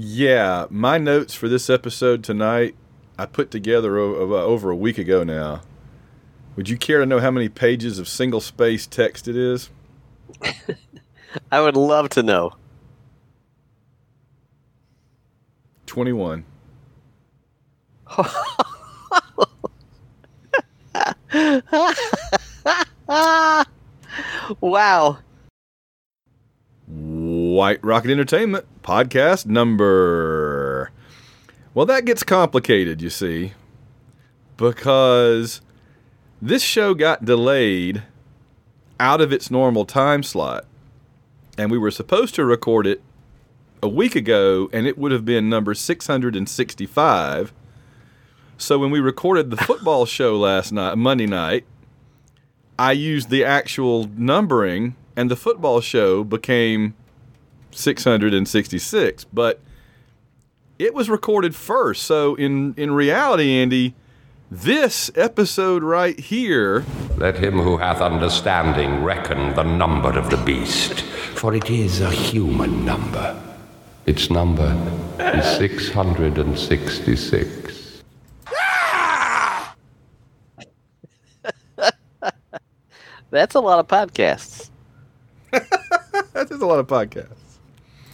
[0.00, 2.76] Yeah, my notes for this episode tonight
[3.18, 5.62] I put together o- uh, over a week ago now.
[6.54, 9.70] Would you care to know how many pages of single space text it is?
[11.50, 12.52] I would love to know.
[15.86, 16.44] 21.
[24.60, 25.18] wow.
[27.58, 30.92] White Rocket Entertainment podcast number.
[31.74, 33.54] Well, that gets complicated, you see,
[34.56, 35.60] because
[36.40, 38.04] this show got delayed
[39.00, 40.66] out of its normal time slot.
[41.58, 43.02] And we were supposed to record it
[43.82, 47.52] a week ago, and it would have been number 665.
[48.56, 51.64] So when we recorded the football show last night, Monday night,
[52.78, 56.94] I used the actual numbering, and the football show became
[57.70, 59.24] 666.
[59.32, 59.60] But
[60.78, 62.04] it was recorded first.
[62.04, 63.94] So in in reality, Andy,
[64.50, 66.84] this episode right here
[67.16, 72.10] Let him who hath understanding reckon the number of the beast, for it is a
[72.10, 73.36] human number.
[74.06, 74.74] Its number
[75.18, 78.02] is 666.
[83.30, 84.70] That's a lot of podcasts.
[86.32, 87.47] That is a lot of podcasts.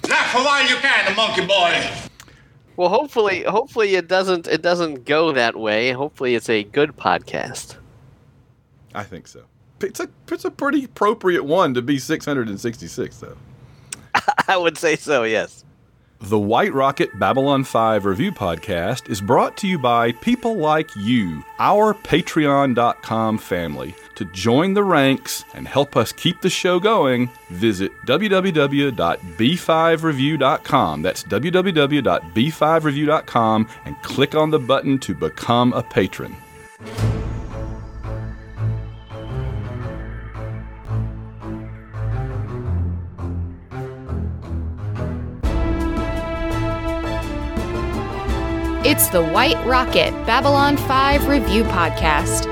[0.08, 1.91] Laugh a while you can, monkey boy.
[2.77, 5.92] Well, hopefully, hopefully it doesn't it doesn't go that way.
[5.92, 7.77] Hopefully, it's a good podcast.
[8.94, 9.44] I think so.
[9.80, 13.36] It's a it's a pretty appropriate one to be 666 though.
[14.48, 15.22] I would say so.
[15.22, 15.63] Yes.
[16.25, 21.44] The White Rocket Babylon 5 review podcast is brought to you by people like you,
[21.58, 23.94] our patreon.com family.
[24.14, 31.02] To join the ranks and help us keep the show going, visit www.b5review.com.
[31.02, 36.34] That's www.b5review.com and click on the button to become a patron.
[48.86, 52.45] It's the White Rocket Babylon 5 Review Podcast.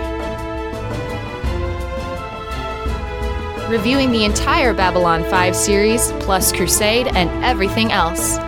[3.69, 8.39] Reviewing the entire Babylon 5 series, plus Crusade and everything else.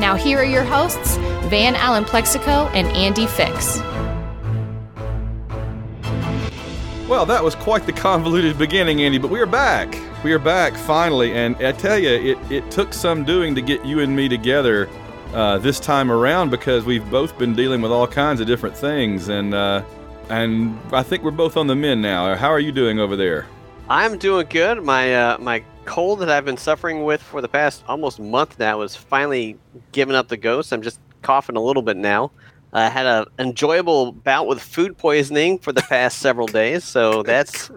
[0.00, 3.78] Now, here are your hosts, Van Allen Plexico and Andy Fix.
[7.08, 9.96] Well, that was quite the convoluted beginning, Andy, but we are back.
[10.24, 13.84] We are back finally, and I tell you, it, it took some doing to get
[13.84, 14.88] you and me together
[15.32, 19.28] uh, this time around because we've both been dealing with all kinds of different things,
[19.28, 19.84] and uh,
[20.28, 22.34] and I think we're both on the mend now.
[22.34, 23.46] How are you doing over there?
[23.88, 24.82] I'm doing good.
[24.82, 28.80] My uh, my cold that I've been suffering with for the past almost month now
[28.80, 29.56] is finally
[29.92, 30.72] giving up the ghost.
[30.72, 32.32] I'm just coughing a little bit now.
[32.72, 37.70] I had an enjoyable bout with food poisoning for the past several days, so that's.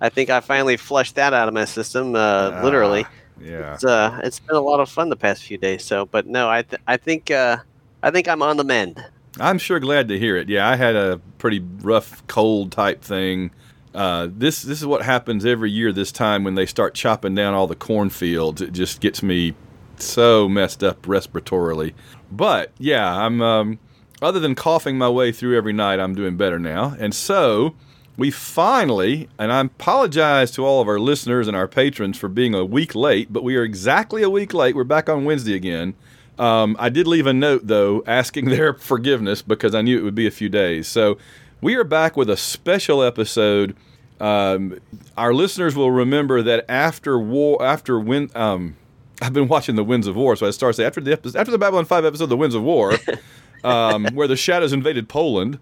[0.00, 3.06] I think I finally flushed that out of my system, uh, literally.
[3.40, 3.74] Yeah.
[3.74, 5.84] It's uh, it's been a lot of fun the past few days.
[5.84, 7.58] So, but no, I th- I think uh,
[8.02, 9.04] I think I'm on the mend.
[9.40, 10.48] I'm sure glad to hear it.
[10.48, 13.50] Yeah, I had a pretty rough cold type thing.
[13.94, 17.54] Uh, this this is what happens every year this time when they start chopping down
[17.54, 18.60] all the cornfields.
[18.60, 19.54] It just gets me
[19.96, 21.94] so messed up respiratorily.
[22.30, 23.78] But yeah, I'm um,
[24.20, 26.96] other than coughing my way through every night, I'm doing better now.
[26.98, 27.74] And so
[28.18, 32.52] we finally, and I apologize to all of our listeners and our patrons for being
[32.52, 34.74] a week late, but we are exactly a week late.
[34.74, 35.94] We're back on Wednesday again.
[36.36, 40.16] Um, I did leave a note though asking their forgiveness because I knew it would
[40.16, 40.88] be a few days.
[40.88, 41.16] So
[41.60, 43.76] we are back with a special episode.
[44.20, 44.80] Um,
[45.16, 48.76] our listeners will remember that after war, after when um,
[49.22, 51.38] I've been watching the Winds of War, so I start to say after the episode,
[51.38, 52.94] after the Babylon Five episode, the Winds of War,
[53.62, 55.60] um, where the Shadows invaded Poland.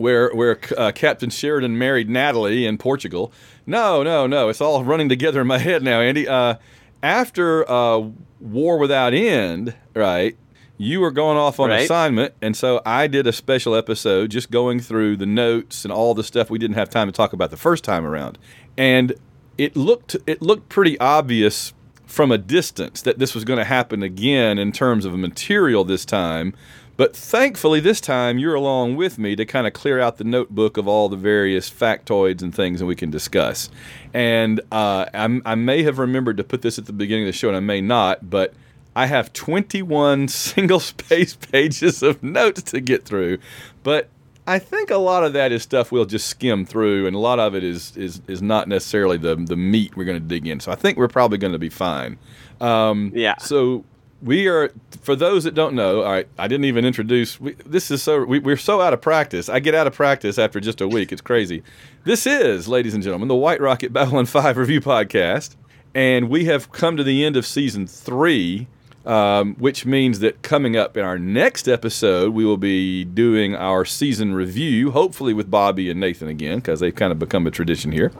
[0.00, 3.32] Where where uh, Captain Sheridan married Natalie in Portugal.
[3.66, 4.48] No, no, no.
[4.48, 6.26] It's all running together in my head now, Andy.
[6.26, 6.54] Uh,
[7.02, 8.08] after uh,
[8.40, 10.36] War Without End, right?
[10.78, 11.82] You were going off on Right.
[11.82, 16.14] assignment, and so I did a special episode just going through the notes and all
[16.14, 18.38] the stuff we didn't have time to talk about the first time around.
[18.78, 19.12] And
[19.58, 21.74] it looked it looked pretty obvious
[22.06, 26.06] from a distance that this was going to happen again in terms of material this
[26.06, 26.54] time.
[27.00, 30.76] But thankfully, this time you're along with me to kind of clear out the notebook
[30.76, 33.70] of all the various factoids and things that we can discuss.
[34.12, 37.32] And uh, I'm, I may have remembered to put this at the beginning of the
[37.32, 38.52] show, and I may not, but
[38.94, 43.38] I have 21 single space pages of notes to get through.
[43.82, 44.10] But
[44.46, 47.38] I think a lot of that is stuff we'll just skim through, and a lot
[47.38, 50.60] of it is is is not necessarily the the meat we're going to dig in.
[50.60, 52.18] So I think we're probably going to be fine.
[52.60, 53.38] Um, Yeah.
[53.38, 53.86] So
[54.22, 54.70] we are
[55.02, 56.02] for those that don't know.
[56.02, 57.40] All right, I didn't even introduce.
[57.40, 59.48] We, this is so we, we're so out of practice.
[59.48, 61.12] I get out of practice after just a week.
[61.12, 61.62] It's crazy.
[62.04, 65.56] This is, ladies and gentlemen, the White Rocket Babylon Five review podcast,
[65.94, 68.66] and we have come to the end of season three.
[69.06, 73.86] Um, which means that coming up in our next episode, we will be doing our
[73.86, 77.92] season review, hopefully with Bobby and Nathan again, because they've kind of become a tradition
[77.92, 78.12] here.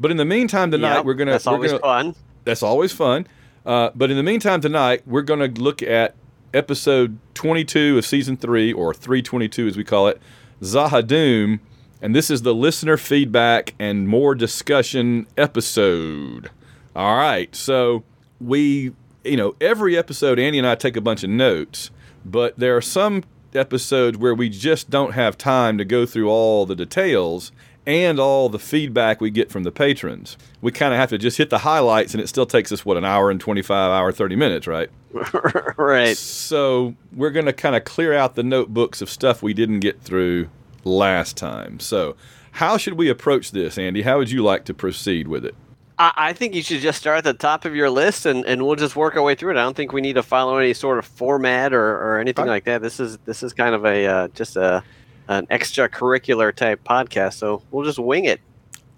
[0.00, 2.14] But in the meantime, tonight Yep, we're gonna That's we're always gonna, fun.
[2.44, 3.26] that's always fun.
[3.64, 6.14] Uh, but in the meantime, tonight we're going to look at
[6.54, 10.20] episode 22 of season three, or 322 as we call it,
[10.62, 11.60] Z'Ha'Dum,
[12.02, 16.50] and this is the listener feedback and more discussion episode.
[16.96, 18.04] All right, so
[18.40, 18.92] we,
[19.24, 21.90] you know, every episode Andy and I take a bunch of notes,
[22.24, 23.24] but there are some
[23.54, 27.52] episodes where we just don't have time to go through all the details
[27.86, 30.36] and all the feedback we get from the patrons.
[30.60, 32.96] We kind of have to just hit the highlights, and it still takes us, what,
[32.96, 34.90] an hour and 25, hour, 30 minutes, right?
[35.76, 36.16] right.
[36.16, 40.00] So we're going to kind of clear out the notebooks of stuff we didn't get
[40.00, 40.48] through
[40.84, 41.80] last time.
[41.80, 42.16] So,
[42.52, 44.02] how should we approach this, Andy?
[44.02, 45.54] How would you like to proceed with it?
[45.98, 48.66] I, I think you should just start at the top of your list, and, and
[48.66, 49.56] we'll just work our way through it.
[49.56, 52.50] I don't think we need to follow any sort of format or, or anything Right.
[52.52, 52.82] like that.
[52.82, 54.82] This is this is kind of a uh, just a
[55.30, 58.40] an extracurricular type podcast, so we'll just wing it.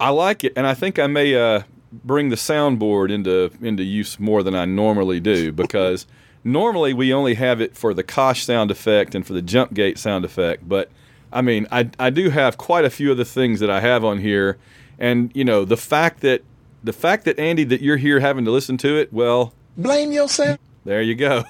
[0.00, 1.62] I like it, and I think I may uh,
[1.93, 6.06] bring the soundboard into into use more than I normally do because
[6.43, 9.99] normally we only have it for the Kosh sound effect and for the jump gate
[9.99, 10.69] sound effect.
[10.69, 10.90] But
[11.32, 14.05] I mean, I I do have quite a few of the things that I have
[14.05, 14.58] on here,
[14.99, 16.43] and you know the fact that
[16.82, 20.58] the fact that Andy that you're here having to listen to it, well, Blame yourself.
[20.84, 21.44] there you go.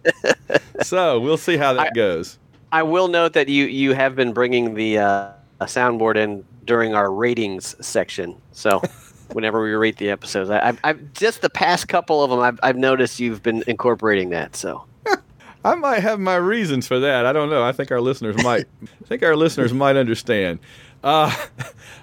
[0.82, 2.38] so we'll see how that I- goes.
[2.74, 7.08] I will note that you you have been bringing the uh, soundboard in during our
[7.08, 8.34] ratings section.
[8.50, 8.82] So
[9.32, 12.58] whenever we rate the episodes, I, I've, I've just the past couple of them, I've,
[12.64, 14.56] I've noticed you've been incorporating that.
[14.56, 14.86] So
[15.64, 17.26] I might have my reasons for that.
[17.26, 17.62] I don't know.
[17.62, 18.66] I think our listeners might.
[18.82, 20.58] I think our listeners might understand.
[21.04, 21.32] Uh,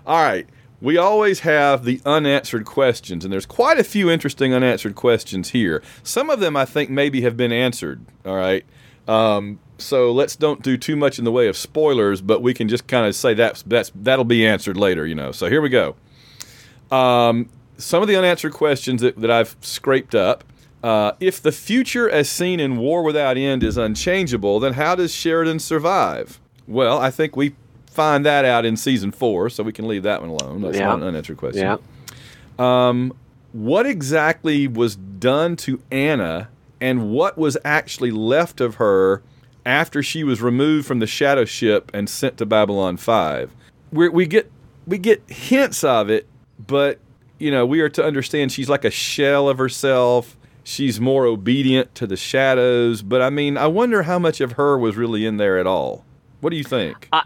[0.08, 0.48] all right.
[0.80, 5.84] We always have the unanswered questions, and there's quite a few interesting unanswered questions here.
[6.02, 8.06] Some of them I think maybe have been answered.
[8.26, 8.66] All right.
[9.08, 12.68] Um, so let's don't do too much in the way of spoilers, but we can
[12.68, 15.06] just kind of say that's that's that'll be answered later.
[15.08, 15.32] You know.
[15.32, 15.96] So here we go.
[16.92, 20.44] Um, some of the unanswered questions that, that I've scraped up.
[20.84, 25.14] Uh, if the future as seen in War Without End is unchangeable, then how does
[25.14, 26.40] Sheridan survive?
[26.68, 27.56] Well, I think we
[27.88, 30.62] find that out in season four, so we can leave that one alone.
[30.62, 30.88] That's Yeah.
[30.88, 31.62] not an unanswered question.
[32.58, 33.10] yeah,
[33.52, 36.50] What exactly was done to Anna,
[36.82, 39.24] and what was actually left of her
[39.66, 43.56] after she was removed from the Shadow Ship and sent to Babylon Five?
[43.92, 44.52] we we get
[44.88, 46.28] we get hints of it,
[46.66, 47.00] but
[47.40, 50.38] you know we are to understand she's like a shell of herself.
[50.64, 54.78] She's more obedient to the shadows, but I mean, I wonder how much of her
[54.78, 56.06] was really in there at all.
[56.42, 57.10] What do you think?
[57.12, 57.24] I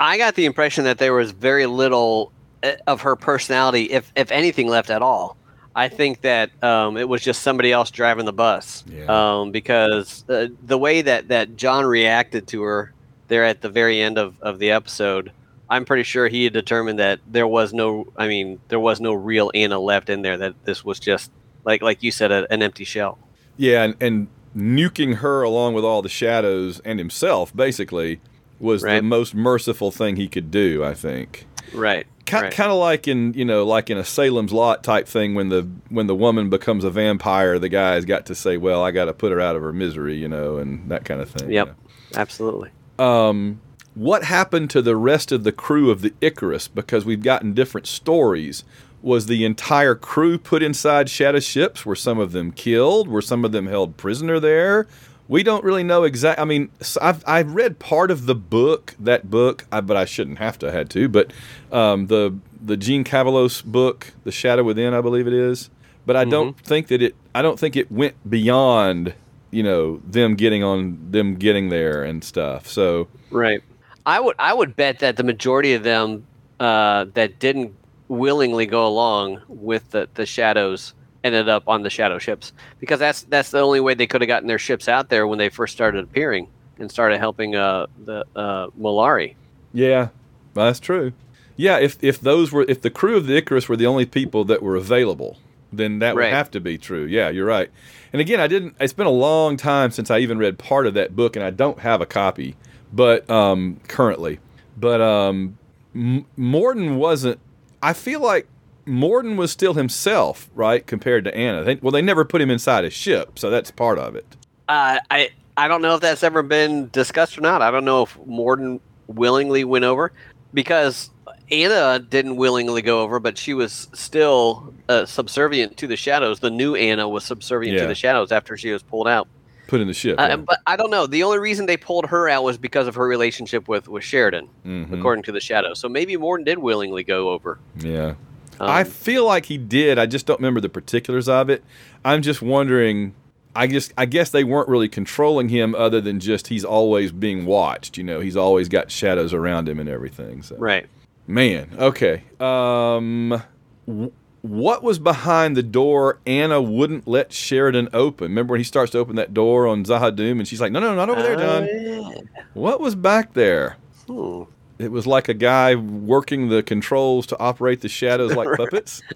[0.00, 2.30] I got the impression that there was very little
[2.62, 5.36] uh, of her personality, if if anything, left at all.
[5.74, 8.84] I think that um, it was just somebody else driving the bus.
[8.86, 9.06] Yeah.
[9.08, 12.92] Um, because uh, the way that, that John reacted to her
[13.28, 15.32] there at the very end of, of the episode,
[15.68, 19.14] I'm pretty sure he had determined that there was no, I mean, there was no
[19.14, 20.36] real Anna left in there.
[20.36, 21.32] That this was just
[21.64, 23.18] like like you said, a, an empty shell.
[23.56, 28.20] Yeah, and, and nuking her along with all the shadows and himself basically
[28.60, 30.84] was the most merciful thing he could do.
[30.84, 31.46] I think.
[31.72, 32.06] Right.
[32.26, 32.52] Kind, right.
[32.54, 35.68] kind of like in you know like in a Salem's Lot type thing when the
[35.90, 39.12] when the woman becomes a vampire, the guy's got to say, well, I got to
[39.12, 41.48] put her out of her misery, you know, and that kind of thing.
[41.50, 41.66] you Yep.
[41.68, 41.74] know.
[42.16, 42.70] Absolutely.
[42.98, 43.60] Um,
[43.94, 46.66] what happened to the rest of the crew of the Icarus?
[46.68, 48.64] Because we've gotten different stories.
[49.02, 51.84] Was the entire crew put inside shadow ships?
[51.84, 53.06] Were some of them killed?
[53.06, 54.86] Were some of them held prisoner there?
[55.26, 56.42] We don't really know exactly.
[56.42, 60.38] I mean, I've I've read part of the book, that book, I, but I shouldn't
[60.38, 61.08] have to had to.
[61.08, 61.32] But
[61.72, 65.70] um, the the Jeanne Cavelos book, The Shadow Within, I believe it is.
[66.06, 67.14] But I don't think that it.
[67.34, 69.14] I don't think it went beyond,
[69.50, 72.68] you know, them getting on them getting there and stuff.
[72.68, 73.62] So Right.
[74.06, 76.26] I would I would bet that the majority of them
[76.60, 77.74] uh, that didn't
[78.08, 80.92] willingly go along with the, the shadows
[81.24, 84.28] ended up on the shadow ships because that's that's the only way they could have
[84.28, 86.46] gotten their ships out there when they first started appearing
[86.78, 89.34] and started helping uh, the uh, Mollari.
[89.72, 90.08] Yeah,
[90.52, 91.12] that's true.
[91.56, 94.44] Yeah, if if those were if the crew of the Icarus were the only people
[94.44, 95.38] that were available,
[95.72, 97.04] then that would have to be true.
[97.04, 97.70] Yeah, you're right.
[98.12, 98.76] And again, I didn't.
[98.78, 101.50] It's been a long time since I even read part of that book, and I
[101.50, 102.54] don't have a copy.
[102.92, 104.38] but um, currently,
[104.76, 105.58] but um,
[105.94, 107.40] M- Morden wasn't.
[107.82, 108.46] I feel like
[108.86, 111.64] Morden was still himself, right, compared to Anna.
[111.64, 114.26] They, well, they never put him inside a ship, so that's part of it.
[114.68, 117.62] Uh, I I don't know if that's ever been discussed or not.
[117.62, 120.12] I don't know if Morden willingly went over
[120.52, 121.10] because
[121.50, 126.40] Anna didn't willingly go over, but she was still uh, subservient to the shadows.
[126.40, 127.82] The new Anna was subservient Yeah.
[127.82, 129.28] to the shadows after she was pulled out.
[129.66, 130.18] Put in the ship.
[130.18, 130.36] Uh, yeah.
[130.36, 131.06] But I don't know.
[131.06, 134.48] The only reason they pulled her out was because of her relationship with with Sheridan,
[134.66, 134.92] Mhm.
[134.98, 135.78] according to the shadows.
[135.78, 137.58] So maybe Morden did willingly go over.
[137.78, 138.14] yeah.
[138.60, 139.98] Um, I feel like he did.
[139.98, 141.62] I just don't remember the particulars of it.
[142.04, 143.14] I'm just wondering.
[143.56, 147.46] I just I guess they weren't really controlling him other than just he's always being
[147.46, 147.96] watched.
[147.96, 150.42] You know, he's always got shadows around him and everything.
[150.42, 150.86] So right.
[151.28, 152.24] man, okay.
[152.40, 153.42] Um,
[153.86, 156.18] w- what was behind the door?
[156.26, 158.24] Anna wouldn't let Sheridan open.
[158.26, 160.94] Remember when he starts to open that door on Z'Ha'Dum, and she's like, "No, no,
[160.94, 163.76] not over there, John." Uh, What was back there?
[164.08, 164.42] hmm.
[164.84, 169.02] It was like a guy working the controls to operate the shadows like puppets.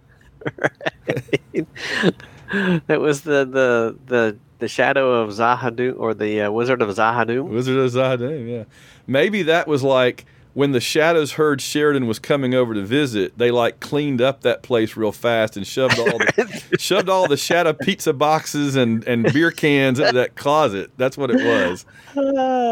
[2.86, 7.48] That was the the the the shadow of Z'Ha'Dum or the uh, Wizard of Z'Ha'Dum.
[7.48, 8.64] Wizard of Z'Ha'Dum, yeah.
[9.06, 10.24] Maybe that was like
[10.58, 14.60] when the shadows heard Sheridan was coming over to visit, they like cleaned up that
[14.60, 19.32] place real fast and shoved all the shoved all the shadow pizza boxes and, and
[19.32, 20.90] beer cans into that closet.
[20.96, 21.86] That's what it was.
[22.08, 22.22] Uh,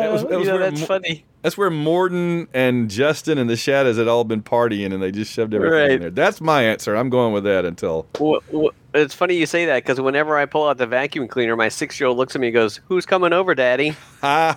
[0.00, 1.24] that was- you was know, that's Mo- funny.
[1.42, 5.32] That's where Morden and Justin and the shadows had all been partying and they just
[5.32, 6.10] shoved everything in there.
[6.10, 6.96] That's my answer.
[6.96, 10.46] I'm going with that until Wh- wh- It's funny you say that because whenever I
[10.46, 13.06] pull out the vacuum cleaner, my six year old looks at me and goes, "Who's
[13.06, 14.56] coming over, Daddy?" yeah,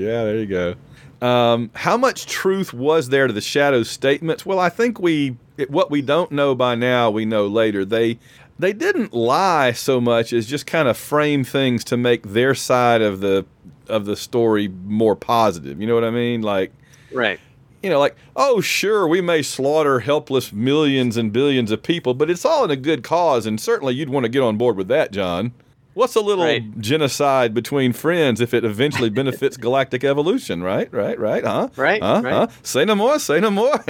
[0.00, 0.74] there you go.
[1.22, 4.44] Um, how much truth was there to the Shadows' statements?
[4.44, 7.84] Well, I think we it, what we don't know by now we know later.
[7.84, 8.18] They
[8.58, 13.02] they didn't lie so much as just kind of frame things to make their side
[13.02, 13.46] of the
[13.86, 15.80] of the story more positive.
[15.80, 16.42] You know what I mean?
[16.42, 16.72] Like
[17.12, 17.38] Right.
[17.82, 22.30] you know, like, oh, sure, we may slaughter helpless millions and billions of people, but
[22.30, 24.88] it's all in a good cause, and certainly you'd want to get on board with
[24.88, 25.52] that, John.
[25.94, 26.80] What's a little Right.
[26.80, 30.88] genocide between friends if it eventually benefits galactic evolution, right?
[30.92, 31.68] Right, right, huh?
[31.76, 32.20] Right, Huh?
[32.24, 32.32] right.
[32.32, 32.46] Huh?
[32.62, 33.84] Say no more, say no more.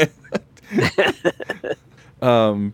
[2.22, 2.72] um,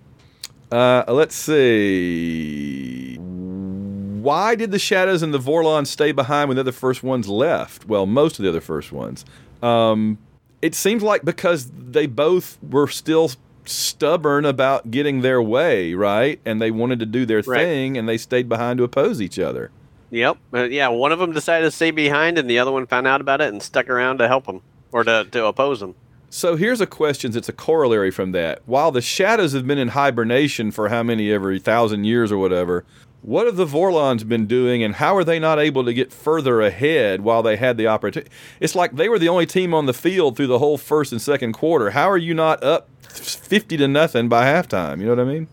[0.72, 3.16] uh, let's see.
[3.16, 7.28] Why did the Shadows and the Vorlon stay behind when they're the other first ones
[7.28, 7.86] left?
[7.86, 9.24] Well, most of the other first ones.
[9.62, 10.18] Um,
[10.60, 13.30] it seems like because they both were still
[13.68, 16.40] stubborn about getting their way, right?
[16.44, 17.60] And they wanted to do their Right.
[17.64, 19.70] thing, and they stayed behind to oppose each other.
[20.10, 20.38] Yep.
[20.54, 20.88] Uh, yeah.
[20.88, 23.48] One of them decided to stay behind, and the other one found out about it
[23.52, 25.94] and stuck around to help them or to, to oppose them.
[26.30, 28.60] So here's a question that's a corollary from that.
[28.66, 32.84] While the shadows have been in hibernation for how many every thousand years or whatever,
[33.22, 36.60] what have the Vorlons been doing and how are they not able to get further
[36.60, 38.30] ahead while they had the opportunity?
[38.60, 41.20] It's like they were the only team on the field through the whole first and
[41.20, 41.90] second quarter.
[41.90, 44.98] How are you not up 50 to nothing by halftime?
[45.00, 45.48] You know what I mean?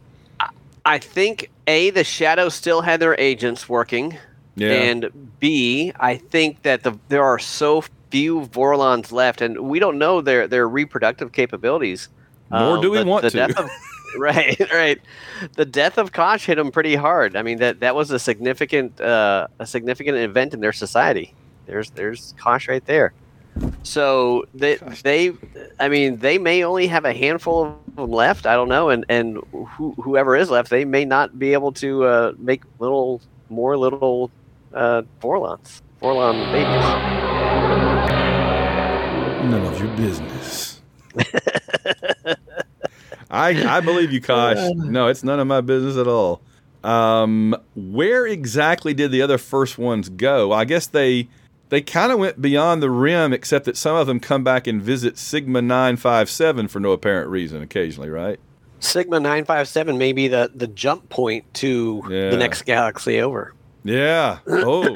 [0.86, 4.18] I think A, the Shadows still had their agents working.
[4.56, 4.72] Yeah.
[4.72, 9.98] And B, I think that the there are so few Vorlons left, and we don't
[9.98, 12.08] know their, their reproductive capabilities.
[12.52, 13.70] Nor do um, we the- want the to.
[14.20, 15.02] right, right.
[15.56, 17.36] The death of Kosh hit them pretty hard.
[17.36, 21.34] I mean that that was a significant uh, a significant event in their society.
[21.66, 23.14] There's there's Kosh right there.
[23.84, 25.34] So they they
[25.80, 28.46] I mean they may only have a handful of them left.
[28.46, 32.04] I don't know, and and who, whoever is left, they may not be able to
[32.04, 34.32] uh, make little more little
[34.74, 36.86] uh, Vorlons, Vorlon babies.
[39.50, 40.82] None of your business.
[43.36, 44.58] I I believe you, Kosh.
[44.76, 46.42] No, it's none of my business at all.
[46.84, 50.52] Um, where exactly did the other first ones go?
[50.52, 51.28] I guess they
[51.70, 54.82] they kind of went beyond the rim, except that some of them come back and
[54.82, 58.40] visit Sigma nine five seven for no apparent reason occasionally, right?
[58.80, 62.30] Sigma nine five seven may be the the jump point to Yeah.
[62.30, 63.54] the next galaxy over.
[63.84, 64.40] Yeah.
[64.48, 64.96] Oh,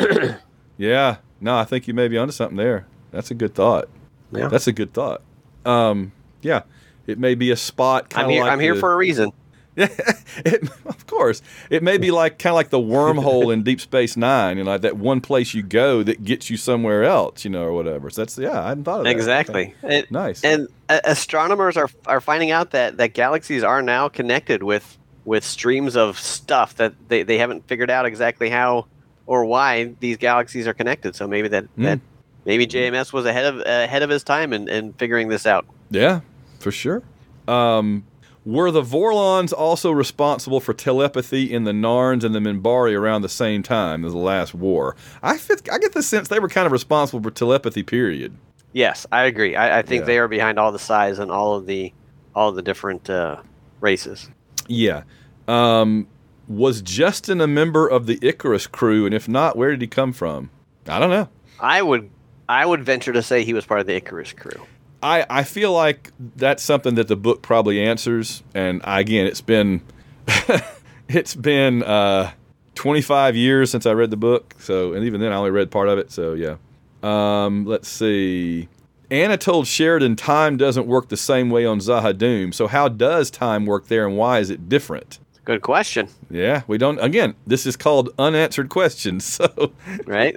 [0.77, 1.17] yeah.
[1.41, 2.85] No, I think you may be onto something there.
[3.11, 3.89] That's a good thought.
[4.31, 4.47] Yeah.
[4.47, 5.21] That's a good thought.
[5.65, 6.61] Um, yeah,
[7.09, 8.13] it may be a spot.
[8.15, 8.43] I'm here.
[8.43, 9.31] like I'm here the- for a reason.
[9.79, 14.17] it, of course, it may be like kind of like the wormhole in Deep Space
[14.17, 17.49] Nine, you know, like that one place you go that gets you somewhere else, you
[17.51, 18.09] know, or whatever.
[18.09, 19.11] So that's yeah, I hadn't thought of that.
[19.11, 19.73] Exactly.
[19.83, 20.43] And, Nice.
[20.43, 25.95] And astronomers are are finding out that that galaxies are now connected with with streams
[25.95, 28.85] of stuff that they, they haven't figured out exactly how
[29.27, 31.15] or why these galaxies are connected.
[31.15, 31.83] So maybe that Hmm.
[31.83, 31.99] that
[32.45, 35.65] maybe JMS was ahead of ahead of his time in, in figuring this out.
[35.91, 36.21] Yeah,
[36.59, 37.03] for sure.
[37.47, 38.05] Um,
[38.45, 43.29] Were the Vorlons also responsible for telepathy in the Narns and the Minbari around the
[43.29, 44.95] same time as the last war?
[45.21, 47.83] I fit, I get the sense they were kind of responsible for telepathy.
[47.83, 48.35] Period.
[48.71, 49.55] Yes, I agree.
[49.55, 50.05] I, I think Yeah.
[50.05, 51.91] they are behind all the psis and all of the
[52.35, 53.37] all of the different uh,
[53.81, 54.29] races.
[54.67, 55.03] Yeah.
[55.47, 56.07] Um,
[56.47, 60.13] was Justin a member of the Icarus crew, and if not, where did he come
[60.13, 60.51] from?
[60.87, 61.27] I don't know.
[61.59, 62.09] I would
[62.47, 64.65] I would venture to say he was part of the Icarus crew.
[65.01, 68.43] I, I feel like that's something that the book probably answers.
[68.53, 69.81] And again, it's been
[71.07, 72.31] it's been uh,
[72.75, 74.55] 25 years since I read the book.
[74.59, 76.11] So, and even then, I only read part of it.
[76.11, 76.55] So, yeah.
[77.03, 78.67] Um, let's see.
[79.11, 82.53] Anna told Sheridan time doesn't work the same way on Z'Ha'Dum.
[82.53, 85.19] So, how does time work there, and why is it different?
[85.45, 86.99] Good question, Yeah, we don't.
[86.99, 89.25] Again, this is called unanswered questions.
[89.39, 89.71] So,
[90.05, 90.35] right?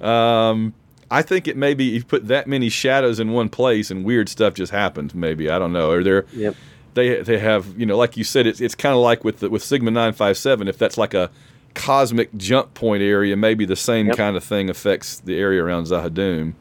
[0.00, 0.72] um,
[1.14, 4.54] I think it maybe you put that many shadows in one place and weird stuff
[4.54, 5.14] just happens.
[5.14, 5.90] Maybe I don't know.
[5.90, 6.00] Or
[6.32, 6.56] yep.
[6.94, 9.48] they they have you know like you said it's it's kind of like with the,
[9.48, 10.66] with Sigma nine five seven.
[10.66, 11.30] If that's like a
[11.74, 14.16] cosmic jump point area, maybe the same Yep.
[14.16, 16.54] kind of thing affects the area around Z'Ha'Dum.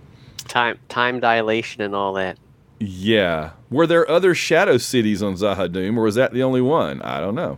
[0.48, 2.38] Time time dilation and all that.
[2.80, 3.52] Yeah.
[3.72, 7.02] Were there other shadow cities on Z'Ha'Dum, or was that the only one?
[7.02, 7.58] I don't know.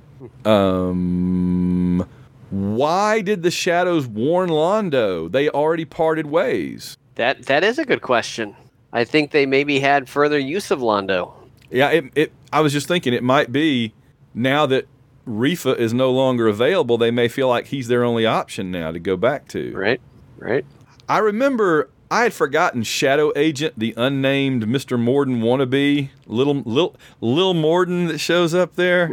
[0.49, 2.07] Um,
[2.55, 5.29] why did the shadows warn Londo?
[5.29, 6.95] They already parted ways.
[7.15, 8.55] That that is a good question.
[8.93, 11.33] I think they maybe had further use of Londo.
[11.69, 12.31] Yeah, it, it.
[12.53, 13.93] I was just thinking it might be
[14.33, 14.88] now that
[15.27, 19.00] Refa is no longer available, they may feel like he's their only option now to
[19.00, 19.75] go back to.
[19.75, 20.00] Right?
[20.38, 20.65] Right?
[21.09, 25.00] I remember I had forgotten Shadow Agent, the unnamed Mr.
[25.00, 29.12] Morden wannabe, little little Lil Morden that shows up there.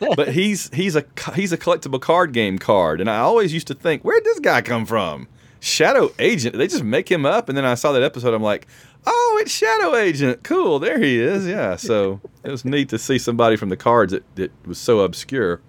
[0.16, 3.74] but he's he's a he's a collectible card game card, and I always used to
[3.74, 5.28] think, where'd this guy come from?
[5.60, 6.56] Shadow Agent?
[6.56, 8.34] They just make him up, and then I saw that episode.
[8.34, 8.66] I'm like,
[9.06, 10.42] oh, it's Shadow Agent.
[10.42, 11.46] Cool, there he is.
[11.46, 15.00] Yeah, so it was neat to see somebody from the cards that, that was so
[15.00, 15.60] obscure.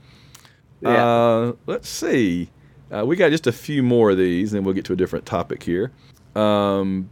[0.81, 1.05] Yeah.
[1.05, 2.49] Uh, let's see.
[2.91, 4.95] Uh, we got just a few more of these, and then we'll get to a
[4.95, 5.91] different topic here.
[6.35, 7.09] Um,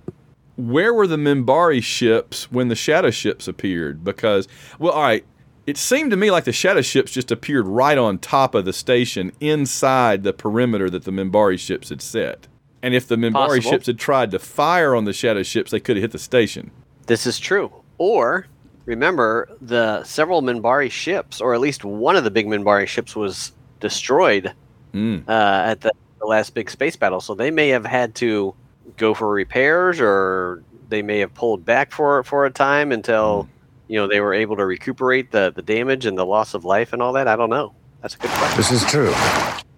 [0.56, 4.04] where were the Minbari ships when the Shadow ships appeared?
[4.04, 4.48] Because,
[4.80, 5.26] well, all right,
[5.66, 8.74] it seemed to me like the Shadow ships just appeared right on top of the
[8.74, 12.48] station inside the perimeter that the Minbari ships had set.
[12.84, 13.72] And if the Minbari Possible.
[13.72, 16.72] ships had tried to fire on the Shadow ships, they could have hit the station.
[17.08, 17.72] This is true.
[18.00, 18.48] Or
[18.86, 23.52] remember the several Minbari ships, or at least one of the big Minbari ships was
[23.80, 24.54] destroyed
[24.94, 25.24] Mm.
[25.30, 25.32] uh,
[25.70, 27.22] at the, the last big space battle.
[27.22, 28.54] So they may have had to
[28.98, 33.48] go for repairs, or they may have pulled back for for a time until
[33.88, 36.94] you know they were able to recuperate the the damage and the loss of life
[36.94, 37.28] and all that.
[37.28, 37.74] I don't know.
[38.02, 38.58] That's a good question.
[38.58, 39.14] This is true.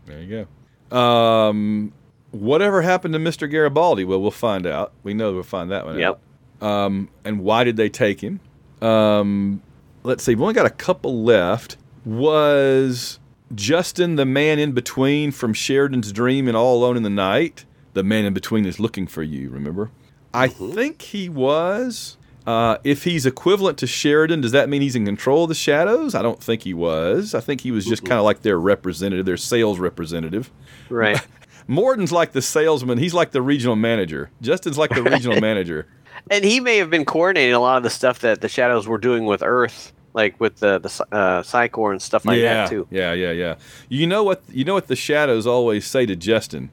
[0.06, 0.48] There you
[0.92, 0.98] go.
[0.98, 1.92] Um,
[2.32, 3.50] whatever happened to Mr.
[3.50, 4.06] Garibaldi?
[4.06, 4.94] Well, we'll find out.
[5.04, 6.20] We know we'll find that one Yep.
[6.62, 6.68] out.
[6.68, 8.39] Um, and why did they take him?
[8.82, 9.62] Um,
[10.04, 10.36] let's see.
[10.36, 11.78] We've only got a couple left.
[12.06, 13.20] Was
[13.56, 17.66] Justin the man in between from Sheridan's Dream and All Alone in the Night?
[17.93, 19.91] The man in between is looking for you, remember?
[20.34, 22.17] I think he was.
[22.45, 26.13] Uh, if he's equivalent to Sheridan, does that mean he's in control of the shadows?
[26.13, 27.34] I don't think he was.
[27.34, 30.51] I think he was just kind of like their representative, their sales representative.
[30.89, 31.25] Right.
[31.67, 32.97] Morden's like the salesman.
[32.97, 34.29] He's like the regional manager.
[34.41, 35.88] Justin's like the regional manager.
[36.32, 38.97] and he may have been coordinating a lot of the stuff that the shadows were
[38.97, 42.69] doing with Earth, like with the the uh, Psi Corps and stuff like yeah, that
[42.69, 42.88] too.
[42.91, 43.56] yeah, yeah, yeah.
[43.88, 44.43] You know what?
[44.49, 46.71] You know what the shadows always say to Justin.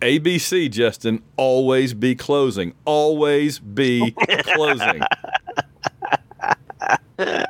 [0.00, 2.74] ABC, Justin, always be closing.
[2.84, 4.12] Always be
[4.44, 5.00] closing.
[7.18, 7.46] Have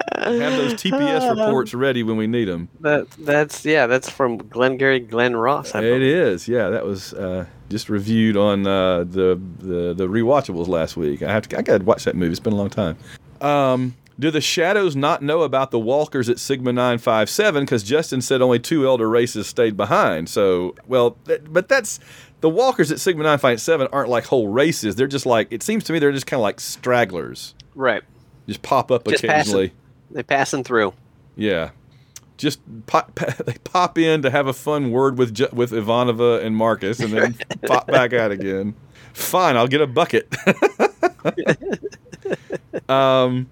[0.57, 2.69] those TPS reports ready when we need them.
[2.81, 5.75] That that's yeah, that's from Glengarry Glen Ross.
[5.75, 6.03] I It believe.
[6.03, 6.69] is, yeah.
[6.69, 11.23] That was uh, just reviewed on uh, the, the the rewatchables last week.
[11.23, 12.31] I have to, I got to watch that movie.
[12.31, 12.97] It's been a long time.
[13.41, 17.65] Um, do the shadows not know about the walkers at Sigma nine five seven?
[17.65, 20.29] Because Justin said only two elder races stayed behind.
[20.29, 21.99] So, well, th- but that's
[22.47, 24.95] the walkers at Sigma nine five seven aren't like whole races.
[24.95, 27.57] They're just like it seems to me they're just kind of like stragglers.
[27.75, 28.05] Right.
[28.47, 29.71] Just pop up Just occasionally.
[29.71, 29.81] passing.
[30.13, 30.93] They passing through.
[31.35, 31.71] Yeah.
[32.37, 33.13] Just pop,
[33.47, 37.37] they pop in to have a fun word with with Ivanova and Marcus, and then
[37.67, 38.77] pop back out again.
[39.13, 40.33] Fine, I'll get a bucket.
[42.89, 43.51] um,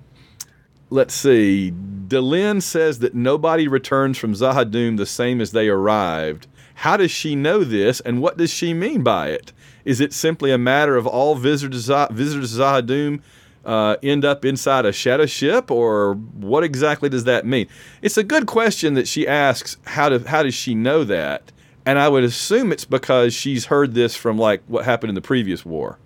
[0.89, 1.73] let's see.
[2.07, 6.47] Delenn says that nobody returns from Z'Ha'Dum the same as they arrived.
[6.75, 9.53] How does she know this, and what does she mean by it?
[9.85, 13.21] Is it simply a matter of all visitors, to Zah- visitors to Z'Ha'Dum
[13.65, 17.69] uh, end up inside a shadow ship, or what exactly does that mean?
[18.03, 19.77] It's a good question that she asks.
[19.85, 21.53] How do how does she know that?
[21.87, 25.21] And I would assume it's because she's heard this from like what happened in the
[25.21, 25.99] previous war.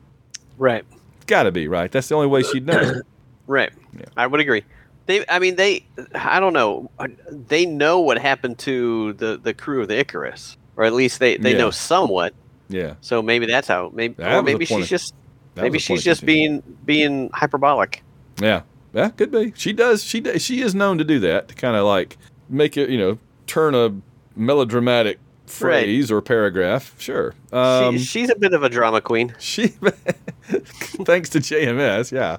[0.58, 0.84] Right.
[1.16, 1.90] It's got to be right.
[1.90, 3.00] That's the only way she'd know.
[3.46, 3.72] Right.
[4.14, 4.62] I would agree.
[5.06, 6.90] They, I mean, they, I don't know.
[7.30, 11.36] They know what happened to the the crew of the Icarus, or at least they
[11.36, 11.58] they Yeah.
[11.58, 12.32] know somewhat.
[12.70, 12.94] Yeah.
[13.02, 13.90] So maybe that's how.
[13.94, 15.14] Maybe, That or maybe she's of- just,
[15.56, 18.02] maybe was the point she's just being being hyperbolic.
[18.40, 18.62] Yeah,
[18.94, 19.52] yeah, could be.
[19.56, 20.02] She does.
[20.04, 22.16] She does, she is known to do that to kind of like
[22.48, 23.92] make it, you know, turn a
[24.36, 26.94] melodramatic phrase or paragraph.
[26.98, 27.34] Sure.
[27.52, 29.34] Um, she, she's a bit of a drama queen.
[29.38, 29.66] she,
[30.42, 32.36] thanks to JMS, yeah.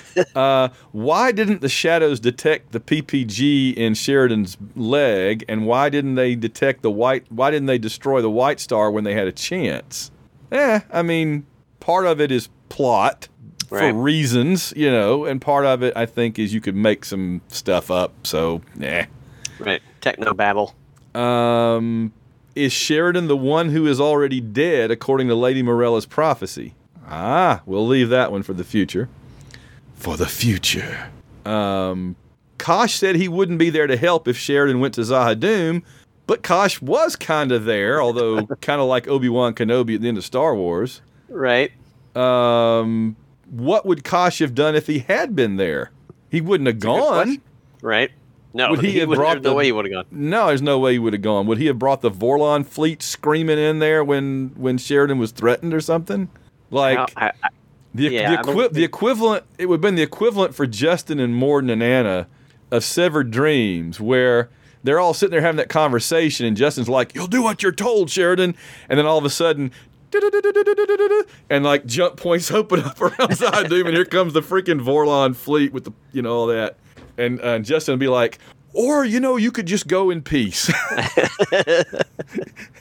[0.34, 6.34] uh, why didn't the shadows detect the PPG in Sheridan's leg, and why didn't they
[6.34, 7.24] detect the white?
[7.30, 10.10] Why didn't they destroy the White Star when they had a chance?
[10.50, 11.46] Eh, I mean,
[11.80, 13.28] part of it is plot
[13.68, 13.94] for Right.
[13.94, 17.90] reasons, you know, and part of it I think is you could make some stuff
[17.90, 18.12] up.
[18.26, 19.04] So, nah.
[19.58, 19.80] Right.
[20.00, 20.74] Techno babble.
[21.14, 22.12] Um,
[22.54, 26.74] is Sheridan the one who is already dead, according to Lady Morella's prophecy?
[27.08, 29.08] Ah, we'll leave that one for the future.
[30.02, 31.08] For the future.
[31.46, 32.16] Um,
[32.58, 35.82] Kosh said he wouldn't be there to help if Sheridan went to Z'Ha'Dum,
[36.26, 40.08] but Kosh was kind of there, although kind of like Obi Wan Kenobi at the
[40.08, 41.02] end of Star Wars.
[41.28, 41.70] Right.
[42.16, 43.14] Um,
[43.48, 45.92] what would Kosh have done if he had been there?
[46.30, 47.42] He wouldn't have good gone.
[47.80, 48.10] Right.
[48.54, 50.06] No, Would he have brought there's no the- way he would have gone.
[50.10, 51.46] No, there's no way he would have gone.
[51.46, 55.72] Would he have brought the Vorlon fleet screaming in there when when Sheridan was threatened
[55.72, 56.28] or something?
[56.70, 57.48] Like I, I,
[57.94, 61.34] the yeah, the, equi- the equivalent, it would have been the equivalent for Justin and
[61.34, 62.26] Morden and Anna
[62.70, 64.48] of Severed Dreams, where
[64.82, 68.10] they're all sitting there having that conversation, and Justin's like, "You'll do what you're told,
[68.10, 68.54] Sheridan,"
[68.88, 69.70] and then all of a sudden.
[71.48, 75.72] And like jump points open up around Z'Ha'Dum, and here comes the freaking Vorlon fleet
[75.72, 76.76] with the you know all that,
[77.16, 78.38] and uh, Justin would be like,
[78.74, 80.66] or you know you could just go in peace.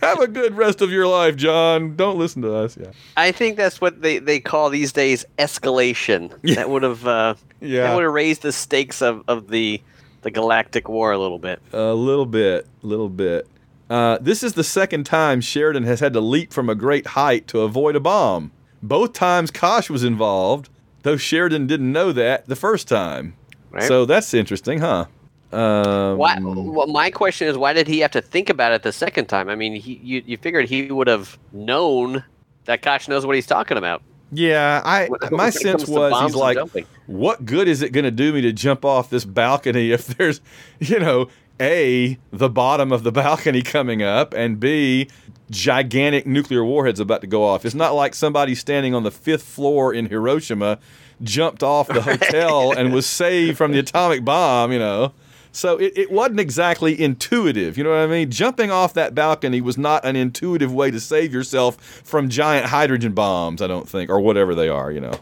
[0.01, 1.95] Have a good rest of your life, John.
[1.95, 2.75] Don't listen to us.
[2.77, 2.87] Yeah.
[3.17, 6.31] I think that's what they, they call these days escalation.
[6.43, 6.55] Yeah.
[6.55, 7.83] That would have uh, Yeah.
[7.83, 9.81] that would have raised the stakes of, of the
[10.23, 11.61] the galactic war a little bit.
[11.73, 13.47] A little bit, a little bit.
[13.89, 17.47] Uh, this is the second time Sheridan has had to leap from a great height
[17.47, 18.51] to avoid a bomb.
[18.83, 20.69] Both times Kosh was involved,
[21.03, 23.35] though Sheridan didn't know that the first time.
[23.71, 23.83] Right.
[23.83, 25.05] So that's interesting, huh?
[25.53, 26.37] Um, Why?
[26.41, 29.49] Well, my question is, why did he have to think about it the second time?
[29.49, 32.23] I mean, he you, you figured he would have known
[32.65, 34.01] that Kosh knows what he's talking about.
[34.31, 36.85] Yeah, I When- my when sense was he's like, jumping.
[37.07, 40.39] what good is it going to do me to jump off this balcony if there's,
[40.79, 41.27] you know,
[41.59, 45.09] a the bottom of the balcony coming up, and b
[45.49, 47.65] gigantic nuclear warheads about to go off.
[47.65, 50.79] It's not like somebody standing on the fifth floor in Hiroshima
[51.21, 55.11] jumped off the hotel and was saved from the atomic bomb, you know.
[55.53, 58.31] So it, it wasn't exactly intuitive, you know what I mean?
[58.31, 63.11] Jumping off that balcony was not an intuitive way to save yourself from giant hydrogen
[63.13, 65.13] bombs, I don't think, or whatever they are, you know.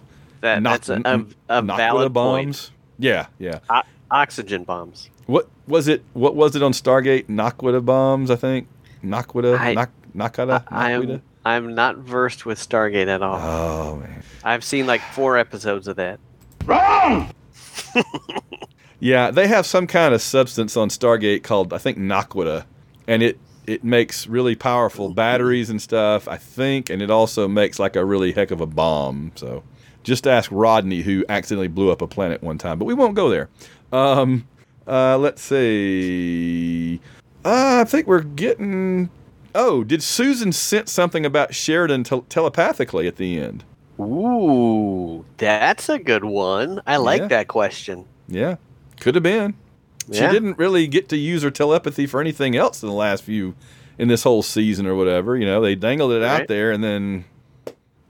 [0.42, 1.02] That, Knock- that's a,
[1.50, 2.46] a, a Naquita valid point.
[2.48, 2.72] bombs.
[3.00, 3.60] Yeah, yeah.
[3.72, 5.10] O- oxygen bombs.
[5.26, 6.04] What was it?
[6.14, 7.26] What was it on Stargate?
[7.26, 8.68] Naquita bombs, I think.
[9.04, 11.14] Naquita, I- Nak- Nakata, I Naquita.
[11.14, 13.36] am I'm not versed with Stargate at all.
[13.42, 14.24] Oh man.
[14.44, 16.20] I've seen like four episodes of that.
[19.00, 22.66] Yeah, they have some kind of substance on Stargate called I think Naquita,
[23.08, 26.28] and it it makes really powerful batteries and stuff.
[26.28, 29.32] I think, and it also makes like a really heck of a bomb.
[29.36, 29.64] So,
[30.04, 32.80] just ask Rodney, who accidentally blew up a planet one time.
[32.80, 33.48] But we won't go there.
[33.94, 34.48] Um,
[34.88, 37.00] uh, let's see.
[37.46, 39.10] Uh, I think we're getting.
[39.56, 43.64] Oh, did Susan sense something about Sheridan tel- telepathically at the end?
[44.00, 46.82] Ooh, that's a good one.
[46.88, 47.28] I like Yeah.
[47.30, 48.06] that question.
[48.28, 48.56] Yeah,
[49.00, 49.54] could have been.
[50.12, 50.32] She Yeah.
[50.32, 53.54] didn't really get to use her telepathy for anything else in the last few,
[53.98, 55.36] in this whole season or whatever.
[55.38, 57.26] You know, they dangled it out there, and then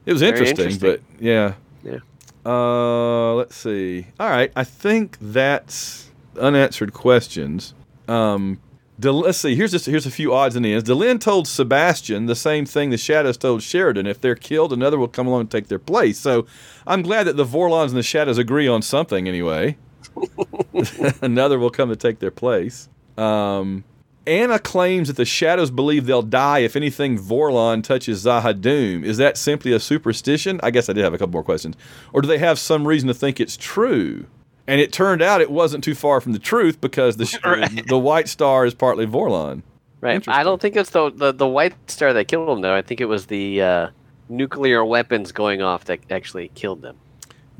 [0.05, 0.89] it was interesting, interesting.
[0.89, 1.97] But yeah, Yeah.
[2.45, 4.07] Uh, let's see.
[4.19, 7.73] All right, I think that's unanswered questions.
[8.07, 8.59] Um,
[8.99, 9.55] Del- let's see.
[9.55, 10.89] Here's just here's a few odds and ends.
[10.89, 14.05] Delenn told Sebastian the same thing the Shadows told Sheridan.
[14.07, 16.19] If they're killed, another will come along and take their place.
[16.19, 16.45] So
[16.85, 19.77] I'm glad that the Vorlons and the Shadows agree on something anyway.
[21.21, 22.89] another will come to take their place.
[23.17, 23.83] Um,
[24.27, 29.03] Anna claims that the Shadows believe they'll die if anything Vorlon touches Z'Ha'Dum.
[29.03, 30.59] Is that simply a superstition?
[30.61, 31.75] I guess I did have a couple more questions.
[32.13, 34.25] Or do they have some reason to think it's true?
[34.67, 37.87] And it turned out it wasn't too far from the truth because the sh- Right.
[37.87, 39.63] the White Star is partly Vorlon.
[40.01, 40.25] Right.
[40.27, 42.73] I don't think it's the, the the white star that killed them though.
[42.73, 43.89] I think it was the uh,
[44.29, 46.95] nuclear weapons going off that actually killed them.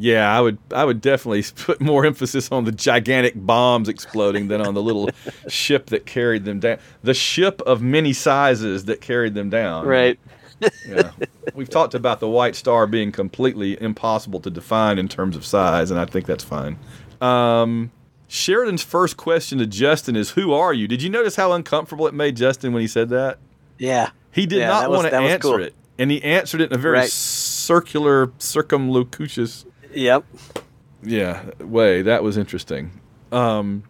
[0.02, 4.62] Yeah, I would I would definitely put more emphasis on the gigantic bombs exploding than
[4.62, 5.10] on the little
[5.50, 6.78] ship that carried them down.
[7.04, 9.86] The ship of many sizes that carried them down.
[9.86, 10.18] Right.
[10.88, 11.12] Yeah.
[11.54, 15.92] We've talked about the White Star being completely impossible to define in terms of size,
[15.92, 16.78] and I think that's fine.
[17.22, 17.92] Um,
[18.30, 22.14] Sheridan's first question to Justin is, "Who are you?" Did you notice how uncomfortable it
[22.14, 23.38] made Justin when he said that?
[23.78, 24.12] Yeah.
[24.32, 25.64] He did Yeah, not want to answer cool.
[25.64, 27.10] it, and he answered it in a very Right.
[27.10, 30.26] circular, circumlocucious, Yep.
[31.04, 32.02] yeah, way.
[32.02, 32.92] That was interesting.
[33.32, 33.84] Um,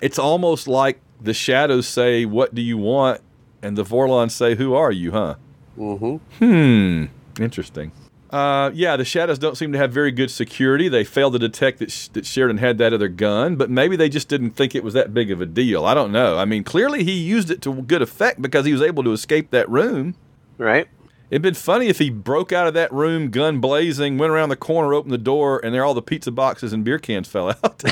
[0.00, 3.20] it's almost like the shadows say, "What do you want?"
[3.62, 5.36] and the Vorlons say, "Who are you?" Huh?
[5.78, 6.16] Mm-hmm.
[6.44, 7.04] Hmm.
[7.42, 7.92] Interesting.
[8.30, 10.88] Uh, yeah, the shadows don't seem to have very good security.
[10.88, 14.08] They failed to detect that, Sh- that Sheridan had that other gun, but maybe they
[14.08, 15.84] just didn't think it was that big of a deal.
[15.84, 16.36] I don't know.
[16.36, 19.50] I mean, clearly he used it to good effect because he was able to escape
[19.50, 20.16] that room.
[20.58, 20.88] Right.
[21.34, 24.56] It'd been funny if he broke out of that room, gun blazing, went around the
[24.56, 27.78] corner, opened the door, and there all the pizza boxes and beer cans fell out.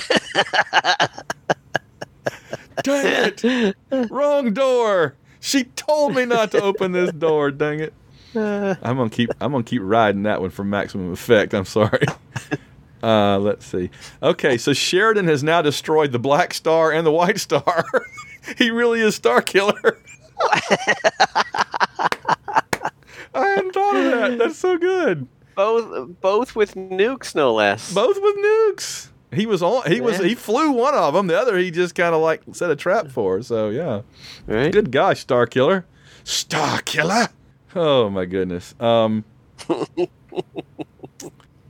[2.85, 3.77] dang it!
[4.13, 5.17] Wrong door.
[5.41, 7.51] She told me not to open this door.
[7.51, 7.93] Dang it!
[8.37, 9.31] I'm gonna keep.
[9.41, 11.53] I'm gonna keep riding that one for maximum effect.
[11.53, 12.07] I'm sorry.
[13.03, 13.91] Uh, let's see.
[14.23, 17.85] Okay, so Sheridan has now destroyed the Black Star and the White Star.
[18.57, 19.99] he really is Star Killer.
[23.35, 24.39] I hadn't thought of that.
[24.39, 25.27] That's so good.
[25.55, 27.93] Both both with nukes, no less.
[27.93, 29.09] Both with nukes.
[29.33, 29.91] He was on.
[29.91, 30.19] He was.
[30.19, 30.27] Yeah.
[30.27, 31.27] He flew one of them.
[31.27, 33.43] The other, he just kind of like set a trap for.
[33.43, 34.03] So yeah.
[34.47, 34.73] Right.
[34.73, 35.87] Good gosh, Star Killer.
[36.25, 37.29] Star Killer.
[37.75, 38.75] Oh my goodness.
[38.79, 39.25] Um.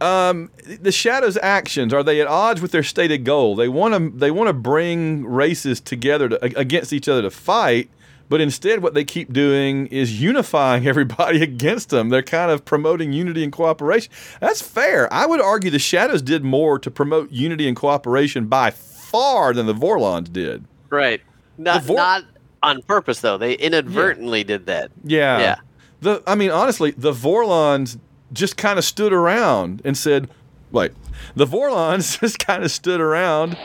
[0.01, 0.51] um.
[0.67, 3.55] The Shadows' actions are they at odds with their stated goal?
[3.55, 4.19] They want to.
[4.19, 7.89] They want to bring races together to, against each other to fight.
[8.33, 12.09] But instead, what they keep doing is unifying everybody against them.
[12.09, 14.11] They're kind of promoting unity and cooperation.
[14.41, 15.13] That's fair.
[15.13, 19.67] I would argue the Shadows did more to promote unity and cooperation by far than
[19.67, 20.65] the Vorlons did.
[20.89, 21.21] Right.
[21.59, 22.25] Not vor- not
[22.63, 23.37] on purpose though.
[23.37, 24.93] They inadvertently did that.
[25.05, 25.39] Yeah.
[25.39, 25.57] Yeah.
[26.01, 27.99] The I mean, honestly, the Vorlons
[28.33, 30.31] just kind of stood around and said,
[30.71, 30.93] "Wait."
[31.37, 33.59] The Vorlons just kind of stood around.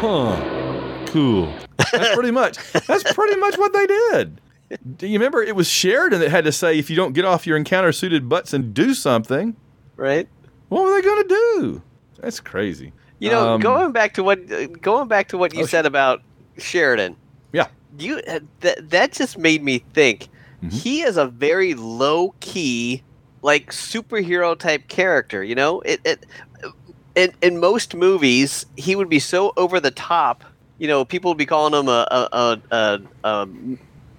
[0.00, 0.49] Huh.
[1.10, 1.52] Cool.
[1.92, 2.56] That's pretty much.
[2.86, 4.40] That's pretty much what they did.
[4.96, 7.46] Do you remember it was Sheridan that had to say, "If you don't get off
[7.46, 9.56] your encounter suited butts and do something,
[9.96, 10.28] Right.
[10.68, 11.82] what were they going to do?"
[12.20, 12.92] That's crazy.
[13.18, 14.46] You know, Um, going back to what
[14.80, 16.22] going back to what you Oh, said about
[16.58, 17.16] Sheridan,
[17.52, 17.66] Yeah.
[17.98, 20.28] you uh, that that just made me think
[20.62, 20.68] Mm-hmm.
[20.76, 23.02] he is a very low key
[23.42, 26.26] like superhero type character you know it, it
[27.16, 30.44] in, in most movies he would be so over the top
[30.80, 33.48] you know people would be calling him a a, a, a, a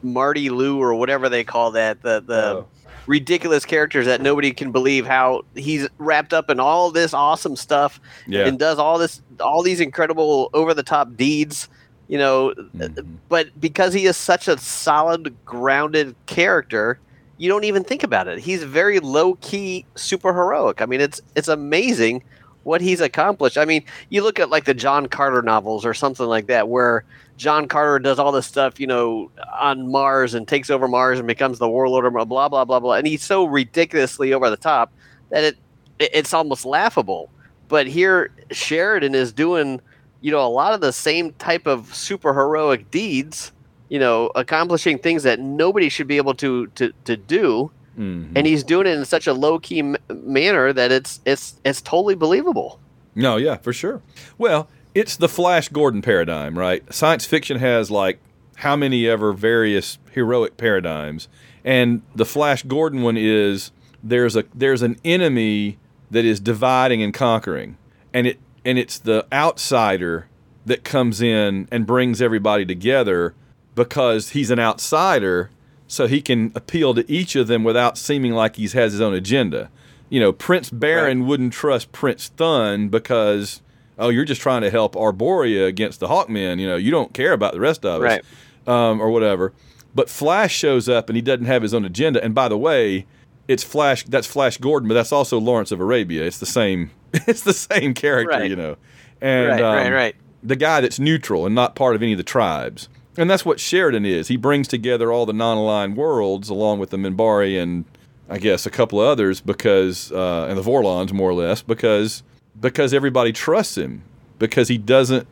[0.03, 2.67] marty lou or whatever they call that the the Oh.
[3.07, 7.99] ridiculous characters that nobody can believe how he's wrapped up in all this awesome stuff
[8.27, 8.45] Yeah.
[8.47, 11.67] and does all this all these incredible over the top deeds
[12.07, 13.15] you know Mm-hmm.
[13.27, 16.99] but because he is such a solid grounded character
[17.37, 21.21] you don't even think about it he's very low key super heroic i mean it's
[21.35, 22.23] it's amazing
[22.63, 23.57] what he's accomplished.
[23.57, 27.03] I mean you look at like the john carter novels or something like that where
[27.37, 31.27] john carter does all this stuff you know on mars and takes over mars and
[31.27, 32.93] becomes the warlord or blah blah blah blah.
[32.93, 34.91] And he's so ridiculously over the top
[35.29, 35.57] that it
[35.99, 37.29] it- it's almost laughable.
[37.67, 39.81] But here sheridan is doing
[40.21, 43.51] you know a lot of the same type of super heroic deeds
[43.89, 48.29] you know accomplishing things that nobody should be able to to, to do Mhm.
[48.35, 51.81] and he's doing it in such a low key m- manner that it's it's it's
[51.81, 52.79] totally believable
[53.13, 54.01] No, yeah, for sure.
[54.37, 56.81] Well, it's the Flash Gordon paradigm, right?
[56.93, 58.19] Science fiction has like
[58.57, 61.27] how many ever various heroic paradigms,
[61.65, 63.71] and the Flash Gordon one is
[64.03, 65.77] there's a there's an enemy
[66.09, 67.77] that is dividing and conquering,
[68.13, 70.27] and it and it's the outsider
[70.65, 73.33] that comes in and brings everybody together
[73.75, 75.49] because he's an outsider,
[75.91, 79.13] so he can appeal to each of them without seeming like he has his own
[79.13, 79.69] agenda.
[80.09, 83.61] You know, Prince Barin wouldn't trust Prince Thun because,
[83.99, 86.59] oh, you're just trying to help Arboria against the Hawkmen.
[86.59, 88.23] You know, you don't care about the rest of us, Right.
[88.67, 89.51] um, or whatever.
[89.93, 92.23] But Flash shows up and he doesn't have his own agenda.
[92.23, 93.05] And by the way,
[93.49, 94.03] it's Flash.
[94.05, 96.23] That's Flash Gordon, but that's also Lawrence of Arabia.
[96.23, 96.91] It's the same.
[97.27, 98.49] It's the same character, Right.
[98.49, 98.77] you know.
[99.19, 100.15] And Right, right, um, right.
[100.41, 102.87] the guy that's neutral and not part of any of the tribes.
[103.17, 104.29] And that's what Sheridan is.
[104.29, 107.85] He brings together all the non-aligned worlds along with the Minbari and
[108.29, 112.23] I guess a couple of others because uh, and the Vorlons more or less because
[112.59, 114.03] because everybody trusts him
[114.39, 115.27] because he doesn't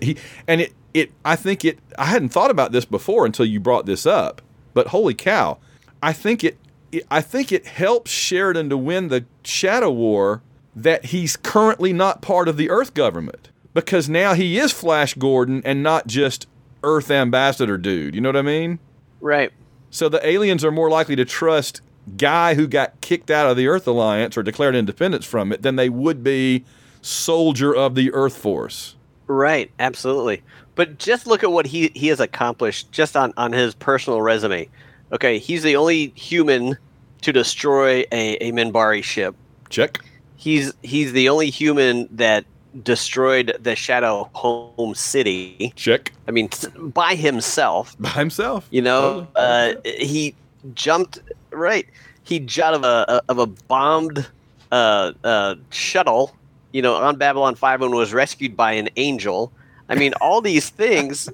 [0.00, 3.60] he and it it I think it I hadn't thought about this before until you
[3.60, 4.40] brought this up.
[4.72, 5.58] But holy cow,
[6.02, 6.56] I think it,
[6.90, 10.40] it I think it helps Sheridan to win the Shadow War
[10.74, 15.60] that he's currently not part of the Earth government because now he is Flash Gordon
[15.64, 16.46] and not just
[16.82, 18.14] Earth ambassador dude.
[18.14, 18.78] You know what I mean?
[19.20, 19.52] right
[19.90, 21.82] So the aliens are more likely to trust
[22.16, 25.76] guy who got kicked out of the Earth Alliance or declared independence from it than
[25.76, 26.64] they would be
[27.02, 28.96] soldier of the Earth Force.
[29.26, 30.42] Right, absolutely.
[30.74, 34.68] But just look at what he he has accomplished just on on his personal resume.
[35.12, 36.76] Okay, he's the only human
[37.22, 39.34] to destroy a, a Minbari ship.
[39.68, 40.00] Check.
[40.36, 42.44] He's he's the only human that
[42.82, 45.72] destroyed the Shadow Home City.
[45.76, 46.12] Check.
[46.28, 47.96] I mean, by himself.
[48.00, 48.66] By himself.
[48.70, 50.34] You know, uh, he
[50.74, 51.18] jumped
[51.50, 51.86] right.
[52.22, 54.26] He jumped of a of a bombed
[54.70, 56.34] uh, uh, shuttle.
[56.72, 59.50] You know, on Babylon Five and was rescued by an angel.
[59.88, 61.28] I mean, all these things.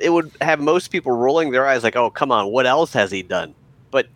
[0.00, 3.10] It would have most people rolling their eyes, like, "Oh, come on, what else has
[3.10, 3.54] he done?"
[3.90, 4.06] But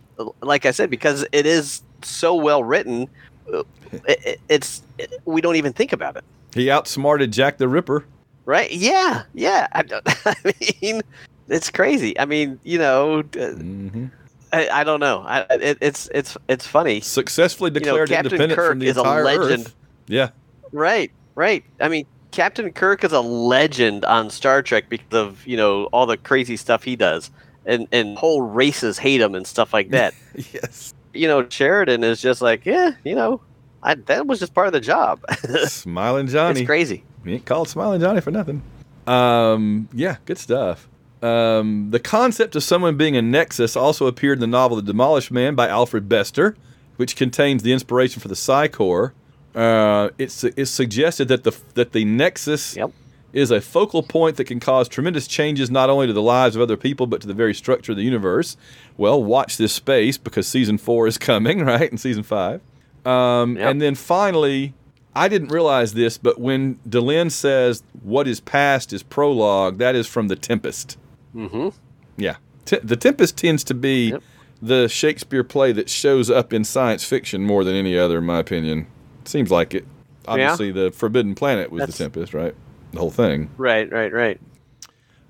[0.41, 3.09] like I said, because it is so well written,
[3.53, 4.83] uh, it, it- it's
[5.27, 6.25] we don't even think about it.
[6.55, 8.05] He outsmarted Jack the Ripper.
[8.45, 8.71] Right?
[8.73, 9.69] Yeah, yeah.
[9.73, 10.35] I, don't- I
[10.81, 11.03] mean,
[11.49, 12.19] it's crazy.
[12.19, 14.07] I mean, you know, uh, hmm
[14.53, 15.23] I, I don't know.
[15.27, 17.01] I, it, it's it's it's funny.
[17.01, 19.67] Successfully know, declared Captain independent Kirk from the is a entire legend.
[19.67, 19.75] Earth.
[20.09, 20.29] Yeah.
[20.73, 21.65] Right, right.
[21.81, 26.05] I mean, Captain Kirk is a legend on Star Trek because of you know all
[26.05, 27.31] the crazy stuff he does,
[27.65, 30.13] and and whole races hate him and stuff like that.
[30.53, 30.93] yes.
[31.15, 33.41] you know, Sheridan is just like, yeah, you know,
[33.83, 35.21] I, that was just part of the job.
[35.67, 36.61] Smiling Johnny.
[36.61, 37.05] it's crazy.
[37.25, 38.63] He ain't called Smiling Johnny for nothing.
[39.07, 40.89] Um, yeah, good stuff.
[41.23, 45.31] Um, the concept of someone being a nexus also appeared in the novel The Demolished
[45.31, 46.57] Man by Alfred Bester,
[46.97, 49.15] which contains the inspiration for the Psi Corps.
[49.55, 52.91] Uh, it's, it's suggested that the that the nexus Yep.
[53.35, 56.63] is a focal point that can cause tremendous changes not only to the lives of
[56.63, 58.57] other people but to the very structure of the universe.
[58.97, 61.91] Well, watch this space because season four is coming, right?
[61.91, 62.61] In season five.
[63.05, 63.71] Um, Yep.
[63.71, 64.75] And then finally,
[65.15, 70.07] I didn't realize this, but when Delenn says what is past is prologue, that is
[70.07, 70.97] from The Tempest.
[71.35, 71.69] Mm-hmm.
[72.17, 72.37] Yeah.
[72.65, 74.23] T- the Tempest tends to be Yep.
[74.63, 78.39] the Shakespeare play that shows up in science fiction more than any other, in my
[78.39, 78.87] opinion.
[79.25, 79.85] Seems like it.
[80.29, 82.55] Obviously, the Forbidden Planet was That's- The Tempest, right?
[82.93, 83.51] The whole thing.
[83.57, 84.41] Right, right, right.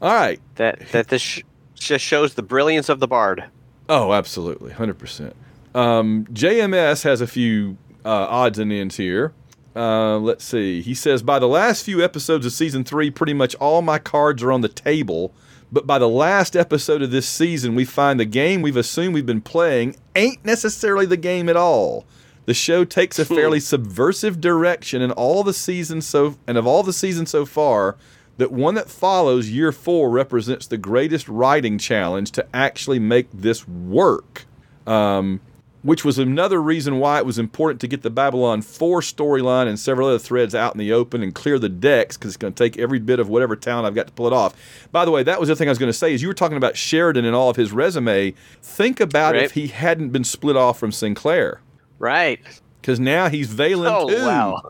[0.02, 0.40] All right.
[0.56, 1.42] That that this sh-
[1.74, 3.44] just shows the brilliance of the bard.
[3.88, 5.34] Oh, absolutely, hundred percent.
[5.74, 9.32] Um, JMS has a few uh, odds and ends here.
[9.74, 10.82] Uh, let's see.
[10.82, 14.42] He says by the last few episodes of season three, pretty much all my cards
[14.42, 15.32] are on the table.
[15.70, 19.24] But by the last episode of this season, we find the game we've assumed we've
[19.24, 22.04] been playing ain't necessarily the game at all.
[22.44, 26.82] The show takes a fairly subversive direction in all the seasons so and of all
[26.82, 27.96] the seasons so far,
[28.36, 33.66] that one that follows year four represents the greatest writing challenge to actually make this
[33.66, 34.44] work.
[34.86, 35.40] Um,
[35.82, 39.78] which was another reason why it was important to get the Babylon 4 storyline and
[39.78, 42.64] several other threads out in the open and clear the decks because it's going to
[42.64, 44.54] take every bit of whatever talent I've got to pull it off.
[44.92, 46.34] By the way, that was the thing I was going to say is you were
[46.34, 48.34] talking about Sheridan and all of his resume.
[48.62, 49.42] Think about Right.
[49.44, 51.60] if he hadn't been split off from Sinclair
[51.98, 52.40] Right.
[52.80, 54.24] because now he's Valen Oh too.
[54.24, 54.62] wow.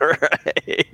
[0.00, 0.86] right.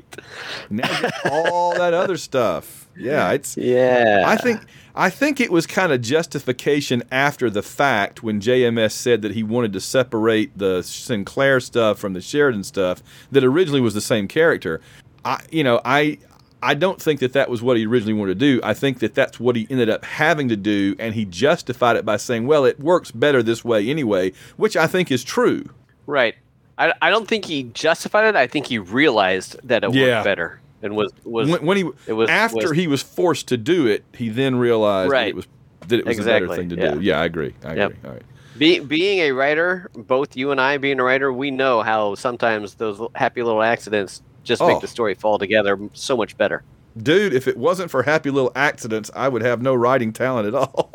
[0.71, 2.89] Now all that other stuff.
[2.97, 4.25] Yeah, it's Yeah.
[4.27, 4.61] I think
[4.99, 9.43] I think it was kind of justification after the fact when JMS said that he
[9.43, 14.27] wanted to separate the Sinclair stuff from the Sheridan stuff that originally was the same
[14.27, 14.81] character.
[15.25, 16.17] I you know, I
[16.63, 18.61] I don't think that that was what he originally wanted to do.
[18.65, 22.07] I think that that's what he ended up having to do and he justified it
[22.07, 25.67] by saying, "Well, it works better this way anyway," which I think is true.
[26.07, 26.37] Right.
[26.79, 28.37] I, I don't think he justified it.
[28.37, 30.17] I think he realized that it Yeah.
[30.17, 33.49] worked better and was was when, when he it was- after was- he was forced
[33.49, 35.29] to do it, he then realized that Right.
[35.29, 35.47] it was
[35.89, 36.95] that it was a better thing to yeah.
[36.95, 37.01] do.
[37.01, 37.55] Yeah, I agree.
[37.65, 37.91] I Yep.
[37.91, 37.99] agree.
[38.05, 38.23] All right.
[38.59, 42.75] Be, being a writer, both you and I being a writer, we know how sometimes
[42.75, 44.69] those happy little accidents just Oh.
[44.69, 46.63] make the story fall together so much better.
[47.01, 50.55] Dude, if it wasn't for happy little accidents, I would have no writing talent at
[50.55, 50.91] all.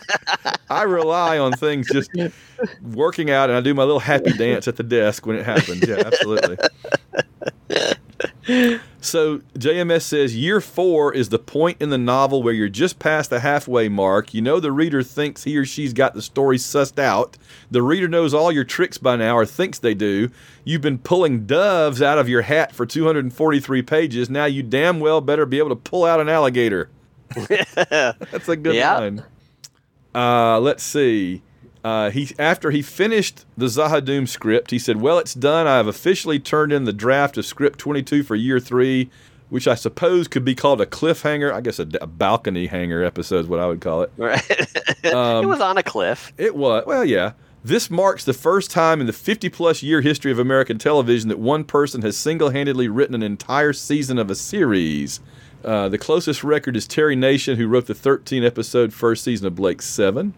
[0.70, 2.10] I rely on things just
[2.82, 5.86] working out, and I do my little happy dance at the desk when it happens.
[5.86, 6.56] Yeah, absolutely.
[9.00, 13.30] So JMS says year four is the point in the novel where you're just past
[13.30, 14.34] the halfway mark.
[14.34, 17.36] You know the reader thinks he or she's got the story sussed out.
[17.70, 20.30] The reader knows all your tricks by now, or thinks they do.
[20.64, 24.28] You've been pulling doves out of your hat for 243 pages.
[24.28, 26.88] Now you damn well better be able to pull out an alligator.
[27.48, 28.96] That's a good Yeah.
[28.98, 29.24] line.
[30.14, 31.42] Uh, let's see.
[31.88, 35.66] Uh, he after he finished the Z'Ha'Dum script, he said, "Well, it's done.
[35.66, 39.08] I have officially turned in the draft of script 22 for year three,
[39.48, 41.50] which I suppose could be called a cliffhanger.
[41.50, 44.12] I guess a, a balcony hanger episode is what I would call it.
[44.16, 44.42] Right.
[45.04, 46.34] Um, it was on a cliff.
[46.36, 46.84] It was.
[46.84, 47.32] Well, yeah.
[47.64, 51.38] This marks the first time in the 50 plus year history of American television that
[51.38, 55.20] one person has single handedly written an entire season of a series.
[55.64, 59.54] Uh, the closest record is Terry Nation, who wrote the 13 episode first season of
[59.54, 60.34] Blake Seven.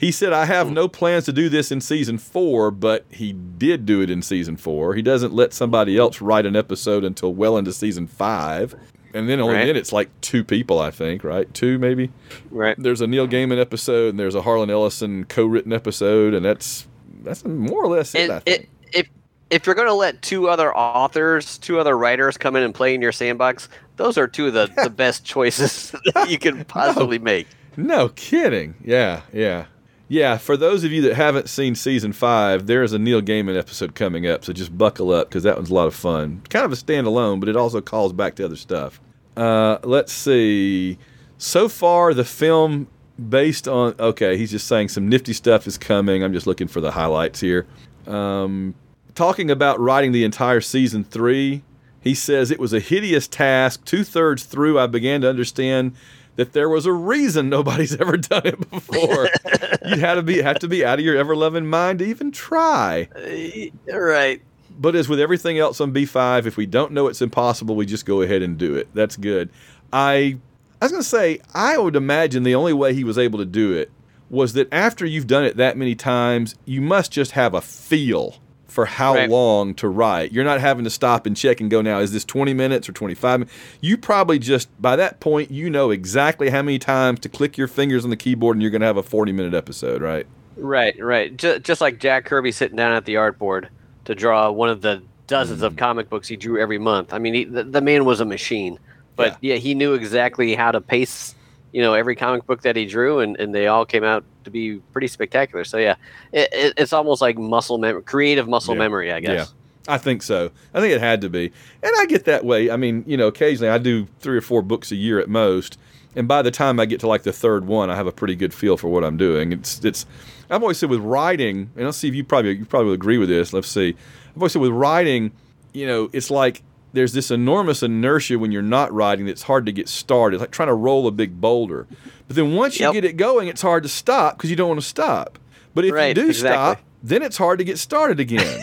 [0.00, 0.74] He said, I have hmm.
[0.74, 4.56] no plans to do this in season four, but he did do it in season
[4.56, 4.94] four.
[4.94, 8.74] He doesn't let somebody else write an episode until well into season five.
[9.12, 9.66] And then only Right.
[9.66, 11.52] then it's like two people, I think, right?
[11.52, 12.10] Two maybe.
[12.50, 12.76] Right.
[12.78, 16.86] There's a Neil Gaiman episode and there's a Harlan Ellison co-written episode, and that's
[17.22, 18.30] that's more or less it.
[18.30, 18.62] I think.
[18.62, 19.08] it, if
[19.50, 22.94] if you're going to let two other authors, two other writers come in and play
[22.94, 27.18] in your sandbox, those are two of the, the best choices that you can possibly
[27.18, 27.48] make.
[27.76, 28.74] No kidding.
[28.82, 29.66] Yeah, yeah.
[30.10, 33.56] Yeah, for those of you that haven't seen season five, there is a Neil Gaiman
[33.56, 36.42] episode coming up, so just buckle up because that one's a lot of fun.
[36.50, 39.00] Kind of a standalone, but it also calls back to other stuff.
[39.36, 40.98] Uh, let's see.
[41.38, 42.88] So far, the film
[43.28, 46.24] based on okay, he's just saying some nifty stuff is coming.
[46.24, 47.68] I'm just looking for the highlights here.
[48.08, 48.74] Um,
[49.14, 51.62] talking about writing the entire season three,
[52.00, 53.84] he says it was a hideous task.
[53.84, 55.92] Two thirds through, I began to understand
[56.34, 59.28] that there was a reason nobody's ever done it before.
[59.90, 62.30] You'd have to be have to be out of your ever loving mind to even
[62.30, 63.08] try.
[63.14, 64.40] Uh, right.
[64.78, 68.06] But as with everything else on B5, if we don't know it's impossible, we just
[68.06, 68.88] go ahead and do it.
[68.94, 69.50] That's good.
[69.92, 70.38] I
[70.80, 73.44] I was going to say I would imagine the only way he was able to
[73.44, 73.90] do it
[74.30, 78.36] was that after you've done it that many times, you must just have a feel
[78.70, 79.28] for how Right.
[79.28, 80.32] long to write.
[80.32, 82.92] You're not having to stop and check and go now is this 20 minutes or
[82.92, 83.56] 25 minutes?
[83.80, 87.68] You probably just by that point you know exactly how many times to click your
[87.68, 90.26] fingers on the keyboard and you're going to have a 40 minute episode, right?
[90.56, 91.36] Right, right.
[91.36, 93.68] Just, just like Jack Kirby sitting down at the art board
[94.04, 95.66] to draw one of the dozens Mm.
[95.66, 97.12] of comic books he drew every month.
[97.14, 98.78] I mean, he, the, the man was a machine.
[99.16, 99.56] But yeah.
[99.56, 101.34] he knew exactly how to pace,
[101.72, 104.50] you know, every comic book that he drew, and, and they all came out to
[104.50, 105.64] be pretty spectacular.
[105.64, 105.96] So yeah,
[106.32, 108.78] it, it, it's almost like muscle memory, creative muscle Yeah.
[108.80, 109.48] memory, I guess.
[109.48, 109.94] Yeah.
[109.94, 110.50] I think so.
[110.74, 111.52] I think it had to be.
[111.82, 112.70] And I get that way.
[112.70, 115.78] I mean, you know, occasionally I do three or four books a year at most.
[116.14, 118.34] And by the time I get to like the third one, I have a pretty
[118.34, 119.52] good feel for what I'm doing.
[119.52, 120.06] It's it's
[120.50, 123.16] I've always said with writing, and I'll see if you probably you probably will agree
[123.18, 123.52] with this.
[123.52, 123.90] Let's see.
[124.30, 125.30] I've always said with writing,
[125.72, 126.62] you know, it's like
[126.92, 130.36] there's this enormous inertia when you're not riding that's hard to get started.
[130.36, 131.86] It's like trying to roll a big boulder.
[132.26, 132.92] But then once you Yep.
[132.94, 135.38] get it going, it's hard to stop because you don't want to stop.
[135.74, 136.34] But if you do exactly.
[136.74, 138.62] stop, then it's hard to get started again.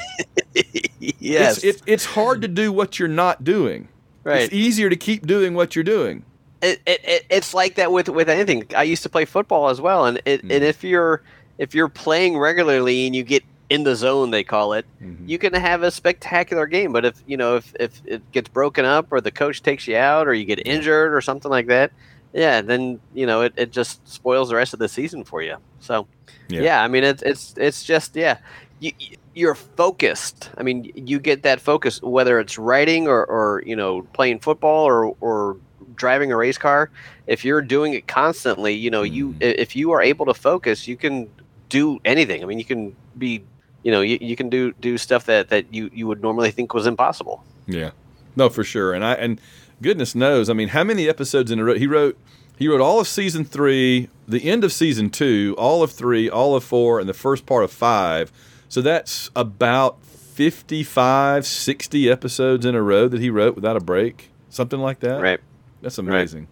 [0.99, 1.63] yes.
[1.63, 3.87] It's, it, it's hard to do what you're not doing.
[4.23, 4.41] Right.
[4.41, 6.23] It's easier to keep doing what you're doing.
[6.61, 8.65] it, it, it it's like that with with anything.
[8.75, 10.55] I used to play football as well, and it, Mm.
[10.55, 11.21] and if you're
[11.57, 15.27] if you're playing regularly and you get in the zone, they call it, Mm-hmm.
[15.27, 16.91] you can have a spectacular game.
[16.93, 19.97] But if you know if if it gets broken up or the coach takes you
[19.97, 21.91] out or you get injured or something like that,
[22.33, 25.57] yeah, then you know it, it just spoils the rest of the season for you.
[25.79, 26.07] So
[26.49, 26.61] Yeah.
[26.61, 28.37] yeah, I mean it's it's it's just yeah.
[28.79, 28.91] You,
[29.33, 30.51] you're focused.
[30.55, 34.85] I mean, you get that focus whether it's writing or, or you know playing football
[34.85, 35.57] or, or
[35.95, 36.91] driving a race car.
[37.25, 40.95] If you're doing it constantly, you know you if you are able to focus, you
[40.95, 41.27] can
[41.69, 42.43] do anything.
[42.43, 43.43] I mean, you can be
[43.87, 46.73] you know you, you can do do stuff that that you you would normally think
[46.73, 47.41] was impossible.
[47.67, 47.91] Yeah.
[48.35, 48.93] No, for sure.
[48.93, 49.39] And I and
[49.81, 52.17] goodness knows, I mean, how many episodes in a row he wrote
[52.57, 56.53] he wrote all of season 3, the end of season 2, all of 3, all
[56.53, 58.29] of 4 and the first part of 5.
[58.67, 64.31] So that's about 55, 60 episodes in a row that he wrote without a break.
[64.49, 65.21] Something like that.
[65.21, 65.39] Right.
[65.81, 66.49] That's amazing.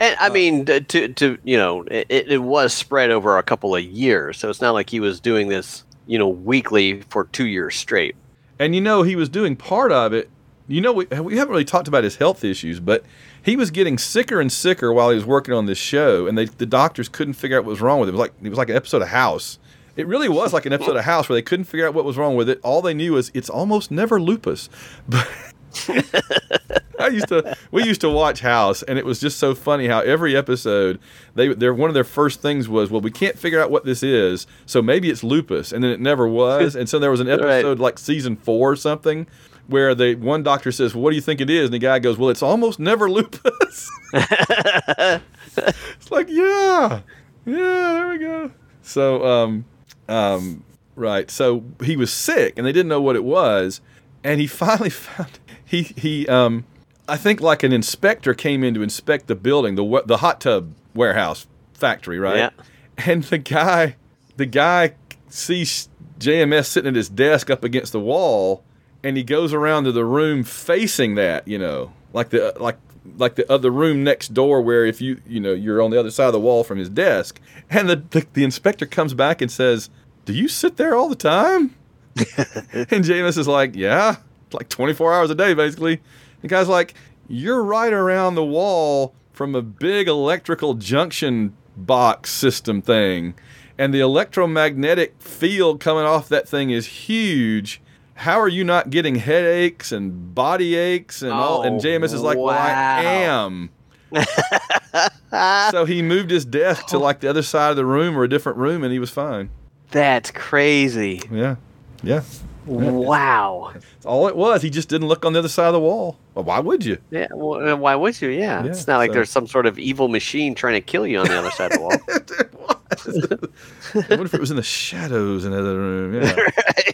[0.00, 3.76] And I uh, mean, to to you know, it, it was spread over a couple
[3.76, 7.46] of years, so it's not like he was doing this, you know, weekly for two
[7.46, 8.16] years straight.
[8.58, 10.30] And you know, he was doing part of it.
[10.66, 13.04] You know, we, we haven't really talked about his health issues, but
[13.42, 16.46] he was getting sicker and sicker while he was working on this show, and they,
[16.46, 18.14] the doctors couldn't figure out what was wrong with him.
[18.14, 19.58] It was like it was like an episode of House.
[19.96, 22.16] It really was like an episode of House where they couldn't figure out what was
[22.16, 22.58] wrong with it.
[22.64, 24.68] All they knew was it's almost never lupus.
[25.08, 25.28] But
[26.98, 30.00] I used to we used to watch House, and it was just so funny how
[30.00, 30.98] every episode
[31.34, 34.02] they their one of their first things was, well, we can't figure out what this
[34.02, 37.28] is, so maybe it's lupus, and then it never was, and so there was an
[37.30, 39.26] episode like season four or something
[39.66, 41.98] where the one doctor says, well, "What do you think it is?" and the guy
[41.98, 47.00] goes, "Well, it's almost never lupus." it's like, yeah,
[47.44, 48.50] yeah, there we go.
[48.82, 49.64] So, um,
[50.08, 50.64] um,
[50.94, 51.30] right.
[51.30, 53.80] So he was sick, and they didn't know what it was,
[54.22, 55.38] and he finally found
[55.74, 56.64] he he um,
[57.08, 60.72] I think like an inspector came in to inspect the building, the the hot tub
[60.94, 62.36] warehouse factory, right?
[62.36, 62.50] Yeah.
[62.96, 63.96] And the guy,
[64.36, 64.94] the guy
[65.28, 65.88] sees
[66.20, 68.62] JMS sitting at his desk up against the wall,
[69.02, 72.78] and he goes around to the room facing that, you know, like the like
[73.18, 76.10] like the other room next door where if you you know you're on the other
[76.10, 79.50] side of the wall from his desk, and the the, the inspector comes back and
[79.50, 79.90] says,
[80.24, 81.74] "Do you sit there all the time?"
[82.16, 84.16] and JMS is like, "Yeah,
[84.54, 86.00] like 24 hours a day, basically."
[86.42, 86.94] The guy's like,
[87.28, 93.34] "You're right around the wall from a big electrical junction box system thing."
[93.78, 97.80] and the electromagnetic field coming off that thing is huge.
[98.14, 101.62] How are you not getting headaches and body aches and all?
[101.62, 103.70] And Oh, JMS is like, well, I am.
[105.72, 108.28] so he moved his desk to like the other side of the room or a
[108.28, 109.50] different room, and he was fine.
[109.90, 111.20] That's crazy.
[111.30, 111.56] Yeah,
[112.02, 112.22] yeah.
[112.66, 113.70] Wow.
[113.74, 114.62] That's all it was.
[114.62, 116.16] He just didn't look on the other side of the wall.
[116.34, 116.98] Well, why would you?
[117.10, 117.28] Yeah.
[117.32, 118.28] Well, why would you?
[118.30, 118.64] Yeah.
[118.64, 121.18] Yeah, it's not like so- there's some sort of evil machine trying to kill you
[121.20, 121.92] on the other side of the wall.
[123.94, 126.14] I wonder if it was in the shadows in the other room.
[126.22, 126.36] Yeah.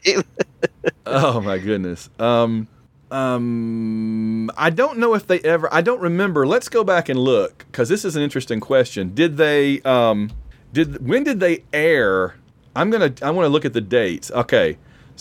[0.05, 0.25] Right?
[1.07, 2.09] Oh my goodness.
[2.19, 2.69] Um,
[3.11, 5.73] um, I don't know if they ever.
[5.73, 6.47] I don't remember.
[6.47, 9.15] Let's go back and look because this is an interesting question.
[9.15, 9.81] Did they?
[9.83, 10.31] Um,
[10.73, 12.37] did when did they air?
[12.75, 13.13] I'm gonna.
[13.23, 14.31] I want to look at the dates.
[14.31, 14.79] Okay.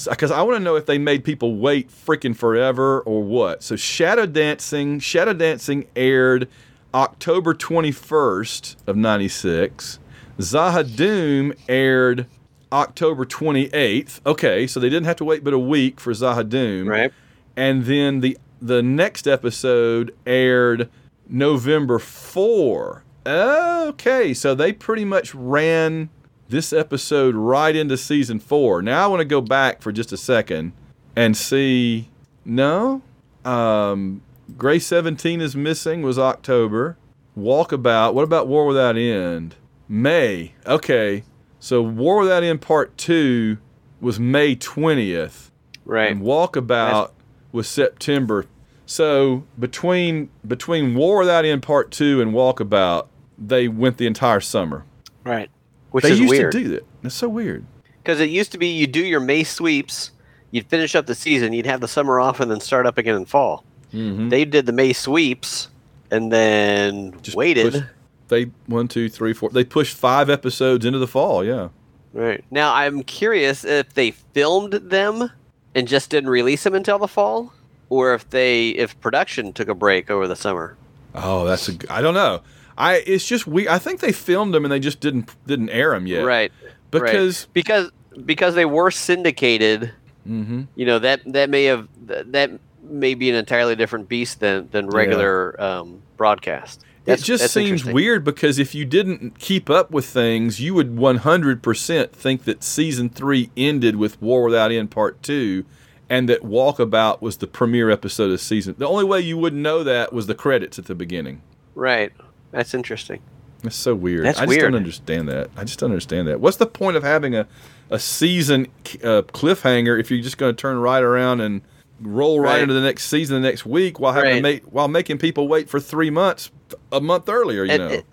[0.07, 3.63] Because I want to know if they made people wait freaking forever or what.
[3.63, 6.47] So Shadow Dancing, Shadow Dancing aired
[6.93, 9.99] October 21st of '96.
[10.39, 12.27] Z'Ha'Dum aired
[12.71, 14.21] October 28th.
[14.25, 16.87] Okay, so they didn't have to wait but a week for Z'Ha'Dum.
[16.87, 17.11] right.
[17.57, 20.89] And then the the next episode aired
[21.27, 23.03] November 4.
[23.25, 26.09] Okay, so they pretty much ran
[26.49, 28.81] this episode right into season 4.
[28.81, 30.73] Now I want to go back for just a second
[31.15, 32.09] and see
[32.45, 33.01] no.
[33.45, 34.21] Um
[34.57, 36.97] Gray 17 is missing was October.
[37.37, 39.55] Walkabout, what about War Without End?
[39.87, 40.53] May.
[40.65, 41.23] Okay.
[41.59, 43.57] So War Without End Part 2
[44.01, 45.51] was May 20th
[45.85, 46.11] Right.
[46.11, 47.11] and Walkabout
[47.51, 48.45] was September.
[48.85, 54.83] So between between War Without End Part Two and Walkabout, they went the entire summer.
[55.23, 55.49] Right.
[55.91, 56.51] Which they is used weird.
[56.51, 56.85] to do that.
[57.01, 57.65] That's so weird.
[58.03, 60.11] Because it used to be you do your May sweeps,
[60.51, 63.15] you'd finish up the season, you'd have the summer off, and then start up again
[63.15, 63.63] in fall.
[63.93, 64.29] Mm-hmm.
[64.29, 65.67] They did the May sweeps
[66.11, 67.73] and then Just waited.
[67.73, 67.81] push-
[68.29, 69.49] They one, two, three, four.
[69.49, 71.43] They pushed five episodes into the fall.
[71.43, 71.69] Yeah.
[72.13, 72.43] Right.
[72.51, 75.29] Now I'm curious if they filmed them
[75.75, 77.53] and just didn't release them until the fall,
[77.89, 80.75] or if they if production took a break over the summer.
[81.15, 81.73] Oh, that's a.
[81.89, 82.41] I don't know.
[82.79, 82.95] I.
[83.05, 83.67] It's just we.
[83.67, 86.23] I think they filmed them and they just didn't didn't air them yet.
[86.23, 86.51] Right.
[86.89, 87.43] Because.
[87.45, 87.53] right.
[87.53, 87.91] because
[88.25, 89.91] because they were syndicated,
[90.27, 90.63] Mm-hmm.
[90.75, 94.87] you know that that may have that may be an entirely different beast than than
[94.89, 96.83] regular um, broadcast.
[97.05, 102.11] it just seems weird because if you didn't keep up with things, you would 100%
[102.11, 105.65] think that season three ended with War Without End Part Two,
[106.09, 108.75] and that Walkabout was the premiere episode of season.
[108.77, 111.41] The only way you wouldn't know that was the credits at the beginning.
[111.75, 112.11] Right.
[112.51, 113.19] That's interesting.
[113.63, 114.25] That's so weird.
[114.25, 114.61] That's I just weird.
[114.71, 115.49] don't understand that.
[115.57, 116.39] I just don't understand that.
[116.39, 117.47] What's the point of having a
[117.91, 118.67] a season
[119.03, 121.61] uh, cliffhanger if you're just going to turn right around and
[121.99, 122.61] roll right, Right.
[122.61, 124.41] into the next season the next week while having to Right.
[124.43, 126.51] make while making people wait for three months
[126.91, 127.65] a month earlier?
[127.65, 127.87] You It- know.
[127.87, 128.05] it-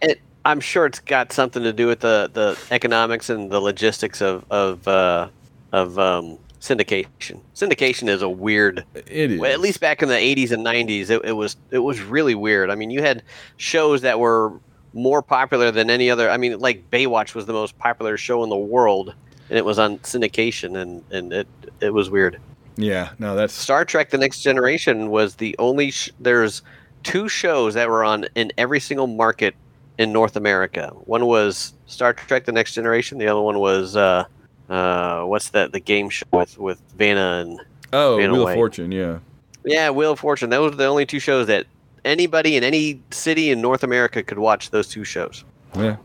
[0.00, 4.22] it- I'm sure it's got something to do with the, the economics and the logistics
[4.22, 5.28] of of uh,
[5.72, 7.40] of um, syndication.
[7.54, 8.84] Syndication is a weird.
[8.94, 9.40] It is.
[9.40, 12.34] Well, at least back in the 80s and 90s, it, it was it was really
[12.34, 12.70] weird.
[12.70, 13.22] I mean, you had
[13.56, 14.58] shows that were
[14.92, 16.30] more popular than any other.
[16.30, 19.14] I mean, like Baywatch was the most popular show in the world,
[19.48, 21.48] and it was on syndication, and and it
[21.80, 22.40] it was weird.
[22.76, 25.90] Yeah, no, that's Star Trek: The Next Generation was the only.
[25.90, 26.62] Sh- there's
[27.02, 29.54] two shows that were on in every single market
[29.98, 30.88] in North America.
[31.04, 33.18] One was Star Trek: The Next Generation.
[33.18, 34.24] The other one was uh,
[34.68, 35.72] uh, what's that?
[35.72, 37.60] The game show with with Vanna and
[37.92, 38.54] oh, in a Wheel of.
[38.54, 38.92] Fortune.
[38.92, 39.18] Yeah,
[39.64, 40.50] yeah, Wheel of Fortune.
[40.50, 41.66] Those were the only two shows that
[42.04, 44.70] anybody in any city in North America could watch.
[44.70, 45.44] Those two shows.
[45.76, 45.96] yeah.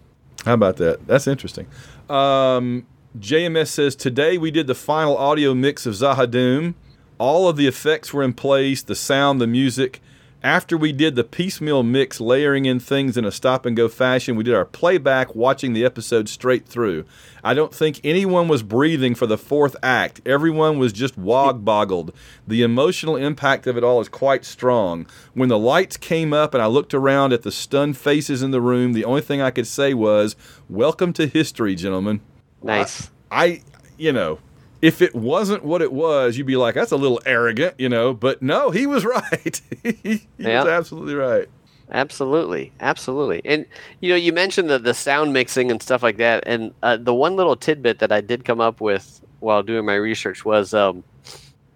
[0.45, 1.05] How about that?
[1.05, 1.67] That's interesting.
[2.09, 2.87] Um,
[3.19, 6.73] JMS says today we did the final audio mix of Z'Ha'Dum.
[7.19, 10.01] All of the effects were in place, the sound, the music.
[10.43, 14.35] After we did the piecemeal mix, layering in things in a stop and go fashion,
[14.35, 17.05] we did our playback, watching the episode straight through.
[17.43, 20.19] I don't think anyone was breathing for the fourth act.
[20.25, 22.11] Everyone was just wog boggled.
[22.47, 25.05] The emotional impact of it all is quite strong.
[25.35, 28.61] When the lights came up and I looked around at the stunned faces in the
[28.61, 30.35] room, the only thing I could say was,
[30.67, 32.19] Welcome to history, gentlemen.
[32.63, 33.11] Nice.
[33.29, 33.61] I,
[33.95, 34.39] you know,
[34.81, 38.13] if it wasn't what it was, you'd be like, that's a little arrogant, you know.
[38.13, 39.61] But no, he was right.
[39.83, 41.47] he was absolutely right.
[41.93, 43.41] Absolutely, absolutely.
[43.43, 43.65] And
[43.99, 46.43] you know, you mentioned the the sound mixing and stuff like that.
[46.47, 49.95] And uh, the one little tidbit that I did come up with while doing my
[49.95, 51.03] research was um,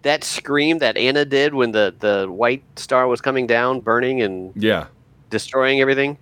[0.02, 4.52] that scream that Anna did when the the white star was coming down, burning and
[4.56, 4.86] Yeah.
[5.28, 6.16] destroying everything.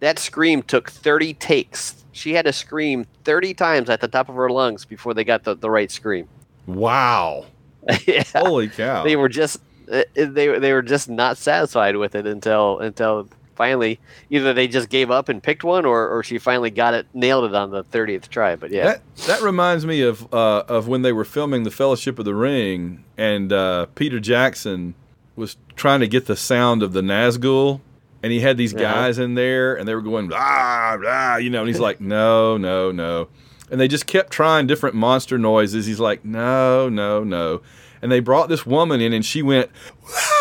[0.00, 2.01] That scream took 30 takes.
[2.12, 5.44] She had to scream 30 times at the top of her lungs before they got
[5.44, 6.28] the, the right scream.
[6.66, 7.46] Wow.
[8.06, 8.22] yeah.
[8.34, 9.02] Holy cow.
[9.02, 9.60] They were just
[9.90, 14.00] uh, they they were just not satisfied with it until until finally
[14.30, 17.44] either they just gave up and picked one, or or she finally got it nailed
[17.44, 18.54] it on the thirtieth try.
[18.54, 22.18] But yeah, That that reminds me of uh, of when they were filming the Fellowship
[22.18, 24.94] of the Ring, and uh, Peter Jackson
[25.34, 27.80] was trying to get the sound of the Nazgul,
[28.22, 28.80] and he had these Yeah.
[28.92, 32.56] guys in there, and they were going ah ah, you know, and he's like, no,
[32.56, 33.28] no, no,
[33.70, 35.86] and they just kept trying different monster noises.
[35.86, 37.62] He's like, no, no, no,
[38.00, 39.70] and they brought this woman in, and she went.
[40.08, 40.38] "Ah,"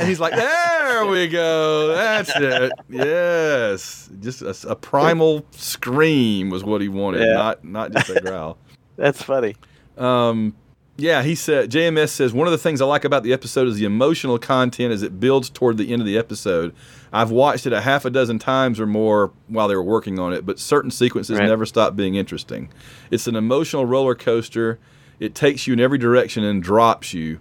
[0.00, 1.88] And he's like, there we go.
[1.94, 2.72] That's it.
[2.88, 4.10] Yes.
[4.20, 7.34] Just a, a primal scream was what he wanted, Yeah.
[7.34, 8.58] not not just a growl.
[8.96, 9.54] that's funny.
[9.96, 10.56] Um,
[10.96, 13.76] yeah, he said, JMS says, one of the things I like about the episode is
[13.76, 16.74] the emotional content as it builds toward the end of the episode.
[17.12, 20.32] I've watched it a half a dozen times or more while they were working on
[20.32, 21.46] it, but certain sequences Right.
[21.46, 22.68] never stop being interesting.
[23.10, 24.78] It's an emotional roller coaster.
[25.20, 27.38] It takes you in every direction and drops you.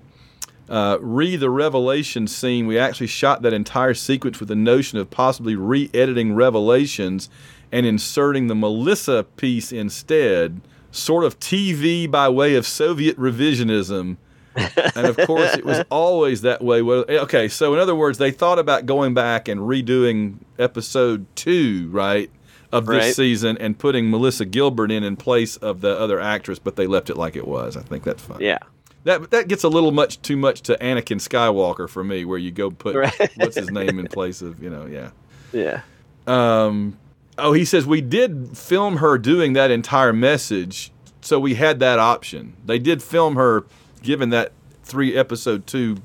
[0.69, 5.09] Uh, re the Revelation scene, we actually shot that entire sequence with the notion of
[5.11, 7.29] possibly re editing Revelations
[7.71, 10.61] and inserting the Melissa piece instead,
[10.95, 14.17] sort of TV by way of Soviet revisionism.
[14.55, 16.81] and of course, it was always that way.
[16.81, 21.89] Well, Okay, so in other words, they thought about going back and redoing episode two,
[21.91, 22.29] right,
[22.71, 23.15] of this Right.
[23.15, 27.09] season and putting Melissa Gilbert in in place of the other actress, but they left
[27.09, 27.75] it like it was.
[27.75, 28.39] I think that's fine.
[28.39, 28.59] Yeah,
[29.03, 32.51] That that gets a little much too much to Anakin Skywalker for me, where you
[32.51, 33.29] go put Right.
[33.35, 35.09] what's his name in place of you know yeah.
[35.51, 35.81] yeah.
[36.27, 36.97] Um,
[37.37, 41.99] oh, he says we did film her doing that entire message, so we had that
[41.99, 42.55] option.
[42.65, 43.65] They did film her
[44.01, 44.51] giving that
[44.83, 45.97] three episode two,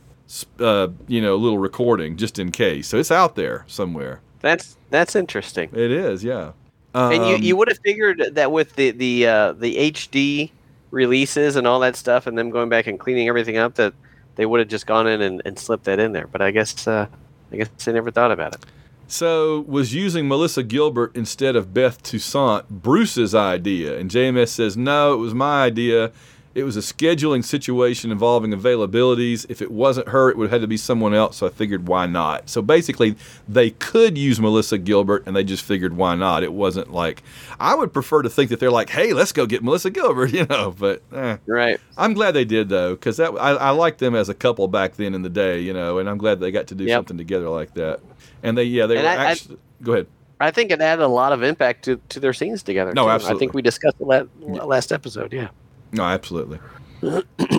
[0.58, 2.88] uh, you know, little recording just in case.
[2.88, 4.20] So it's out there somewhere.
[4.40, 5.70] That's that's interesting.
[5.72, 6.52] It is, yeah.
[6.94, 10.50] and you, Um, you would have figured that with the the uh, the HD
[10.90, 13.94] releases and all that stuff, and them going back and cleaning everything up, that
[14.36, 16.26] they would have just gone in and, and slipped that in there.
[16.26, 17.06] But I guess uh,
[17.52, 18.64] I guess they never thought about it.
[19.10, 25.14] So was using Melissa Gilbert instead of Beth Toussaint Bruce's idea, and JMS says no,
[25.14, 26.12] it was my idea.
[26.52, 29.46] It was a scheduling situation involving availabilities.
[29.48, 31.36] If it wasn't her, it would have had to be someone else.
[31.36, 32.50] So I figured, why not?
[32.50, 33.14] So basically,
[33.48, 36.42] they could use Melissa Gilbert, and they just figured, why not?
[36.42, 37.22] It wasn't like
[37.60, 40.44] I would prefer to think that they're like, hey, let's go get Melissa Gilbert, you
[40.46, 40.74] know.
[40.76, 41.36] But eh.
[41.46, 41.80] Right.
[41.96, 44.96] I'm glad they did though, because that I, I liked them as a couple back
[44.96, 46.98] then in the day, you know, and I'm glad they got to do Yep.
[46.98, 48.00] something together like that.
[48.42, 49.58] And they, yeah, they And were I- I- actually.
[49.82, 50.06] go ahead.
[50.40, 52.94] I think it added a lot of impact to, to their scenes together.
[52.94, 53.26] No, too.
[53.26, 55.32] I think we discussed that last episode.
[55.34, 55.48] Yeah.
[55.92, 56.58] No, absolutely.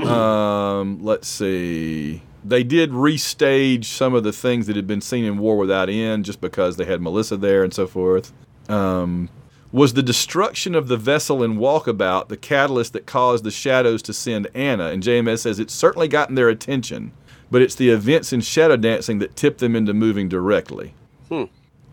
[0.06, 2.22] um, let's see.
[2.44, 6.26] They did restage some of the things that had been seen in War Without End
[6.26, 8.34] just because they had Melissa there and so forth.
[8.68, 9.30] Um,
[9.72, 14.14] was the destruction of the vessel in Walkabout the catalyst that caused the Shadows to
[14.14, 14.88] send Anna?
[14.88, 17.12] And JMS says it's certainly gotten their attention,
[17.50, 20.94] but it's the events in Shadow Dancing that tipped them into moving directly.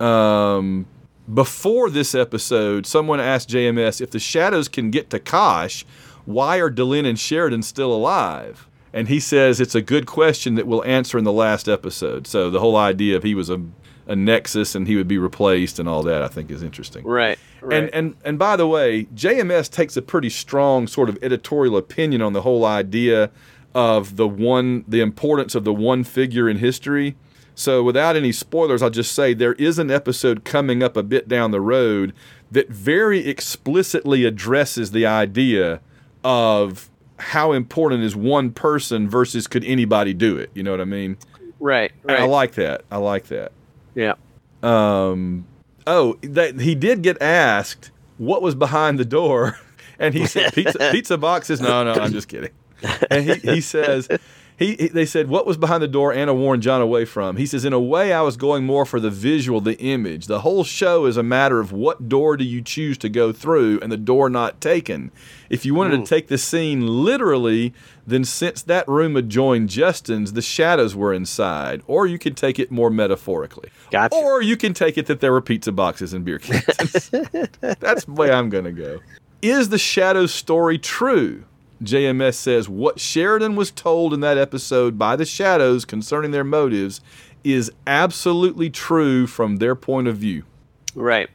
[0.01, 0.87] Um,
[1.33, 5.85] before this episode, someone asked JMS if the Shadows can get to Kosh,
[6.29, 8.69] why are Delenn and Sheridan still alive?
[8.93, 12.27] And he says it's a good question that we'll answer in the last episode.
[12.27, 13.63] So the whole idea of he was a,
[14.07, 17.03] a nexus and he would be replaced and all that, I think, is interesting.
[17.07, 17.39] Right.
[17.63, 17.79] Right.
[17.79, 22.21] And and and by the way, JMS takes a pretty strong sort of editorial opinion
[22.21, 23.31] on the whole idea
[23.75, 27.17] of the one the importance of the one figure in history.
[27.55, 31.27] So without any spoilers, I'll just say there is an episode coming up a bit
[31.27, 32.13] down the road
[32.51, 35.81] that very explicitly addresses the idea
[36.25, 36.89] of
[37.19, 40.51] how important is one person versus could anybody do it?
[40.55, 41.17] You know what I mean?
[41.61, 41.91] right.
[42.05, 42.21] Right.
[42.21, 42.83] I like that.
[42.91, 43.53] I like that.
[43.95, 44.15] yeah.
[44.63, 45.47] Um,
[45.87, 49.59] oh, that he did get asked what was behind the door,
[49.99, 51.61] and he said pizza, pizza boxes.
[51.61, 52.51] No, no, I'm just kidding.
[53.11, 54.09] And he, he says
[54.59, 57.37] he, he they said what was behind the door Anna warned John away from.
[57.37, 60.27] He says in a way I was going more for the visual, the image.
[60.27, 63.79] The whole show is a matter of what door do you choose to go through,
[63.81, 65.13] and the door not taken.
[65.49, 66.05] If you wanted to hmm.
[66.05, 67.73] take the scene literally,
[68.07, 71.83] then since that room adjoined Justin's, the shadows were inside.
[71.87, 73.71] Or you could take it more metaphorically.
[73.91, 74.17] Gotcha.
[74.17, 76.65] Or you can take it that there were pizza boxes and beer cans.
[77.61, 79.01] That's the way I'm going to go.
[79.41, 81.45] Is the Shadows story true?
[81.83, 87.01] JMS says what Sheridan was told in that episode by the Shadows concerning their motives
[87.45, 90.45] is absolutely true from their point of view.
[90.95, 91.31] Right.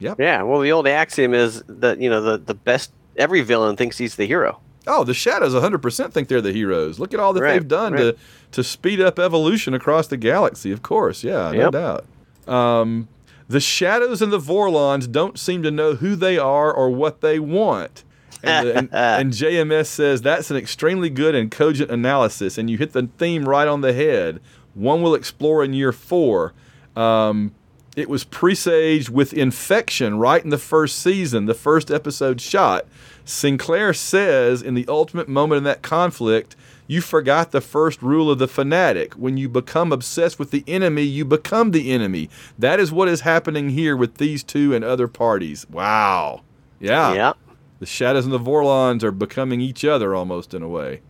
[0.00, 0.18] Yep.
[0.18, 0.42] Yeah.
[0.42, 4.16] Well, the old axiom is that you know the the best every villain thinks he's
[4.16, 4.60] the hero.
[4.86, 6.98] Oh, the Shadows 100% think they're the heroes.
[6.98, 8.00] Look at all that Right, they've done right.
[8.00, 8.16] to
[8.52, 10.72] to speed up evolution across the galaxy.
[10.72, 11.72] Of course, yeah, no Yep.
[11.72, 12.04] doubt.
[12.52, 13.08] Um,
[13.48, 17.38] the Shadows and the Vorlons don't seem to know who they are or what they
[17.38, 18.03] want.
[18.46, 22.78] And, the- and, and JMS says that's an extremely good and cogent analysis, and you
[22.78, 24.40] hit the theme right on the head.
[24.74, 26.52] One will explore in year four.
[26.96, 27.54] Um,
[27.96, 32.86] it was presaged with infection right in the first season, the first episode shot.
[33.24, 38.38] Sinclair says in the ultimate moment in that conflict, you forgot the first rule of
[38.38, 39.14] the fanatic.
[39.14, 42.28] When you become obsessed with the enemy, you become the enemy.
[42.58, 45.64] That is what is happening here with these two and other parties.
[45.70, 46.42] Wow.
[46.80, 47.14] Yeah.
[47.14, 47.36] Yep.
[47.80, 51.00] The Shadows and the Vorlons are becoming each other almost in a way.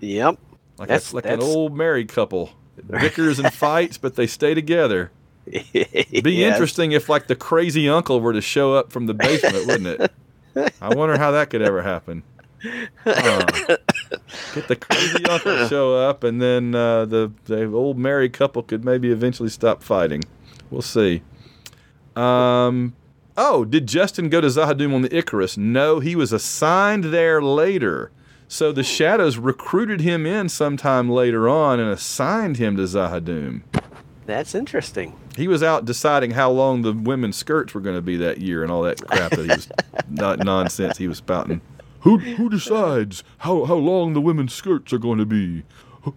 [0.00, 0.38] Yep.
[0.78, 2.50] Like, That's- a, like an old married couple.
[2.88, 5.10] Bickers and fights, but they stay together.
[5.46, 6.54] It'd Be Yes.
[6.54, 10.00] interesting if like the crazy uncle were to show up from the basement, wouldn't
[10.56, 10.72] it?
[10.80, 12.22] I wonder how that could ever happen.
[13.04, 13.44] Huh.
[14.54, 18.62] Get the crazy uncle to show up, and then uh, the the old married couple
[18.62, 20.22] could maybe eventually stop fighting.
[20.70, 21.22] We'll see.
[22.16, 22.94] Um.
[23.36, 25.56] Oh, did Justin go to Z'Ha'Dum on the Icarus?
[25.56, 28.12] No, he was assigned there later.
[28.46, 28.86] So the hmm.
[28.86, 33.62] Shadows recruited him in sometime later on and assigned him to Z'Ha'Dum.
[34.26, 35.16] That's interesting.
[35.36, 38.62] He was out deciding how long the women's skirts were going to be that year
[38.62, 39.68] and all that crap that he was
[40.08, 41.60] not nonsense he was spouting.
[42.00, 45.64] Who who decides how how long the women's skirts are going to be?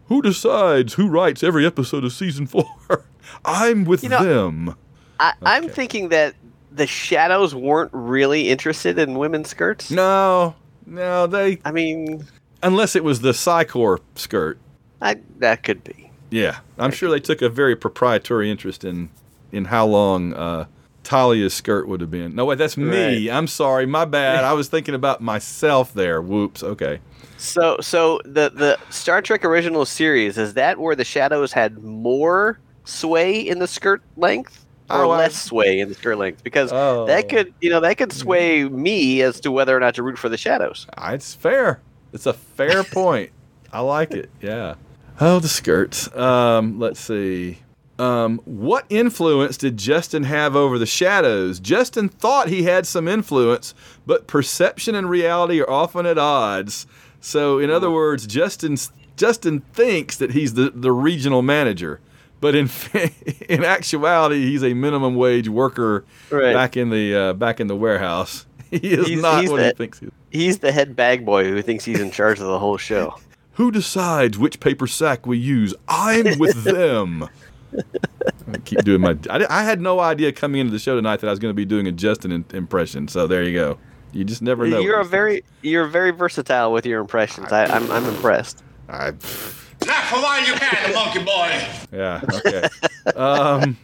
[0.08, 2.66] Who- decides who writes every episode of season four?
[3.46, 4.76] I'm with You know- them.
[5.20, 5.74] I, I'm Okay.
[5.74, 6.36] thinking that
[6.72, 9.92] the shadows weren't really interested in women's skirts.
[9.92, 10.56] No,
[10.86, 12.26] no, they I mean,
[12.64, 14.60] unless it was the Psi Corps skirt.
[15.02, 16.12] I, that could be.
[16.30, 19.10] Yeah, I'm sure they took a very proprietary interest in
[19.52, 20.66] in how long uh,
[21.04, 22.36] Talia's skirt would have been.
[22.36, 23.30] No, wait, that's me.
[23.30, 23.36] Right.
[23.36, 24.44] I'm sorry, my bad.
[24.44, 26.22] I was thinking about myself there.
[26.22, 26.64] Whoops.
[26.64, 27.00] Okay.
[27.38, 32.60] So, so the the Star Trek original series is that where the shadows had more
[32.84, 36.44] sway in the skirt length or Oh, less sway in the skirt length?
[36.44, 37.06] Because Oh.
[37.08, 40.18] that could, you know, that could sway me as to whether or not to root
[40.18, 40.88] for the shadows.
[40.98, 41.82] Ah, It's fair.
[42.14, 43.32] It's a fair point.
[43.72, 44.30] I like it.
[44.42, 44.76] Yeah.
[45.20, 46.16] Oh, the skirts.
[46.16, 47.60] Um, let's see.
[48.00, 51.60] Um, what influence did Justin have over the shadows?
[51.60, 53.74] Justin thought he had some influence,
[54.06, 56.86] but perception and reality are often at odds.
[57.20, 58.78] So, in other words, Justin
[59.18, 62.00] Justin thinks that he's the, the regional manager,
[62.40, 62.70] but in
[63.50, 66.54] in actuality, he's a minimum wage worker Right.
[66.54, 68.46] back in the uh, back in the warehouse.
[68.70, 70.12] He is He's- not he's what he the- thinks he is.
[70.30, 73.16] He's the head bag boy who thinks he's in charge of the whole show.
[73.54, 75.74] Who decides which paper sack we use?
[75.88, 77.28] I'm with them.
[77.76, 79.18] I keep doing my.
[79.32, 81.56] I, I had no idea coming into the show tonight that I was going to
[81.56, 83.08] be doing a Justin in, impression.
[83.08, 83.80] So there you go.
[84.14, 84.80] You just never know.
[84.80, 87.52] You're a very you're very versatile with your impressions.
[87.52, 88.64] I, I'm I'm impressed.
[88.92, 89.67] things.
[89.88, 91.68] Laugh for while you can, monkey boy.
[91.92, 92.22] Yeah.
[92.34, 92.68] Okay.
[93.16, 93.78] um.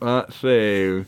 [0.00, 1.04] Let's see.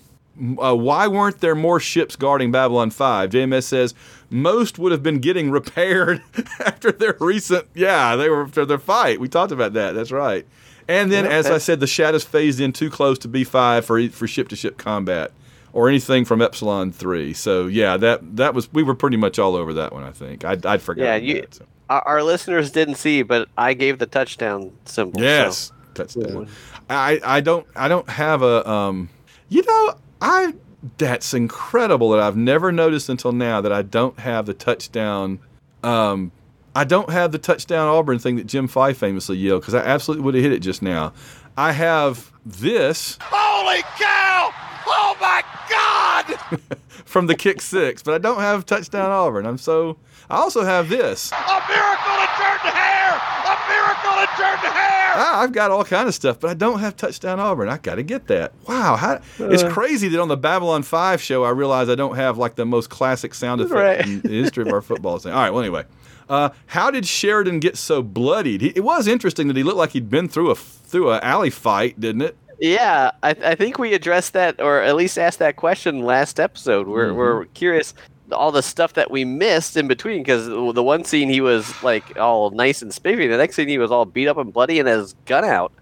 [0.58, 3.30] Uh, why weren't there more ships guarding Babylon 5?
[3.30, 3.94] JMS says
[4.30, 6.22] most would have been getting repaired
[6.60, 9.18] after their recent, yeah, they were after their fight.
[9.20, 9.92] We talked about that.
[9.92, 10.46] That's right.
[10.88, 14.08] And then, Yeah, as I said, the shadows phased in too close to B5 for
[14.10, 15.32] for ship to ship combat
[15.72, 17.32] or anything from Epsilon 3.
[17.34, 20.04] So yeah, that that was we were pretty much all over that one.
[20.04, 21.24] I think I'd, I'd forgotten.
[21.24, 21.64] Yeah, you- that, so.
[21.88, 25.18] Our, our listeners didn't see, but I gave the touchdown symbol.
[25.20, 26.48] so- Yes, touchdown.
[26.88, 29.08] I, I don't I don't have a um
[29.48, 30.54] you know I
[30.98, 35.40] that's incredible that I've never noticed until now that I don't have the touchdown
[35.82, 36.30] um
[36.76, 40.24] I don't have the touchdown Auburn thing that Jim Fyffe famously yelled because I absolutely
[40.26, 41.12] would have hit it just now.
[41.56, 44.50] I have this Holy cow!
[44.86, 46.58] Oh my God!
[47.04, 49.46] from the kick six, but I don't have touchdown Auburn.
[49.46, 49.96] I'm so
[50.28, 51.30] I also have this.
[51.32, 53.14] A miracle in Jordan-Hare!
[53.46, 55.12] A miracle in Jordan-Hare!
[55.18, 57.68] Ah, I've got all kind of stuff, but I don't have touchdown Auburn.
[57.68, 58.52] I got to get that.
[58.68, 62.36] Wow, how, it's crazy that on the Babylon Five show, I realize I don't have
[62.38, 64.00] like the most classic sound effect Right.
[64.06, 65.32] in the history of our football thing.
[65.32, 65.84] All right, well, anyway,
[66.28, 68.60] uh, how did Sheridan get so bloodied?
[68.60, 71.50] He, it was interesting that he looked like he'd been through a through a alley
[71.50, 72.36] fight, didn't it?
[72.58, 76.88] Yeah, I, I think we addressed that, or at least asked that question last episode.
[76.88, 77.16] We're, Mm-hmm.
[77.16, 77.92] we're curious
[78.32, 82.18] all the stuff that we missed in between because the one scene he was like
[82.18, 84.88] all nice and spiffy, the next scene he was all beat up and bloody and
[84.88, 85.72] has gun out.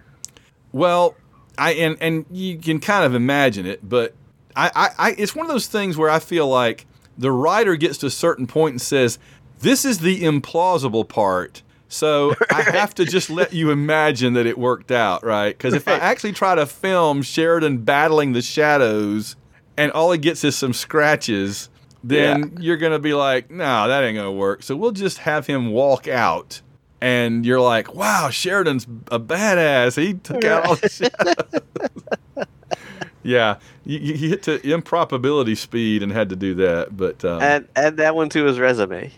[0.72, 1.14] Well,
[1.58, 4.14] I and and you can kind of imagine it, but
[4.56, 6.86] I, I, I it's one of those things where I feel like
[7.16, 9.18] the writer gets to a certain point and says,
[9.60, 14.58] "This is the implausible part." So I have to just let you imagine that it
[14.58, 15.56] worked out, right?
[15.56, 19.36] Because if I actually try to film Sheridan battling the shadows,
[19.76, 21.68] and all he gets is some scratches,
[22.04, 25.70] then you're gonna be like, "No, that ain't gonna work." So we'll just have him
[25.72, 26.60] walk out,
[27.00, 29.96] and you're like, "Wow, Sheridan's a badass.
[30.00, 32.46] He took out all the shadows."
[33.22, 37.40] yeah, you, you you hit to improbability speed and had to do that, but um,
[37.42, 39.10] And add that one to his resume.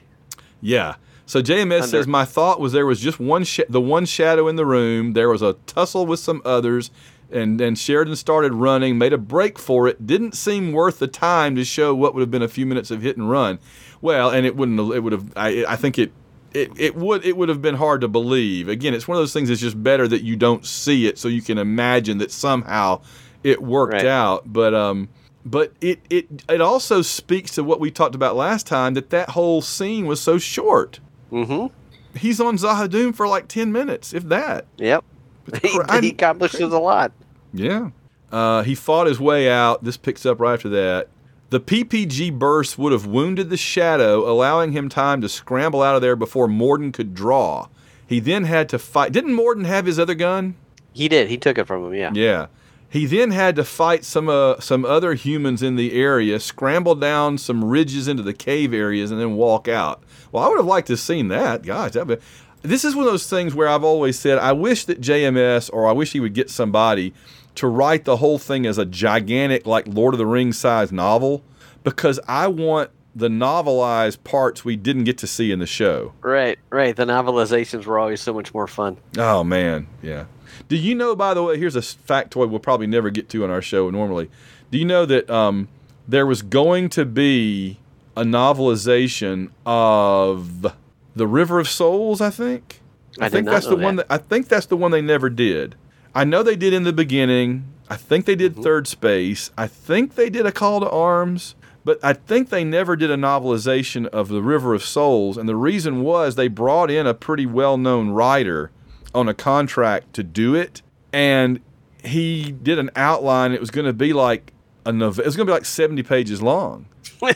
[0.60, 0.94] yeah.
[1.28, 4.46] So JMS Under- says my thought was there was just one sh- the one shadow
[4.46, 5.14] in the room.
[5.14, 6.92] There was a tussle with some others.
[7.30, 10.06] And and Sheridan started running, made a break for it.
[10.06, 13.02] Didn't seem worth the time to show what would have been a few minutes of
[13.02, 13.58] hit and run.
[14.00, 14.78] Well, and it wouldn't.
[14.94, 15.32] It would have.
[15.36, 16.12] I, I think it.
[16.54, 18.68] It, it would it would have been hard to believe.
[18.68, 19.50] Again, it's one of those things.
[19.50, 23.02] It's just better that you don't see it, so you can imagine that somehow
[23.42, 24.06] it worked Right.
[24.06, 24.50] out.
[24.50, 25.08] But um,
[25.44, 29.30] but it it it also speaks to what we talked about last time that that
[29.30, 31.00] whole scene was so short.
[31.30, 31.74] Mm-hmm.
[32.16, 34.64] He's on Z'Ha'Dum for like ten minutes, if that.
[34.78, 35.04] Yep.
[35.62, 37.12] He, he accomplishes a lot.
[37.52, 37.90] Yeah.
[38.32, 39.84] Uh, he fought his way out.
[39.84, 41.08] This picks up right after that.
[41.50, 46.02] The PPG burst would have wounded the Shadow, allowing him time to scramble out of
[46.02, 47.68] there before Morden could draw.
[48.06, 49.12] He then had to fight.
[49.12, 50.56] Didn't Morden have his other gun?
[50.92, 51.28] He did.
[51.28, 51.94] He took it from him.
[51.94, 52.10] Yeah.
[52.14, 52.46] Yeah.
[52.88, 57.36] He then had to fight some uh, some other humans in the area, scramble down
[57.36, 60.02] some ridges into the cave areas, and then walk out.
[60.32, 61.62] Well, I would have liked to have seen that.
[61.62, 62.22] Gosh, that would,
[62.66, 65.86] this is one of those things where I've always said I wish that JMS or
[65.86, 67.14] I wish he would get somebody
[67.56, 71.42] to write the whole thing as a gigantic, like Lord of the Rings size novel,
[71.84, 76.12] because I want the novelized parts we didn't get to see in the show.
[76.20, 76.58] Right.
[76.70, 76.94] Right.
[76.94, 78.98] The novelizations were always so much more fun.
[79.16, 80.26] Oh man, yeah.
[80.68, 81.16] Do you know?
[81.16, 84.30] By the way, here's a factoid we'll probably never get to on our show normally.
[84.70, 85.68] Do you know that um,
[86.06, 87.78] there was going to be
[88.16, 90.74] a novelization of
[91.16, 92.20] the River of Souls?
[92.20, 92.80] I think.
[93.18, 94.08] I did think that's the one that.
[94.08, 95.74] that I think that's the one they never did.
[96.14, 97.64] I know they did in the beginning.
[97.88, 98.54] I think they Mm-hmm.
[98.54, 99.50] did Third Space.
[99.56, 101.54] I think they did a Call to Arms.
[101.84, 105.54] But I think they never did a novelization of The River of Souls, and the
[105.54, 108.72] reason was they brought in a pretty well-known writer
[109.14, 111.60] on a contract to do it, and
[112.02, 113.52] he did an outline.
[113.52, 114.52] It was going to be like
[114.86, 115.22] a novel.
[115.22, 116.86] It was going to be like seventy pages long.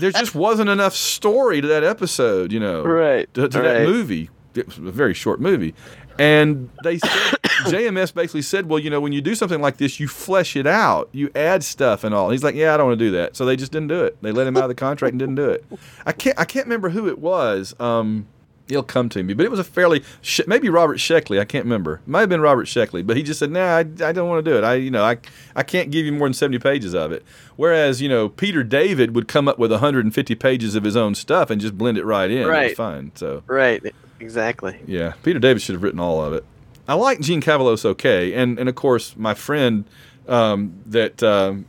[0.00, 4.30] there just wasn't enough story to that episode, you know, Right, To, to that movie.
[4.54, 5.74] It was a very short movie,
[6.16, 7.10] and they said
[7.66, 10.66] JMS basically said, "Well, you know, when you do something like this, you flesh it
[10.66, 13.34] out, you add stuff and all." He's like, "Yeah, I don't want to do that,"
[13.34, 14.16] so they just didn't do it.
[14.22, 15.64] They let him out of the contract and didn't do it.
[16.06, 17.74] I can't, I can't remember who it was.
[17.80, 18.28] Um,
[18.66, 20.02] It'll come to me, but it was a fairly
[20.46, 21.38] maybe Robert Sheckley.
[21.38, 21.96] I can't remember.
[21.96, 24.42] It might have been Robert Sheckley, but he just said, "Nah, I, I don't want
[24.42, 24.64] to do it.
[24.64, 25.18] I, you know, I,
[25.54, 27.22] I can't give you more than seventy pages of it."
[27.56, 31.50] Whereas, you know, Peter David would come up with 150 pages of his own stuff
[31.50, 32.38] and just blend it right in.
[32.38, 32.76] It was Right.
[32.76, 33.12] fine.
[33.14, 33.82] So Right.
[34.18, 34.80] Exactly.
[34.86, 36.44] yeah, Peter David should have written all of it.
[36.88, 39.84] I like Jeanne Cavelos okay, and and of course my friend
[40.26, 41.66] um, that um,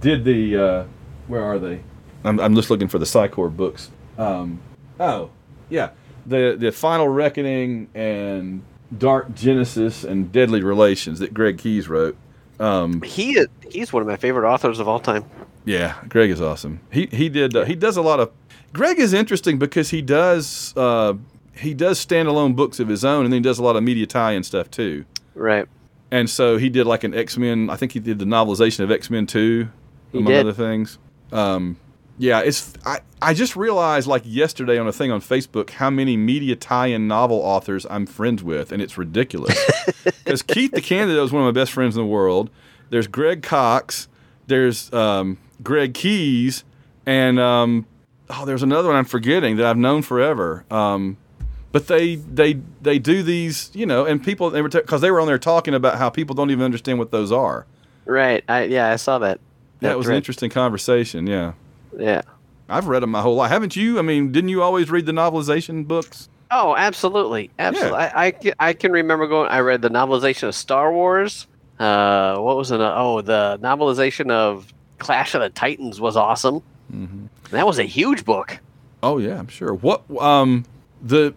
[0.00, 0.84] did the uh,
[1.26, 1.80] where are they?
[2.24, 3.90] I'm, I'm just looking for the Psi Corps books.
[4.16, 4.60] Um,
[5.00, 5.30] oh,
[5.72, 5.90] yeah,
[6.26, 8.62] the the Final Reckoning and
[8.96, 12.16] Dark Genesis and Deadly Relations that Greg Keyes wrote.
[12.60, 15.24] Um, He is, he's one of my favorite authors of all time.
[15.64, 16.80] yeah, Greg is awesome.
[16.92, 18.30] He he did uh, he does a lot of.
[18.72, 21.14] Greg is interesting because he does uh,
[21.56, 24.06] he does standalone books of his own, and then he does a lot of media
[24.06, 25.04] tie-in stuff too.
[25.34, 25.66] Right.
[26.10, 27.70] And so he did like an X Men.
[27.70, 29.68] I think he did the novelization of X Men Two,
[30.12, 30.40] He among did.
[30.40, 30.98] other things.
[31.32, 31.76] Um,
[32.22, 36.16] yeah, it's I, I just realized like yesterday on a thing on Facebook how many
[36.16, 39.58] media tie-in novel authors I'm friends with, and it's ridiculous.
[40.24, 42.48] Because Keith DeCandido is one of my best friends in the world.
[42.90, 44.08] There's Greg Cox.
[44.46, 46.62] There's um, Greg Keyes,
[47.04, 47.86] and um,
[48.30, 50.64] oh, there's another one I'm forgetting that I've known forever.
[50.70, 51.18] Um,
[51.72, 55.20] but they they they do these, you know, and people they were because they were
[55.20, 57.66] on there talking about how people don't even understand what those are.
[58.06, 58.44] Right.
[58.48, 59.40] I yeah, I saw that.
[59.80, 61.26] That was an interesting conversation.
[61.26, 61.54] Yeah,
[61.98, 62.22] Yeah.
[62.68, 63.50] I've read them my whole life.
[63.50, 63.98] Haven't you?
[63.98, 66.28] I mean, didn't you always read the novelization books?
[66.50, 67.98] Oh, absolutely, absolutely.
[67.98, 69.48] I, I I can remember going.
[69.48, 71.46] I read the novelization of Star Wars.
[71.78, 72.80] Uh, what was it?
[72.80, 76.62] Oh, the novelization of Clash of the Titans was awesome.
[76.92, 77.26] Mm-hmm.
[77.50, 78.58] That was a huge book.
[79.02, 79.74] Oh yeah, I'm sure.
[79.74, 80.64] What um
[81.02, 81.34] the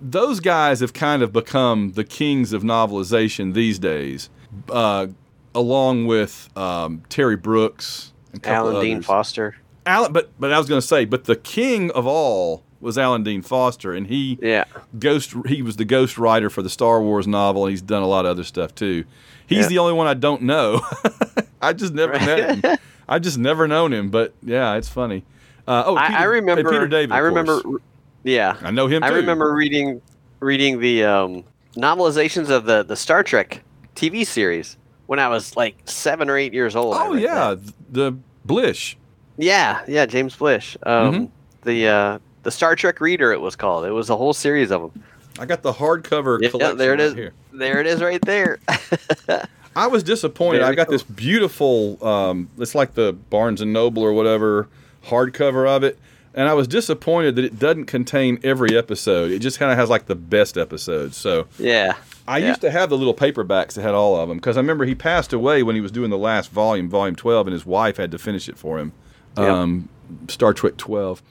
[0.00, 4.30] those guys have kind of become the kings of novelization these days,
[4.68, 5.08] uh,
[5.54, 9.06] along with um, Terry Brooks and Alan Dean others.
[9.06, 9.56] Foster.
[9.86, 13.22] Alan, but but I was going to say, but the king of all was Alan
[13.22, 14.64] Dean Foster, and he Yeah.
[14.98, 18.06] ghost he was the ghost writer for the Star Wars novel, and he's done a
[18.06, 19.04] lot of other stuff too.
[19.46, 19.68] He's Yeah.
[19.68, 20.80] the only one I don't know.
[21.62, 22.78] I just never met him.
[23.08, 25.24] I just never known him, but yeah, it's funny.
[25.66, 26.70] Uh, oh, I, Peter, I remember.
[26.70, 27.12] Peter David.
[27.12, 27.60] I remember.
[27.60, 27.82] course.
[28.22, 28.56] Yeah.
[28.62, 29.02] I know him.
[29.02, 29.16] I too.
[29.16, 30.00] remember reading
[30.40, 31.44] reading the um,
[31.76, 33.62] novelizations of the the Star Trek
[33.94, 34.76] TV series
[35.06, 36.96] when I was like seven or eight years old.
[36.98, 37.72] Oh yeah, that.
[37.90, 38.96] the Blish.
[39.40, 40.06] Yeah, yeah.
[40.06, 40.76] James Blish.
[40.84, 41.28] Um, Mhm.
[41.62, 43.32] The uh, the Star Trek Reader.
[43.32, 43.84] It was called.
[43.84, 45.02] It was a whole series of them.
[45.38, 46.78] I got the hardcover Yeah, collection.
[46.78, 47.12] there it is.
[47.12, 47.18] right.
[47.18, 47.32] Here.
[47.52, 48.58] There it is, right there.
[49.76, 50.58] I was disappointed.
[50.60, 50.92] Very I got cool.
[50.92, 52.04] this beautiful.
[52.06, 54.68] Um, it's like the Barnes and Noble or whatever
[55.06, 55.98] hardcover of it,
[56.34, 59.30] and I was disappointed that it doesn't contain every episode.
[59.30, 61.16] It just kind of has like the best episodes.
[61.16, 61.94] So yeah.
[62.28, 62.48] I Yeah.
[62.48, 64.94] used to have the little paperbacks that had all of them because I remember he
[64.94, 68.10] passed away when he was doing the last volume, volume 12, and his wife had
[68.12, 68.92] to finish it for him.
[69.40, 69.50] Yep.
[69.50, 69.88] Um,
[70.28, 71.22] Star Trek 12.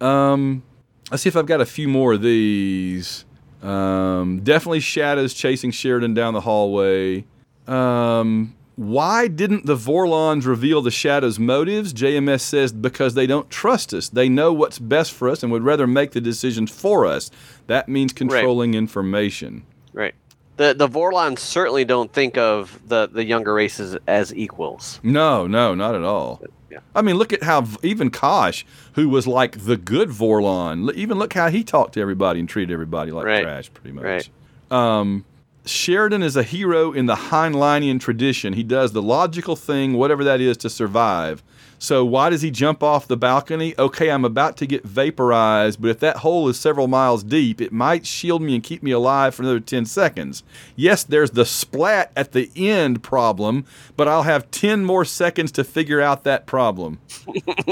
[0.00, 0.62] Um,
[1.10, 3.24] let's see if I've got a few more of these.
[3.62, 7.24] Um, definitely shadows chasing Sheridan down the hallway.
[7.66, 11.94] Um, why didn't the Vorlons reveal the Shadow's motives?
[11.94, 14.08] JMS says because they don't trust us.
[14.08, 17.30] They know what's best for us and would rather make the decisions for us.
[17.68, 19.64] That means controlling information.
[19.92, 20.14] Right.
[20.56, 25.00] The the Vorlons certainly don't think of the the younger races as equals.
[25.02, 26.42] No, no, not at all.
[26.74, 26.80] Yeah.
[26.94, 28.64] I mean, look at how even Kosh,
[28.94, 32.72] who was like the good Vorlon, even look how he talked to everybody and treated
[32.72, 33.42] everybody like Right.
[33.42, 34.04] trash, pretty much.
[34.04, 34.28] Right.
[34.70, 35.24] Um,
[35.66, 38.52] Sheridan is a hero in the Heinleinian tradition.
[38.52, 41.42] He does the logical thing, whatever that is, to survive.
[41.78, 43.74] So why does he jump off the balcony?
[43.78, 47.72] Okay, I'm about to get vaporized, but if that hole is several miles deep, it
[47.72, 50.42] might shield me and keep me alive for another 10 seconds.
[50.76, 53.66] Yes, there's the splat at the end problem,
[53.96, 57.00] but I'll have 10 more seconds to figure out that problem.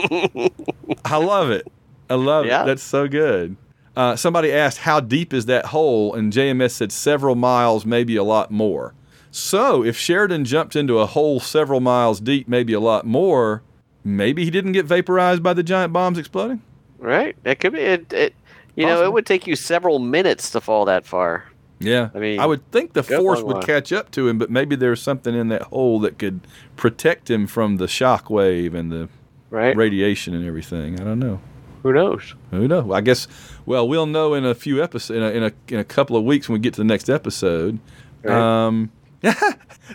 [1.05, 1.67] I love it.
[2.11, 2.63] I love Yeah.
[2.63, 2.67] it.
[2.67, 3.57] That's so good.
[3.97, 6.15] Uh, somebody asked, How deep is that hole?
[6.15, 8.95] And JMS said, Several miles, maybe a lot more.
[9.31, 13.63] So if Sheridan jumped into a hole several miles deep, maybe a lot more,
[14.05, 16.63] maybe he didn't get vaporized by the giant bombs exploding?
[16.99, 17.37] Right.
[17.45, 17.81] It could be.
[17.81, 18.13] It.
[18.13, 18.35] it
[18.75, 21.45] you know, it would take you several minutes to fall that far.
[21.79, 22.09] Yeah.
[22.15, 25.03] I mean, I would think the force would catch up to him, but maybe there's
[25.03, 26.41] something in that hole that could
[26.77, 29.09] protect him from the shock wave and the
[29.51, 29.77] Right.
[29.77, 30.99] radiation and everything.
[30.99, 31.41] I don't know.
[31.83, 32.35] Who knows?
[32.53, 32.91] Who knows?
[32.91, 33.27] I guess.
[33.67, 36.25] Well, we'll know in a few episodes, in a, in a in a couple of
[36.25, 37.81] weeks when we get to the next episode.
[38.23, 38.67] Right.
[38.67, 38.93] Um,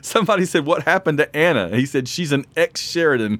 [0.01, 3.39] somebody said, "What happened to Anna?" He said, "She's an ex Sheridan.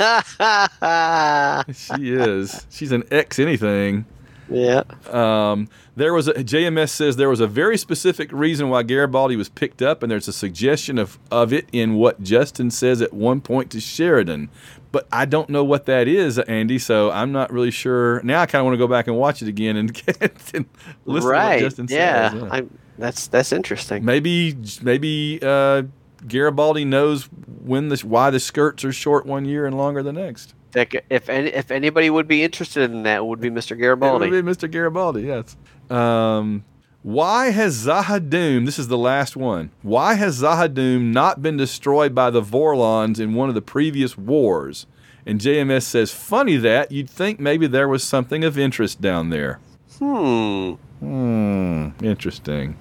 [0.00, 1.62] Yeah.
[1.72, 2.66] She is.
[2.70, 4.06] She's an ex anything."
[4.48, 4.82] Yeah.
[5.10, 9.48] Um, there was a JMS says there was a very specific reason why Garibaldi was
[9.48, 13.40] picked up, and there's a suggestion of, of it in what Justin says at one
[13.40, 14.50] point to Sheridan.
[14.90, 16.78] But I don't know what that is, Andy.
[16.78, 18.22] So I'm not really sure.
[18.22, 20.66] Now I kind of want to go back and watch it again and, get, and
[21.06, 21.58] listen right.
[21.58, 22.30] to what Justin yeah.
[22.30, 22.42] says.
[22.50, 24.04] I'm, that's that's interesting.
[24.04, 25.84] Maybe maybe uh,
[26.26, 27.24] Garibaldi knows
[27.64, 30.54] when the why the skirts are short one year and longer the next.
[30.74, 33.72] If any, if anybody would be interested in that, it would be Mr.
[33.72, 34.30] It Garibaldi.
[34.30, 34.70] would be Mr.
[34.70, 35.56] Garibaldi, yes.
[35.90, 36.64] Um,
[37.02, 42.30] why has Z'Ha'Dum, this is the last one, why has Z'Ha'Dum not been destroyed by
[42.30, 44.86] the Vorlons in one of the previous wars?
[45.26, 49.60] And JMS says, funny that, you'd think maybe there was something of interest down there.
[49.98, 50.72] Hmm.
[51.00, 52.76] Hmm, interesting.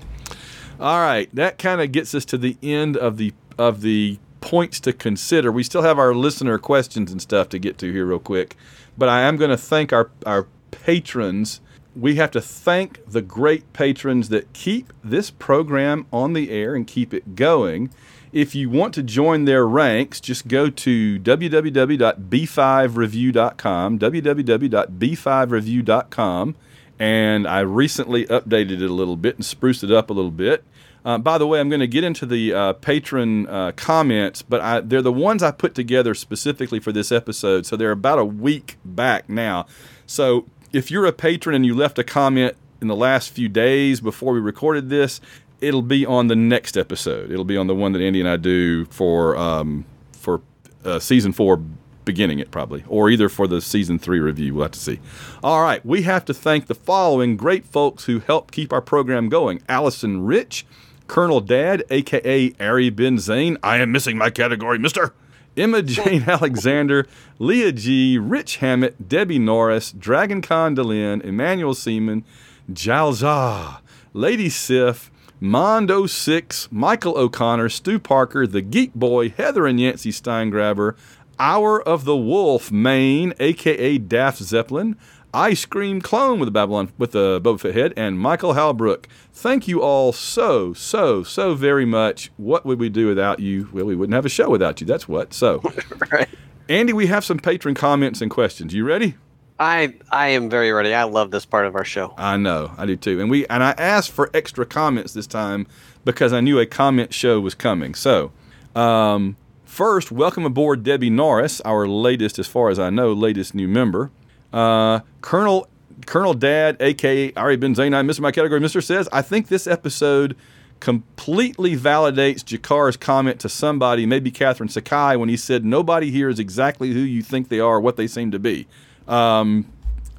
[0.82, 4.80] All right, that kind of gets us to the end of the of the points
[4.80, 5.52] to consider.
[5.52, 8.56] We still have our listener questions and stuff to get to here real quick,
[8.98, 11.62] but I am going to thank our our patrons.
[11.96, 16.88] We have to thank the great patrons that keep this program on the air and
[16.88, 17.92] keep it going.
[18.32, 26.56] If you want to join their ranks, just go to www.b5review.com, www.b5review.com,
[27.02, 30.64] and I recently updated it a little bit and spruced it up a little bit.
[31.04, 34.62] Uh, by the way, I'm going to get into the uh, patron uh, comments, but
[34.62, 38.26] I, they're the ones I put together specifically for this episode, so they're about a
[38.26, 39.66] week back now.
[40.06, 44.00] So if you're a patron and you left a comment in the last few days
[44.00, 45.20] before we recorded this,
[45.60, 47.32] it'll be on the next episode.
[47.32, 50.42] It'll be on the one that Andy and I do for um, for
[50.86, 51.64] uh, season four,
[52.06, 54.54] beginning it probably, or either for the season three review.
[54.54, 55.00] We'll have to see.
[55.44, 59.30] All right, we have to thank the following great folks who help keep our program
[59.30, 60.66] going: Allison Rich,
[61.08, 63.58] Colonel Dad, aka Ari Ben Zane.
[63.64, 65.14] I am missing my category, Mister.
[65.58, 67.06] Emma Jane Alexander,
[67.38, 72.24] Leah G, Rich Hammett, Debbie Norris, Dragon Con DeLynn, Emmanuel Seaman,
[72.72, 73.82] Jalza,
[74.14, 75.12] Lady Sif,
[75.44, 80.96] Mondo Six, Michael O'Connor, Stu Parker, The Geek Boy, Heather and Yancey Steingraber,
[81.42, 84.96] Hour of the Wolf, Maine, aka Daft Zeppelin,
[85.34, 89.06] Ice Cream Clone with a Babylon with a Boba Fett head, and Michael Halbrook.
[89.34, 92.32] Thank you all so, so, so very much.
[92.38, 93.70] What would we do without you?
[93.74, 94.86] Well, we wouldn't have a show without you.
[94.86, 95.34] That's what.
[95.34, 95.64] So,
[96.12, 96.30] Right.
[96.70, 98.72] Andy, we have some patron comments and questions.
[98.76, 99.16] You ready?
[99.60, 100.94] I I am very ready.
[100.94, 102.14] I love this part of our show.
[102.20, 103.20] I know, I do too.
[103.20, 105.66] And we and I asked for extra comments this time
[106.06, 107.96] because I knew a comment show was coming.
[107.96, 108.32] So,
[108.76, 109.38] um,
[109.72, 114.12] first, welcome aboard Debbie Norris, our latest, as far as I know, latest new member.
[114.52, 115.70] Uh, Colonel
[116.06, 118.60] Colonel Dad, aka Ari Ben Zayn, I missed my category.
[118.60, 120.36] Mister says, I think this episode
[120.82, 126.38] completely validates G'Kar's comment to somebody, maybe Catherine Sakai, when he said, "Nobody here is
[126.38, 128.68] exactly who you think they are, what they seem to be."
[129.08, 129.72] Um,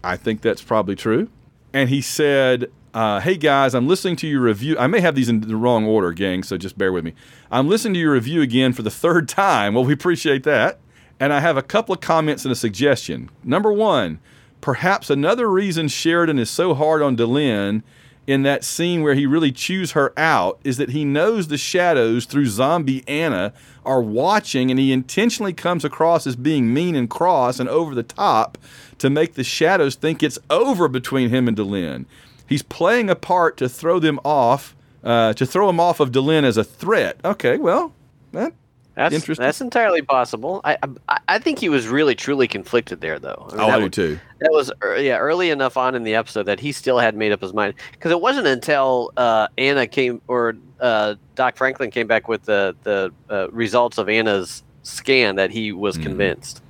[0.02, 1.28] I think that's probably true.
[1.74, 4.76] And he said, Uh, hey guys, I'm listening to your review.
[4.78, 7.14] I may have these in the wrong order, gang, so just bear with me.
[7.50, 9.72] I'm listening to your review again for the third time.
[9.72, 10.78] Well, we appreciate that.
[11.18, 13.30] And I have a couple of comments and a suggestion.
[13.42, 14.20] Number one,
[14.60, 17.82] perhaps another reason Sheridan is so hard on Delenn
[18.26, 22.26] in that scene where he really chews her out is that he knows the shadows
[22.26, 23.54] through zombie Anna
[23.86, 28.02] are watching and he intentionally comes across as being mean and cross and over the
[28.02, 28.58] top
[28.98, 32.04] to make the shadows think it's over between him and Delenn.
[32.52, 36.44] He's playing a part to throw them off, uh, to throw him off of Delenn
[36.44, 37.18] as a threat.
[37.24, 37.92] Okay, well,
[38.32, 38.52] that
[38.94, 39.42] That's Interesting.
[39.44, 40.60] that's entirely possible.
[40.64, 40.76] I,
[41.08, 43.48] I I think he was really truly conflicted there, though.
[43.50, 44.18] I mean, oh, I do was- too.
[44.40, 47.32] That was ear- yeah early enough on in the episode that he still had made
[47.32, 52.06] up his mind because it wasn't until uh, Anna came or uh, Doc Franklin came
[52.06, 56.02] back with the the uh, results of Anna's scan that he was Mm-hmm.
[56.08, 56.60] convinced.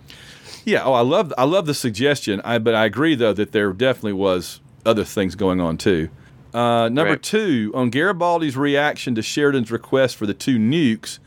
[0.65, 0.85] Yeah.
[0.85, 2.41] Oh, I love I love the suggestion.
[2.45, 6.09] I but I agree though that there definitely was other things going on too.
[6.55, 7.23] Uh, number Right.
[7.23, 11.19] two, on Garibaldi's reaction to Sheridan's request for the two nukes,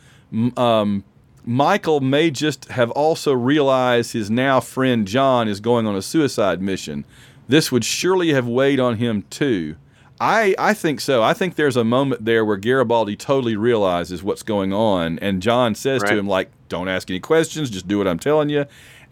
[0.58, 1.04] um,
[1.46, 6.62] Michael may just have also realized his now friend John is going on a suicide
[6.62, 7.06] mission.
[7.48, 9.76] This would surely have weighed on him too.
[10.20, 11.22] I, I think so.
[11.22, 15.76] I think there's a moment there where Garibaldi totally realizes what's going on, and John
[15.76, 18.66] says to him, like, don't ask any questions, just do what I'm telling you.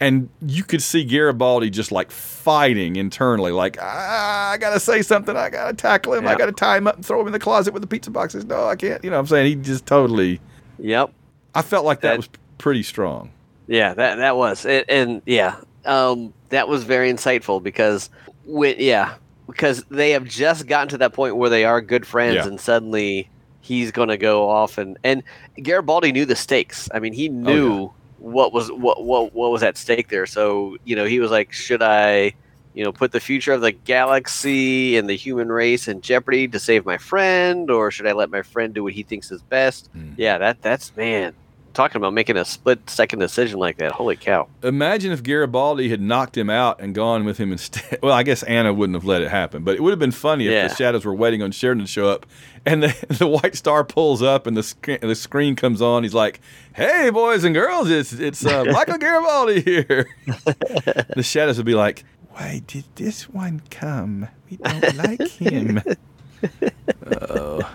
[0.04, 5.36] And you could see Garibaldi just like fighting internally, like, ah, I gotta say something,
[5.36, 7.74] I gotta tackle him, I gotta tie him up and throw him in the closet
[7.74, 8.46] with the pizza boxes.
[8.46, 9.04] No, I can't.
[9.04, 9.46] You know what I'm saying?
[9.48, 10.40] He just totally,
[10.80, 11.12] Yep.
[11.56, 13.32] I felt like that, That- was pretty strong.
[13.68, 18.10] Yeah, that that was it, and yeah, um, that was very insightful because
[18.46, 19.14] when yeah,
[19.48, 22.48] because they have just gotten to that point where they are good friends, Yeah.
[22.48, 23.30] and suddenly
[23.62, 25.24] he's going to go off and and
[25.62, 26.90] Garibaldi knew the stakes.
[26.94, 27.92] I mean, he knew
[28.24, 30.26] what was what what what was at stake there.
[30.26, 32.34] So you know, he was like, should I?
[32.74, 36.60] You know, put the future of the galaxy and the human race in jeopardy to
[36.60, 39.92] save my friend, or should I let my friend do what he thinks is best?
[39.96, 40.16] Mm.
[40.18, 41.36] Yeah, that that's man,
[41.74, 43.92] talking about making a split second decision like that.
[43.92, 44.48] Holy cow!
[44.64, 47.84] Imagine if Garibaldi had knocked him out and gone with him instead.
[48.04, 50.46] Well, I guess Anna wouldn't have let it happen, but it would have been funny
[50.48, 50.68] if Yeah.
[50.68, 52.26] the shadows were waiting on Sheridan to show up,
[52.66, 56.04] and the, the White Star pulls up and the sc- the screen comes on.
[56.04, 56.40] He's like,
[56.74, 60.08] "Hey, boys and girls, it's it's uh, Michael Garibaldi here."
[61.16, 64.28] the shadows would be like, "Why did this one come?
[64.50, 65.82] We don't like him."
[67.30, 67.70] oh.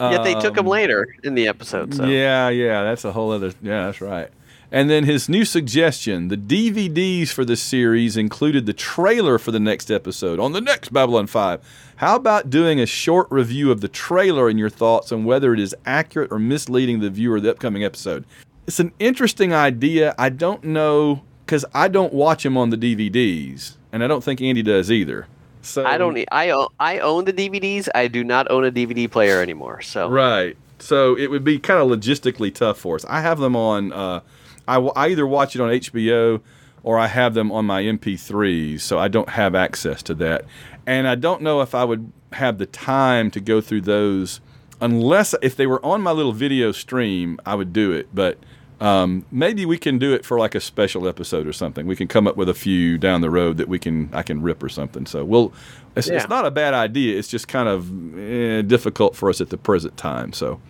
[0.00, 1.94] Yet they took him Um, later in the episode.
[1.94, 3.52] So yeah, yeah, that's a whole other.
[3.62, 4.28] Yeah, that's right.
[4.70, 9.58] And then his new suggestion: the DVDs for the series included the trailer for the
[9.60, 11.60] next episode on the next Babylon Five.
[11.96, 15.58] How about doing a short review of the trailer and your thoughts on whether it
[15.60, 18.24] is accurate or misleading the viewer of the upcoming episode?
[18.66, 20.14] It's an interesting idea.
[20.18, 24.42] I don't know because I don't watch them on the DVDs, and I don't think
[24.42, 25.26] Andy does either.
[25.62, 26.18] So I don't.
[26.30, 27.88] I own, I own the DVDs.
[27.94, 29.80] I do not own a DVD player anymore.
[29.82, 30.56] So Right.
[30.80, 33.04] So it would be kind of logistically tough for us.
[33.08, 33.92] I have them on.
[33.92, 34.20] Uh,
[34.66, 36.40] I, w- I either watch it on HBO
[36.82, 40.44] or I have them on my MP3s, so I don't have access to that.
[40.86, 44.40] And I don't know if I would have the time to go through those
[44.80, 48.08] unless if they were on my little video stream, I would do it.
[48.14, 48.38] But
[48.80, 51.86] um, maybe we can do it for like a special episode or something.
[51.86, 54.40] We can come up with a few down the road that we can I can
[54.42, 55.06] rip or something.
[55.06, 55.52] So we'll.
[55.96, 56.16] It's, Yeah.
[56.16, 57.18] it's not a bad idea.
[57.18, 60.32] It's just kind of eh, difficult for us at the present time.
[60.32, 60.60] So.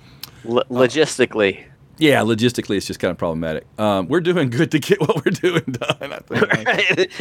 [0.45, 1.65] lo- logistically,
[1.99, 3.65] Yeah, logistically, it's just kind of problematic.
[3.79, 6.13] Um, we're doing good to get what we're doing done.
[6.13, 7.13] I think.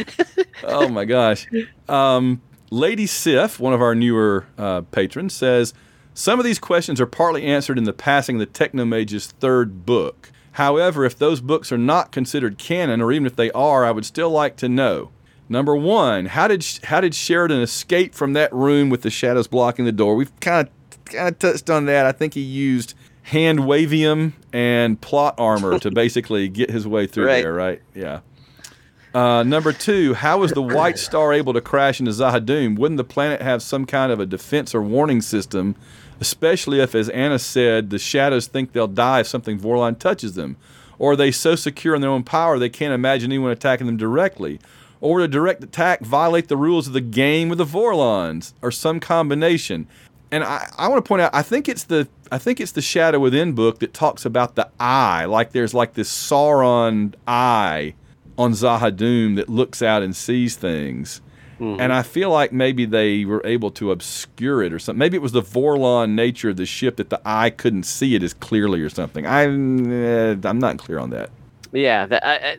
[0.64, 1.46] oh my gosh.
[1.88, 5.74] Um, Lady Sif, one of our newer uh, patrons, says
[6.14, 10.30] some of these questions are partly answered in the passing of the Technomage's third book.
[10.58, 14.04] However, if those books are not considered canon, or even if they are, I would
[14.04, 15.10] still like to know.
[15.48, 19.84] Number one, how did how did Sheridan escape from that room with the shadows blocking
[19.84, 20.16] the door?
[20.16, 22.06] We've kind of kind of touched on that.
[22.06, 27.26] I think he used hand wavium and plot armor to basically get his way through
[27.26, 27.42] Right.
[27.44, 27.80] there, right?
[27.94, 28.20] Yeah.
[29.14, 32.76] Uh, number two, how was the White Star able to crash into Z'Ha'Dum?
[32.78, 35.76] Wouldn't the planet have some kind of a defense or warning system,
[36.20, 40.56] especially if, as Anna said, the shadows think they'll die if something Vorlon touches them?
[40.98, 43.96] Or are they so secure in their own power they can't imagine anyone attacking them
[43.96, 44.60] directly?
[45.00, 48.98] Or a direct attack violate the rules of the game with the Vorlons, or some
[48.98, 49.86] combination?
[50.30, 52.82] And I, I want to point out, I think it's the I think it's the
[52.82, 57.94] Shadow Within book that talks about the eye, like there's like this Sauron eye
[58.36, 61.22] on Z'Ha'Dum that looks out and sees things.
[61.60, 64.98] And I feel like maybe they were able to obscure it or something.
[64.98, 68.22] Maybe it was the Vorlon nature of the ship that the eye couldn't see it
[68.22, 69.26] as clearly or something.
[69.26, 71.30] I'm eh, I'm not clear on that.
[71.72, 72.06] yeah.
[72.06, 72.58] That, I, I-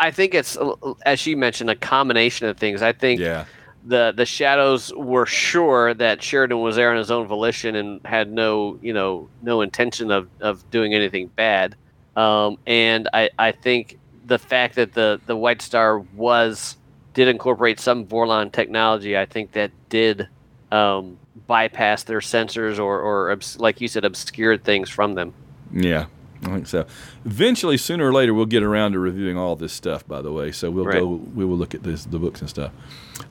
[0.00, 0.72] I think it's uh,
[1.06, 2.82] as she mentioned a combination of things.
[2.82, 3.44] I think Yeah.
[3.86, 8.32] the the shadows were sure that Sheridan was there on his own volition and had
[8.32, 11.76] no you know no intention of, of doing anything bad.
[12.16, 16.76] Um, and I, I think the fact that the, the White Star was
[17.14, 20.28] did incorporate some Vorlon technology, I think that did
[20.70, 25.32] um, bypass their sensors or, or obs- like you said, obscured things from them.
[25.72, 26.06] Yeah,
[26.42, 26.86] I think so.
[27.24, 30.06] Eventually, sooner or later, we'll get around to reviewing all this stuff.
[30.06, 31.00] By the way, so we'll Right.
[31.00, 31.20] go.
[31.34, 32.72] We will look at this, the books and stuff.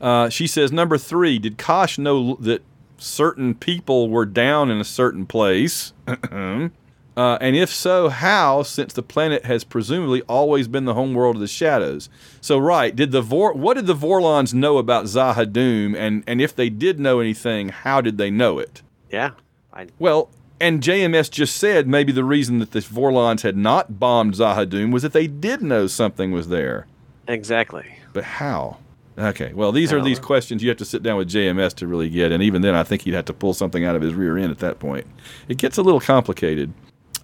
[0.01, 1.39] Uh, she says number three.
[1.39, 2.61] Did Kosh know that
[2.97, 5.93] certain people were down in a certain place?
[7.17, 8.61] Uh, and if so, how?
[8.61, 12.09] Since the planet has presumably always been the home world of the shadows.
[12.41, 15.97] So, right, did the Vor- what did the Vorlons know about Z'Ha'Dum?
[15.97, 18.83] And and if they did know anything, how did they know it?
[19.11, 19.31] Yeah.
[19.73, 20.29] I, Well,
[20.61, 25.01] and JMS just said maybe the reason that the Vorlons had not bombed Z'Ha'Dum was
[25.01, 26.85] that they did know something was there.
[27.27, 27.97] exactly.
[28.13, 28.77] But how?
[29.17, 32.07] Okay, well, these are these questions you have to sit down with JMS to really
[32.09, 34.37] get, and even then, I think he'd have to pull something out of his rear
[34.37, 35.07] end at that point.
[35.47, 36.71] It gets a little complicated.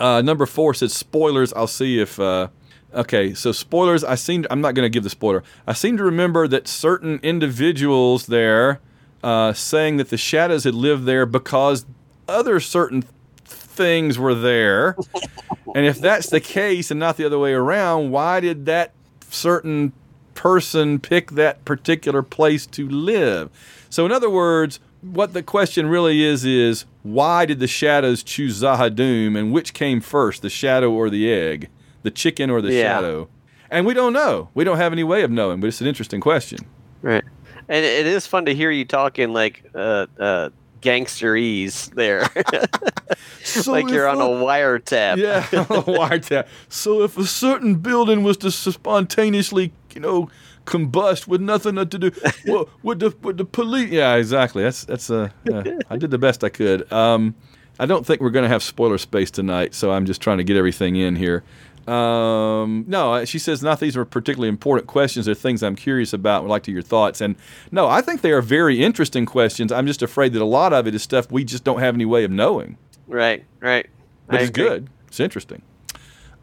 [0.04, 1.54] Uh, number four says spoilers.
[1.54, 2.20] I'll see if.
[2.20, 2.50] Uh,
[2.94, 4.04] okay, so spoilers.
[4.04, 4.46] I seem.
[4.52, 5.44] I'm not going to give the spoiler.
[5.66, 8.82] I seem to remember that certain individuals there
[9.24, 11.86] uh, saying that the shadows had lived there because
[12.28, 13.06] other certain
[13.46, 14.98] things were there.
[15.74, 18.92] and if that's the case and not the other way around, why did that
[19.30, 19.94] certain
[20.34, 23.50] person pick that particular place to live?
[23.90, 24.82] So, in other words,
[25.12, 30.00] what the question really is is why did the shadows choose Z'Ha'Dum and which came
[30.02, 31.70] first, the shadow or the egg,
[32.04, 32.96] the chicken or the Yeah.
[32.98, 33.30] shadow?
[33.70, 34.50] And we don't know.
[34.54, 36.60] We don't have any way of knowing, but it's an interesting question.
[37.02, 37.24] Right.
[37.68, 40.50] And it is fun to hear you talking like uh, uh,
[40.82, 42.22] gangsterese there,
[43.72, 45.18] like you're on a wiretap.
[45.18, 46.48] Yeah, on a wiretap.
[46.70, 50.30] So if a certain building was to spontaneously, you know,
[50.65, 52.11] combust with nothing to do,
[52.45, 53.90] well, with the with the police.
[53.90, 54.64] Yeah, exactly.
[54.64, 56.91] That's that's uh, uh, I did the best I could.
[56.91, 57.35] Um,
[57.80, 60.44] I don't think we're going to have spoiler space tonight, so I'm just trying to
[60.44, 61.44] get everything in here.
[61.88, 65.26] Um, no, she says not these are particularly important questions.
[65.26, 66.44] They're things I'm curious about.
[66.44, 67.19] Would like to hear your thoughts.
[67.19, 67.35] And
[67.72, 69.72] no, I think they are very interesting questions.
[69.72, 72.06] I'm just afraid that a lot of it is stuff we just don't have any
[72.06, 72.77] way of knowing
[73.07, 73.44] Right.
[73.60, 73.88] Right.
[74.27, 74.64] but I it's agree.
[74.64, 74.90] good.
[75.07, 75.61] It's interesting.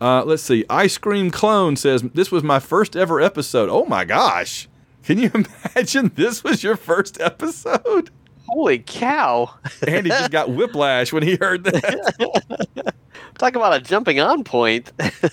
[0.01, 0.64] Uh, let's see.
[0.70, 3.68] Ice Cream Clone says this was my first ever episode.
[3.68, 4.68] Oh my gosh!
[5.05, 5.31] Can you
[5.74, 8.10] imagine this was your first episode?
[8.47, 9.55] Holy cow!
[9.86, 12.94] Andy just got whiplash when he heard that.
[13.39, 14.93] Talk about a jumping on point.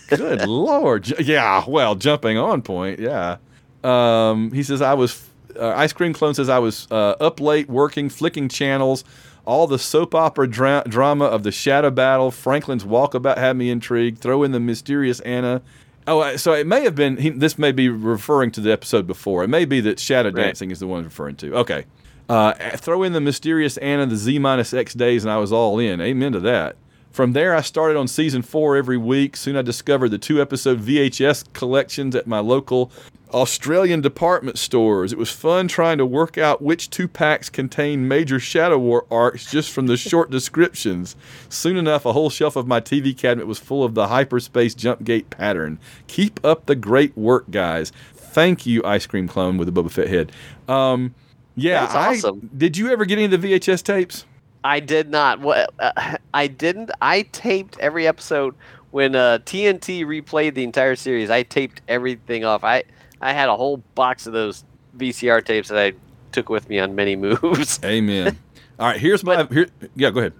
[0.10, 1.19] Good lord!
[1.19, 2.99] Yeah, well, jumping on point.
[2.99, 3.38] Yeah.
[3.84, 5.30] Um, he says I was.
[5.57, 9.03] Uh, Ice Cream Clone says I was uh, up late working, flicking channels.
[9.48, 14.19] All the soap opera dra- drama of the Shadow Battle, Franklin's Walkabout had me intrigued.
[14.19, 15.61] Throw in the mysterious Anna.
[16.06, 17.15] Oh, so it may have been.
[17.15, 19.45] He, this may be referring to the episode before.
[19.45, 20.44] It may be that Shadow Right.
[20.48, 21.56] Dancing is the one referring to.
[21.60, 21.86] Okay.
[22.28, 25.80] Uh, throw in the mysterious Anna, the Z minus X days, and I was all
[25.80, 26.02] in.
[26.02, 26.76] Amen to that.
[27.10, 29.38] From there, I started on season four every week.
[29.38, 32.91] Soon I discovered the two episode VHS collections at my local
[33.34, 35.12] Australian department stores.
[35.12, 39.49] It was fun trying to work out which two packs contained major Shadow War arcs
[39.52, 41.16] just from the short descriptions.
[41.49, 45.04] Soon enough, a whole shelf of my TV cabinet was full of the hyperspace jump
[45.04, 45.80] gate pattern.
[46.08, 47.91] Keep up the great work, guys.
[48.14, 50.32] Thank you, Ice Cream Clone with the Boba Fett head.
[50.68, 51.16] Um,
[51.56, 52.49] yeah, That's I- awesome.
[52.56, 54.26] did you ever get any of the VHS tapes?
[54.64, 55.40] I did not.
[55.40, 56.91] What uh, I didn't.
[57.02, 58.54] I taped every episode
[58.91, 61.30] when uh, TNT replayed the entire series.
[61.30, 62.64] I taped everything off.
[62.64, 62.84] I
[63.22, 64.64] I had a whole box of those
[64.98, 65.94] VCR tapes that I
[66.31, 67.80] took with me on many moves.
[67.84, 68.38] Amen.
[68.80, 69.68] All right, here's my But- here.
[69.95, 70.34] Yeah, go ahead.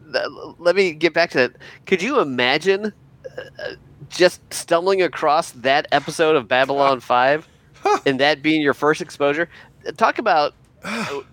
[0.60, 1.56] Let me get back to that.
[1.88, 2.94] Could you imagine
[3.26, 3.72] uh,
[4.10, 7.48] just stumbling across that episode of Babylon Five,
[8.06, 9.50] and that being your first exposure?
[9.98, 10.54] Talk about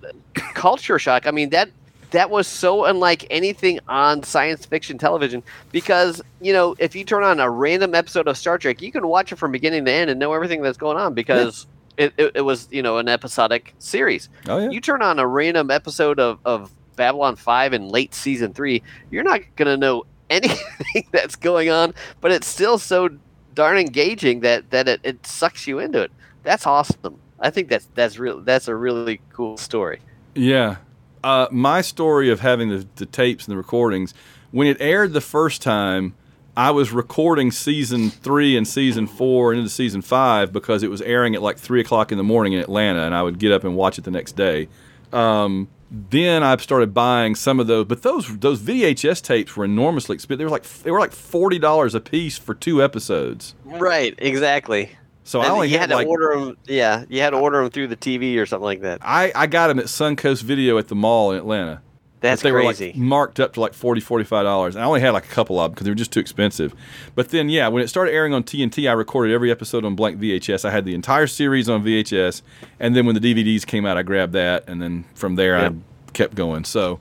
[0.54, 1.26] culture shock.
[1.26, 1.68] I mean that
[2.14, 5.42] that was so unlike anything on science fiction television
[5.72, 9.06] because you know if you turn on a random episode of Star Trek, you can
[9.06, 11.66] watch it from beginning to end and know everything that's going on because
[11.96, 14.28] it, it, it was you know an episodic series.
[14.48, 14.70] Oh yeah.
[14.70, 19.24] You turn on a random episode of, of Babylon 5 in late season 3, you're
[19.24, 23.10] not going to know anything that's going on, but it's still so
[23.54, 26.10] darn engaging that, that it, it sucks you into it.
[26.42, 27.20] That's awesome.
[27.40, 30.00] I think that's that's real that's a really cool story.
[30.34, 30.76] Yeah.
[31.24, 34.12] Uh, my story of having the, the tapes and the recordings,
[34.50, 36.14] when it aired the first time,
[36.54, 41.00] I was recording season three and season four and into season five because it was
[41.00, 43.64] airing at like three o'clock in the morning in Atlanta, and I would get up
[43.64, 44.68] and watch it the next day.
[45.14, 50.14] Um, then I started buying some of those, but those those VHS tapes were enormously
[50.14, 50.38] expensive.
[50.38, 53.54] They were like they were like forty dollars a piece for two episodes.
[53.64, 54.90] Right, exactly.
[55.24, 56.56] So I only you had, had to like order them.
[56.66, 58.98] Yeah, you had to order them through the TV or something like that.
[59.02, 61.80] I, I got them at Suncoast Video at the mall in Atlanta.
[62.20, 62.86] That's but they crazy.
[62.86, 64.68] were like marked up to like 40 $45.
[64.68, 66.74] And I only had like a couple of them because they were just too expensive.
[67.14, 70.18] But then, yeah, when it started airing on TNT, I recorded every episode on blank
[70.18, 70.64] VHS.
[70.64, 72.40] I had the entire series on VHS.
[72.80, 74.64] And then when the DVDs came out, I grabbed that.
[74.66, 75.72] And then from there, Yep.
[75.72, 76.64] I kept going.
[76.64, 77.00] So.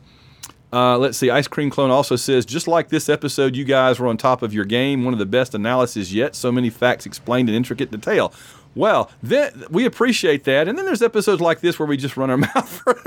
[0.74, 1.30] Uh, let's see.
[1.30, 4.56] Ice Cream Clone also says, just like this episode, you guys were on top of
[4.56, 5.06] your game.
[5.06, 6.36] One of the best analyses yet.
[6.36, 8.34] So many facts explained in intricate detail.
[8.74, 10.68] Well, then we appreciate that.
[10.68, 13.00] And then there's episodes like this where we just run our mouth for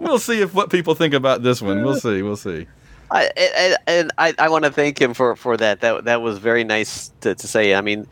[0.00, 1.84] we'll see if what people think about this one.
[1.84, 2.22] We'll see.
[2.22, 2.66] We'll see.
[3.10, 5.80] I, and and I, I want to thank him for, for that.
[5.80, 7.74] That that was very nice to, to say.
[7.74, 8.06] I mean,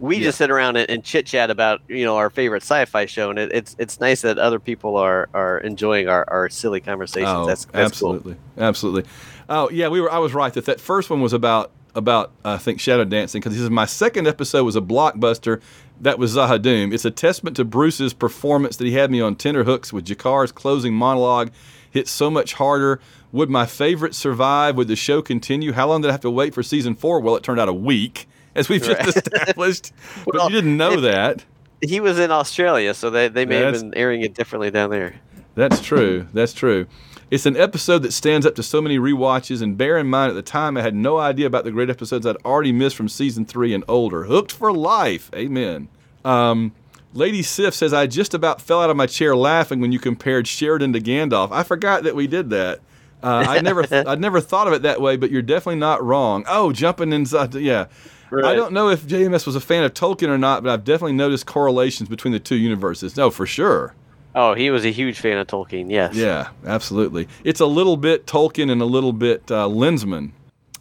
[0.00, 0.24] we Yeah.
[0.24, 3.38] just sit around and, and chit chat about you know our favorite sci-fi show, and
[3.38, 7.28] it, it's it's nice that other people are, are enjoying our, our silly conversations.
[7.30, 9.04] Oh, that's, that's absolutely, absolutely.
[9.48, 10.10] Oh yeah, we were.
[10.12, 13.54] I was right that that first one was about about I think shadow dancing because
[13.54, 15.60] this is my second episode was a blockbuster.
[16.00, 16.94] That was Z'Ha'Dum.
[16.94, 20.52] It's a testament to Bruce's performance that he had me on tender hooks with G'Kar's
[20.52, 21.50] closing monologue.
[21.90, 23.00] Hit so much harder.
[23.32, 24.76] Would my favorite survive?
[24.76, 25.72] Would the show continue?
[25.72, 27.18] How long did I have to wait for season four?
[27.18, 28.27] Well, it turned out a week,
[28.58, 29.08] as we've just Right.
[29.16, 29.92] established.
[30.24, 31.44] but Well, you didn't know if- that.
[31.80, 35.14] He was in Australia, so they, they may have been airing it differently down there.
[35.54, 36.26] That's true.
[36.34, 36.86] That's true.
[37.30, 40.34] It's an episode that stands up to so many rewatches, and bear in mind at
[40.34, 43.44] the time I had no idea about the great episodes I'd already missed from season
[43.44, 44.24] three and older.
[44.24, 45.30] Hooked for life.
[45.36, 45.88] Amen.
[46.24, 46.72] Um,
[47.14, 50.48] Lady Sif says I just about fell out of my chair laughing when you compared
[50.48, 51.52] Sheridan to Gandalf.
[51.52, 52.80] I forgot that we did that.
[53.22, 56.44] Uh, I never, I'd never thought of it that way, but you're definitely not wrong.
[56.48, 57.86] Oh, jumping inside, yeah.
[58.32, 61.14] I don't know if JMS was a fan of Tolkien or not, but I've definitely
[61.14, 63.16] noticed correlations between the two universes.
[63.16, 63.94] No, for sure.
[64.34, 65.90] Oh, he was a huge fan of Tolkien.
[65.90, 66.14] Yes.
[66.14, 67.28] Yeah, absolutely.
[67.44, 70.30] It's a little bit Tolkien and a little bit uh, Lensman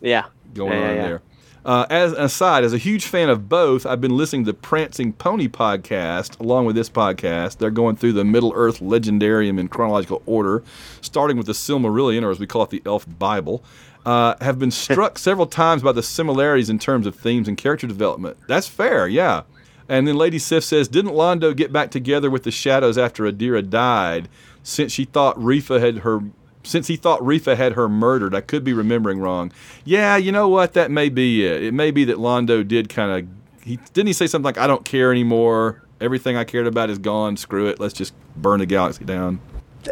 [0.01, 0.25] Yeah.
[0.53, 1.01] going yeah, on yeah.
[1.07, 1.21] there.
[1.65, 4.57] Uh, as an aside, as a huge fan of both, I've been listening to the
[4.57, 7.57] Prancing Pony podcast along with this podcast.
[7.57, 10.63] They're going through the Middle Earth legendarium in chronological order,
[11.01, 13.63] starting with the Silmarillion, or as we call it, the Elf Bible.
[14.07, 17.85] Uh, have been struck several times by the similarities in terms of themes and character
[17.85, 18.37] development.
[18.47, 19.41] That's fair, yeah.
[19.89, 23.69] And then Lady Sif says, Didn't Londo get back together with the Shadows after Adira
[23.69, 24.29] died,
[24.63, 26.21] since she thought Refa had her
[26.63, 28.33] since he thought Refa had her murdered?
[28.33, 29.51] I could be remembering wrong.
[29.83, 30.71] Yeah, you know what?
[30.71, 31.63] That may be it.
[31.63, 33.27] It may be that Londo did kind of
[33.67, 35.83] he didn't he say something like, I don't care anymore.
[35.99, 37.35] Everything I cared about is gone.
[37.35, 37.77] Screw it.
[37.77, 39.41] Let's just burn the galaxy down.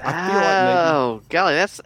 [0.02, 1.82] I feel like Oh, golly, that's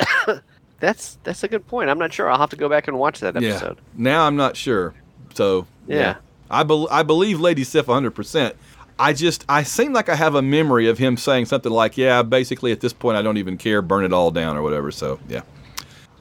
[0.79, 1.89] that's that's a good point.
[1.89, 2.29] I'm not sure.
[2.29, 3.77] I'll have to go back and watch that episode.
[3.77, 3.83] Yeah.
[3.95, 4.93] Now I'm not sure.
[5.33, 6.15] So Yeah.
[6.49, 8.11] I bel I believe Lady Sif 100.
[8.11, 8.55] percent
[8.97, 12.21] I just I seem like I have a memory of him saying something like, "Yeah,
[12.21, 15.19] basically at this point I don't even care, burn it all down or whatever." So
[15.29, 15.41] yeah.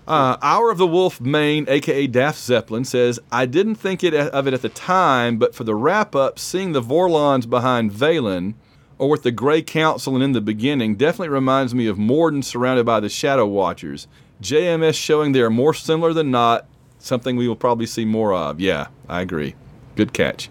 [0.06, 4.46] Uh, Hour of the Wolf Maine, aka Daft Zeppelin, says, I didn't think it of
[4.46, 8.54] it at the time, but for the wrap up, seeing the Vorlons behind Valen,
[8.96, 12.86] or with the Grey Council and in the beginning, definitely reminds me of Morden surrounded
[12.86, 14.06] by the Shadow Watchers.
[14.42, 16.66] JMS showing they are more similar than not,
[16.98, 18.60] something we will probably see more of.
[18.60, 19.54] Yeah, I agree.
[19.96, 20.48] Good catch.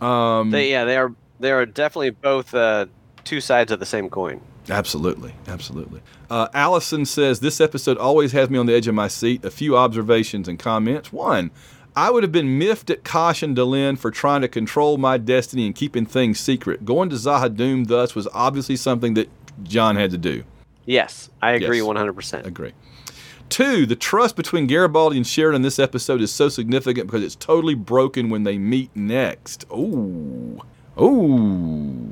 [0.00, 2.86] Um, They, yeah, they are they are definitely both uh,
[3.24, 4.40] two sides of the same coin.
[4.68, 6.00] Absolutely, absolutely.
[6.28, 9.44] Uh, Allison says this episode always has me on the edge of my seat.
[9.44, 11.12] A few observations and comments.
[11.12, 11.50] One,
[11.96, 15.66] I would have been miffed at Kosh and Delenn for trying to control my destiny
[15.66, 16.84] and keeping things secret.
[16.84, 19.28] Going to Z'Ha'Dum thus was obviously something that
[19.64, 20.44] John had to do.
[20.86, 21.86] Yes, I agree Yes.
[21.86, 22.46] 100%.
[22.46, 22.72] Agree.
[23.50, 27.34] Two, the trust between Garibaldi and Sheridan in this episode is so significant because it's
[27.36, 29.64] totally broken when they meet next.
[29.72, 30.60] Ooh.
[30.98, 31.04] Ooh.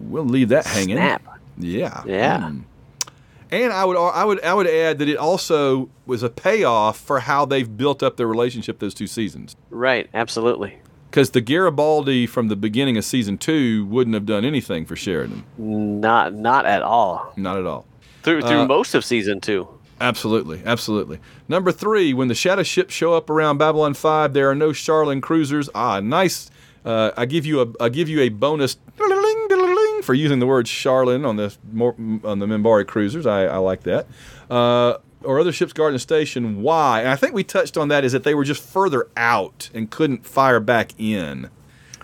[0.09, 0.97] We'll leave that hanging.
[0.97, 1.23] Snap.
[1.59, 2.03] Yeah.
[2.07, 2.39] Yeah.
[2.41, 2.65] Mm.
[3.51, 7.21] And I would I would I would add that it also was a payoff for
[7.21, 9.57] how they've built up their relationship those two seasons.
[9.71, 10.79] Right, absolutely.
[11.11, 15.45] Because the Garibaldi from the beginning of season two wouldn't have done anything for Sheridan.
[15.57, 17.33] Not not at all.
[17.37, 17.87] Not at all.
[18.23, 19.67] Through through Uh, most of season 2.
[20.01, 21.19] Absolutely, absolutely.
[21.49, 25.21] Number three, when the shadow ships show up around Babylon Five, there are no Sharlin
[25.21, 25.69] cruisers.
[25.75, 26.51] Ah, nice.
[26.85, 28.77] Uh, I give you a I give you a bonus
[30.03, 31.55] for using the word Sharlin on the
[32.27, 33.27] on the Minbari cruisers.
[33.27, 34.07] I, I like that.
[34.49, 36.63] Uh, or other ships guarding the station.
[36.63, 37.01] Why?
[37.01, 38.05] And I think we touched on that.
[38.05, 41.51] Is that they were just further out and couldn't fire back in.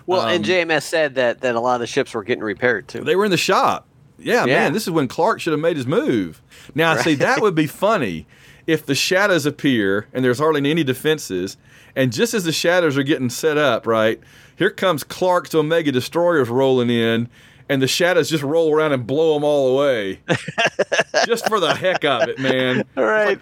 [0.05, 2.87] Well, um, and JMS said that that a lot of the ships were getting repaired
[2.87, 3.03] too.
[3.03, 3.87] They were in the shop.
[4.17, 4.55] Yeah, Yeah.
[4.55, 6.41] man, this is when Clark should have made his move.
[6.73, 8.25] Now, see, that would be funny
[8.67, 11.57] if the shadows appear and there's hardly any defenses,
[11.95, 14.19] and just as the shadows are getting set up, right,
[14.57, 17.29] here comes Clark's Omega destroyers rolling in,
[17.69, 20.19] and the shadows just roll around and blow them all away,
[21.25, 22.83] just for the heck of it, man.
[22.97, 23.39] All right.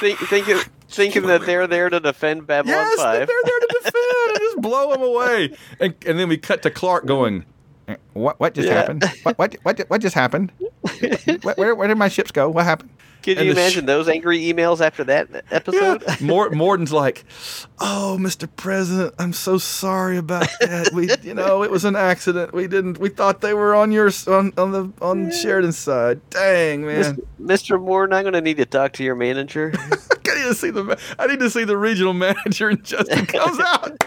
[0.00, 0.58] Think, thinking
[0.88, 3.28] thinking that they're there to defend Babylon Yes, they're 5.
[3.28, 5.56] there to defend and just blow them away.
[5.78, 7.42] And, and then we cut to Clark going, "Eh,
[7.90, 8.38] Eh, "What?
[8.40, 8.74] What just Yeah.
[8.74, 9.04] happened?
[9.22, 9.38] What?
[9.38, 9.56] What?
[9.62, 9.78] What?
[9.88, 10.52] What just happened?
[11.42, 12.48] where, where, where did my ships go?
[12.48, 12.90] What happened?"
[13.22, 16.02] Can And you the sh- imagine those angry emails after that episode?
[16.22, 17.26] Mor- Morden's like,
[17.78, 18.48] "Oh, Mr.
[18.56, 20.92] President, I'm so sorry about that.
[20.94, 22.54] We, you know, it was an accident.
[22.54, 22.96] We didn't.
[22.98, 26.22] We thought they were on your on on the on Sheridan's side.
[26.30, 27.18] Dang, man.
[27.38, 27.78] Mr.
[27.78, 29.72] Morden, I'm going to need to talk to your manager.
[29.76, 30.98] I need to see the.
[31.18, 34.02] I need to see the regional manager, and Justin comes out.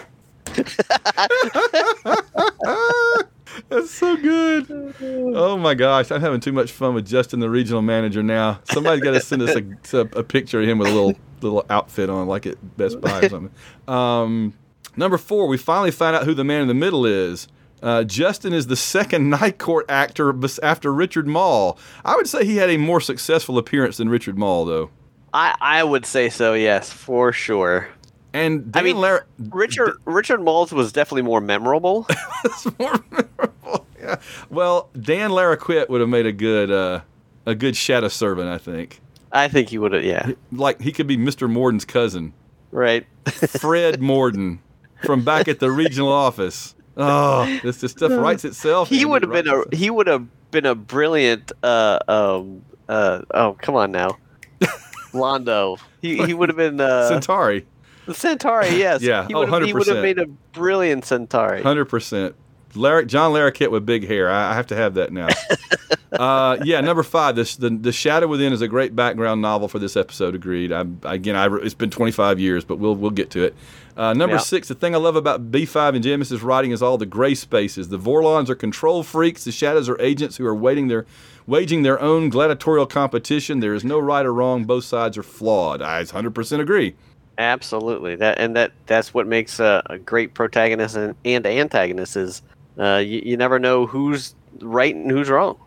[3.68, 4.94] That's so good.
[5.00, 8.22] Oh my gosh, I'm having too much fun with Justin, the regional manager.
[8.22, 9.56] Now somebody's got to send us
[9.92, 13.20] a, a picture of him with a little little outfit on, like at Best Buy
[13.20, 13.54] or something.
[13.86, 14.54] Um,
[14.96, 17.48] number four, we finally find out who the man in the middle is.
[17.82, 21.78] Uh, Justin is the second Night Court actor after Richard Moll.
[22.04, 24.90] I would say he had a more successful appearance than Richard Moll, though.
[25.34, 27.88] I, I would say so, yes, for sure.
[28.34, 32.06] And I mean, Lar- Richard Richard Malls was definitely more memorable.
[32.44, 33.86] It's more memorable.
[33.98, 34.16] Yeah.
[34.50, 37.00] Well, Dan Larroquette would have made a good uh,
[37.46, 39.00] a good shadow servant, I think.
[39.32, 41.50] I think he would have, yeah, Like he could be Mr.
[41.50, 42.34] Morden's cousin,
[42.70, 43.06] right.
[43.24, 44.60] Fred Morden,
[45.04, 46.74] from back at the regional office.
[46.96, 48.88] Oh, this, this stuff writes itself.
[48.90, 49.74] he would have been a itself.
[49.74, 54.18] he would have been a brilliant uh um uh oh come on now.
[55.12, 55.78] Londo.
[56.02, 57.66] He he would have been uh Centauri,
[58.06, 59.02] the Centauri, yes.
[59.02, 61.62] Yeah, He oh, would would have made a brilliant Centauri.
[61.62, 62.34] hundred percent.
[62.76, 64.28] Larry, John Larroquette with big hair.
[64.30, 65.28] I, I have to have that now.
[66.12, 67.36] uh, yeah, number five.
[67.36, 70.34] This the the Shadow Within is a great background novel for this episode.
[70.34, 70.72] Agreed.
[70.72, 73.54] I, again, I, it's been 25 years, but we'll we'll get to it.
[73.96, 74.40] Uh, number Yeah.
[74.40, 74.68] six.
[74.68, 77.88] The thing I love about B5 and JMS's writing is all the gray spaces.
[77.90, 79.44] The Vorlons are control freaks.
[79.44, 81.06] The Shadows are agents who are waiting their
[81.46, 83.60] waging their own gladiatorial competition.
[83.60, 84.64] There is no right or wrong.
[84.64, 85.80] Both sides are flawed.
[85.82, 86.94] I 100% agree.
[87.38, 88.16] Absolutely.
[88.16, 92.42] That and that that's what makes a, a great protagonist and, and antagonist is
[92.78, 95.58] uh, you, you never know who's right and who's wrong.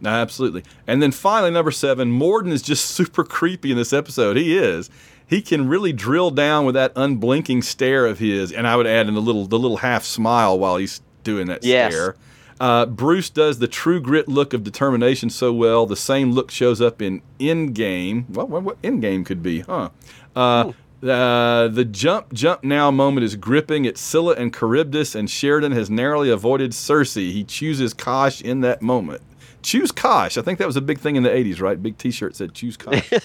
[0.00, 0.64] No, absolutely.
[0.86, 4.36] And then finally, number seven, Morden is just super creepy in this episode.
[4.36, 4.90] He is.
[5.26, 9.08] He can really drill down with that unblinking stare of his, and I would add
[9.08, 11.92] in the little the little half smile while he's doing that Yes.
[11.92, 12.16] stare.
[12.60, 15.86] Uh, Bruce does the true grit look of determination so well.
[15.86, 18.28] The same look shows up in Endgame.
[18.30, 19.88] Well, what, what Endgame could be, huh?
[20.36, 20.72] Uh,
[21.04, 23.84] uh, the jump, jump now moment is gripping.
[23.84, 27.14] It's Scylla and Charybdis, and Sheridan has narrowly avoided Circe.
[27.14, 29.22] He chooses Kosh in that moment.
[29.62, 30.36] Choose Kosh.
[30.36, 31.82] I think that was a big thing in the 80s, right?
[31.82, 33.08] Big t shirt said choose Kosh.
[33.08, 33.18] choose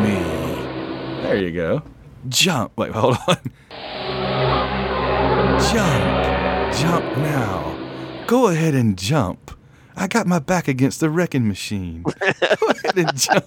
[0.00, 0.20] me.
[1.22, 1.82] There you go.
[2.28, 2.72] Jump.
[2.76, 3.36] Wait, hold on.
[5.72, 6.74] Jump.
[6.74, 7.76] Jump now.
[8.26, 9.59] Go ahead and jump.
[9.96, 12.02] I got my back against the wrecking machine.
[12.02, 13.44] Go ahead and jump.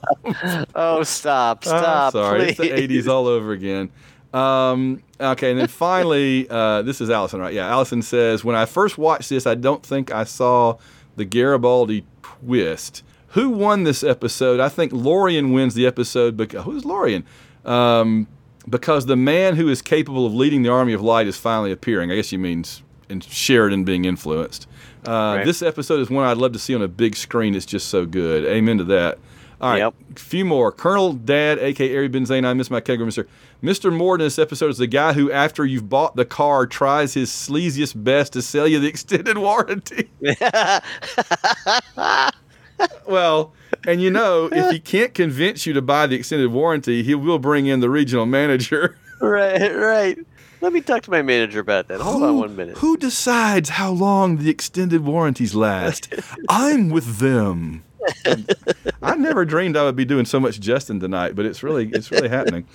[0.76, 2.08] Oh, stop, stop.
[2.08, 2.50] I'm sorry, please.
[2.50, 2.70] it's the
[3.02, 3.92] 80s all over again.
[4.34, 7.54] Um, okay, and then finally, uh, this is Allison, right?
[7.54, 10.78] Yeah, Allison says, When I first watched this, I don't think I saw
[11.16, 13.04] the Garibaldi twist.
[13.30, 14.60] Who won this episode?
[14.60, 17.26] I think Lorien wins the episode because who's Lorien?
[17.66, 18.28] Um,
[18.70, 22.12] because the man who is capable of leading the army of light is finally appearing.
[22.12, 22.84] I guess she means
[23.22, 24.68] Sheridan being influenced.
[25.08, 25.46] Uh, Right.
[25.46, 27.56] This episode is one I'd love to see on a big screen.
[27.56, 28.46] It's just so good.
[28.46, 29.20] Amen to that.
[29.62, 29.94] All right, Yep.
[30.16, 30.72] a few more.
[30.74, 33.28] Colonel Dad, aka Ari Benzane, I miss my kegger, Mister.
[33.64, 33.94] Mr.
[33.96, 37.30] Morden in this episode is the guy who, after you've bought the car, tries his
[37.30, 40.10] sleaziest best to sell you the extended warranty.
[43.08, 43.54] well,
[43.88, 47.40] and you know, if he can't convince you to buy the extended warranty, he will
[47.40, 48.98] bring in the regional manager.
[49.22, 50.18] right, right.
[50.64, 52.00] Let me talk to my manager about that.
[52.00, 52.78] Hold on one minute.
[52.78, 56.08] Who decides how long the extended warranties last?
[56.48, 57.84] I'm with them.
[59.02, 62.12] I never dreamed I would be doing so much Justin tonight, but it's really it's
[62.12, 62.66] really happening.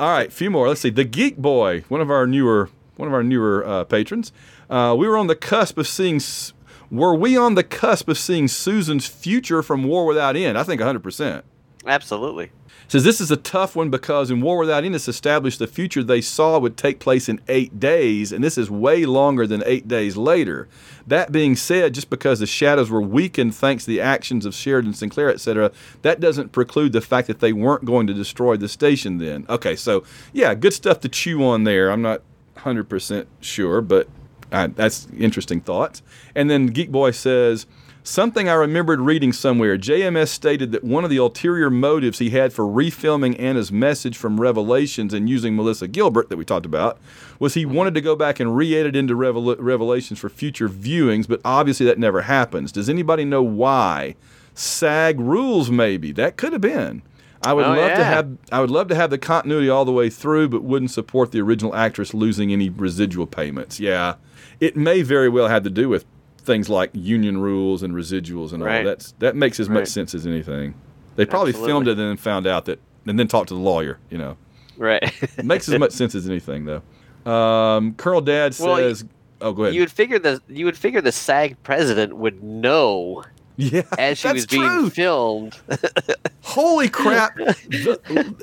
[0.00, 0.66] All right, a few more.
[0.66, 0.90] Let's see.
[0.90, 4.32] The Geek Boy, one of our newer one of our newer uh, patrons.
[4.68, 6.16] Uh, we were on the cusp of seeing.
[6.16, 6.52] S-
[6.90, 10.58] Were we on the cusp of seeing Susan's future from War Without End?
[10.58, 11.44] I think 100 percent
[11.86, 12.50] Absolutely.
[12.88, 16.02] Says this is a tough one because in War Without End, it's established the future
[16.02, 19.88] they saw would take place in eight days, and this is way longer than eight
[19.88, 20.68] days later.
[21.06, 24.94] That being said, just because the shadows were weakened thanks to the actions of Sheridan
[24.94, 25.72] Sinclair, etc.,
[26.02, 29.46] that doesn't preclude the fact that they weren't going to destroy the station then.
[29.48, 31.90] Okay, so yeah, good stuff to chew on there.
[31.90, 32.22] I'm not
[32.58, 34.08] 100% sure, but
[34.50, 36.02] that's interesting thoughts.
[36.34, 37.66] And then Geek Boy says,
[38.04, 39.78] Something I remembered reading somewhere.
[39.78, 44.40] JMS stated that one of the ulterior motives he had for refilming Anna's message from
[44.40, 46.98] Revelations and using Melissa Gilbert, that we talked about,
[47.38, 51.28] was he wanted to go back and re edit into Revel- Revelations for future viewings,
[51.28, 52.72] but obviously that never happens.
[52.72, 54.16] Does anybody know why?
[54.54, 56.10] SAG rules, maybe.
[56.10, 57.02] That could have been.
[57.44, 59.92] I would Oh, love to have I would love to have the continuity all the
[59.92, 63.78] way through, but wouldn't support the original actress losing any residual payments.
[63.78, 64.14] Yeah,
[64.60, 66.04] it may very well have to do with
[66.44, 68.68] things like union rules and residuals and all.
[68.68, 68.84] Right.
[68.84, 70.74] That's that makes as much sense as anything.
[71.16, 73.98] They probably filmed it and then found out that, and then talked to the lawyer.
[74.10, 74.36] You know,
[74.76, 75.02] Right.
[75.44, 76.82] makes as much sense as anything though.
[77.30, 79.04] Um, Colonel Dad Well, says,
[79.40, 83.22] "Oh, go ahead." you would figure the you would figure the SAG president would know
[83.56, 84.90] yeah, as she was being true.
[84.90, 85.56] filmed.
[86.40, 87.38] Holy crap!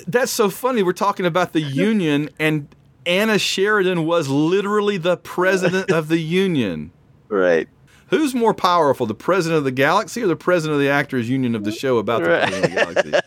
[0.06, 0.82] That's so funny.
[0.82, 2.68] We're talking about the union, and
[3.04, 6.92] Anna Sheridan was literally the president of the union.
[7.28, 7.68] right.
[8.10, 11.54] Who's more powerful, the president of the galaxy or the president of the actors union
[11.54, 12.48] of the show about the Right.
[12.48, 13.20] president of the galaxy?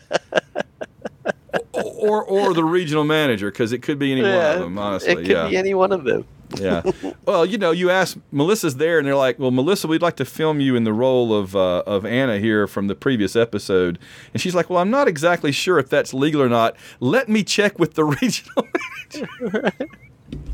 [1.72, 4.78] or, or the regional manager, because it could be any one of them.
[4.78, 5.48] Honestly, it could yeah.
[5.48, 6.24] be any one of them.
[6.58, 6.82] Yeah.
[7.26, 10.26] Well, you know, you ask Melissa's there, and they're like, "Well, Melissa, we'd like to
[10.26, 13.98] film you in the role of uh, of Anna here from the previous episode."
[14.34, 16.76] And she's like, "Well, I'm not exactly sure if that's legal or not.
[17.00, 18.68] Let me check with the regional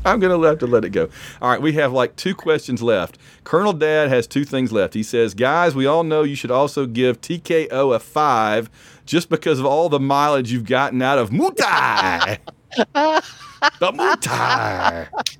[0.03, 1.09] manager." I'm gonna have to let it go.
[1.41, 3.17] All right, we have like two questions left.
[3.43, 4.93] Colonel Dad has two things left.
[4.93, 8.69] He says, "Guys, we all know you should also give TKO a five,
[9.05, 12.37] just because of all the mileage you've gotten out of Mutai."
[12.93, 15.07] the Mutai.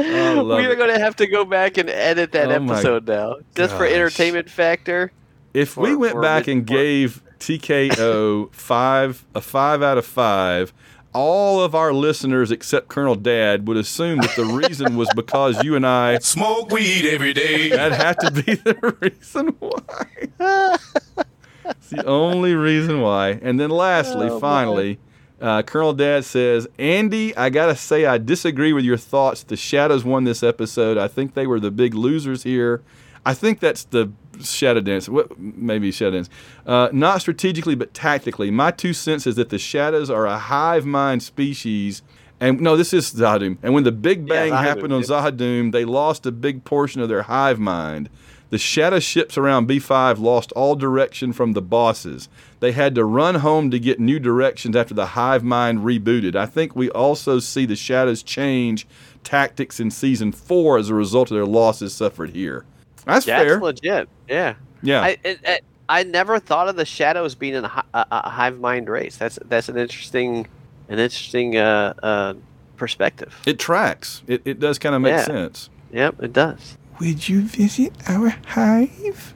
[0.00, 3.08] Oh, love we are going to have to go back and edit that Oh episode
[3.08, 5.10] now, just for entertainment factor.
[5.54, 10.72] If we went back and gave TKO five a five out of five,
[11.14, 15.74] all of our listeners except Colonel Dad would assume that the reason was because you
[15.76, 16.18] and I.
[16.20, 17.70] Smoke weed every day.
[17.70, 20.78] That had to be the reason why.
[21.66, 23.38] it's the only reason why.
[23.42, 24.98] And then lastly, Oh, finally,
[25.40, 29.42] uh, Colonel Dad says, Andy, I gotta say I disagree with your thoughts.
[29.42, 30.98] The Shadows won this episode.
[30.98, 32.82] I think they were the big losers here.
[33.24, 34.10] I think that's the
[34.42, 35.08] Shadow Dance.
[35.08, 36.30] What maybe Shadow Dance?
[36.66, 38.50] Uh, not strategically, but tactically.
[38.50, 42.02] My two cents is that the Shadows are a hive mind species.
[42.40, 43.58] And no, this is Z'Ha'Dum.
[43.62, 45.06] And when the Big Bang Z'Ha'Dum, happened on yeah.
[45.06, 48.08] Z'Ha'Dum, they lost a big portion of their hive mind.
[48.50, 52.30] The shadow ships around B5 lost all direction from the bosses.
[52.60, 56.34] They had to run home to get new directions after the hive mind rebooted.
[56.34, 58.86] I think we also see the shadows change
[59.22, 62.64] tactics in season four as a result of their losses suffered here.
[63.08, 63.58] That's That's fair.
[63.60, 64.08] legit.
[64.28, 64.54] Yeah.
[64.82, 65.00] yeah.
[65.02, 68.60] I, it, it, I never thought of the shadows being in a, a, a hive
[68.60, 69.16] mind race.
[69.16, 70.46] That's that's an interesting,
[70.88, 72.34] an interesting uh, uh,
[72.76, 73.34] perspective.
[73.46, 74.22] it tracks.
[74.26, 75.24] It, it does kind of make Yeah.
[75.24, 75.70] sense.
[75.92, 76.76] Yep, it does.
[77.00, 79.32] Would you visit our hive?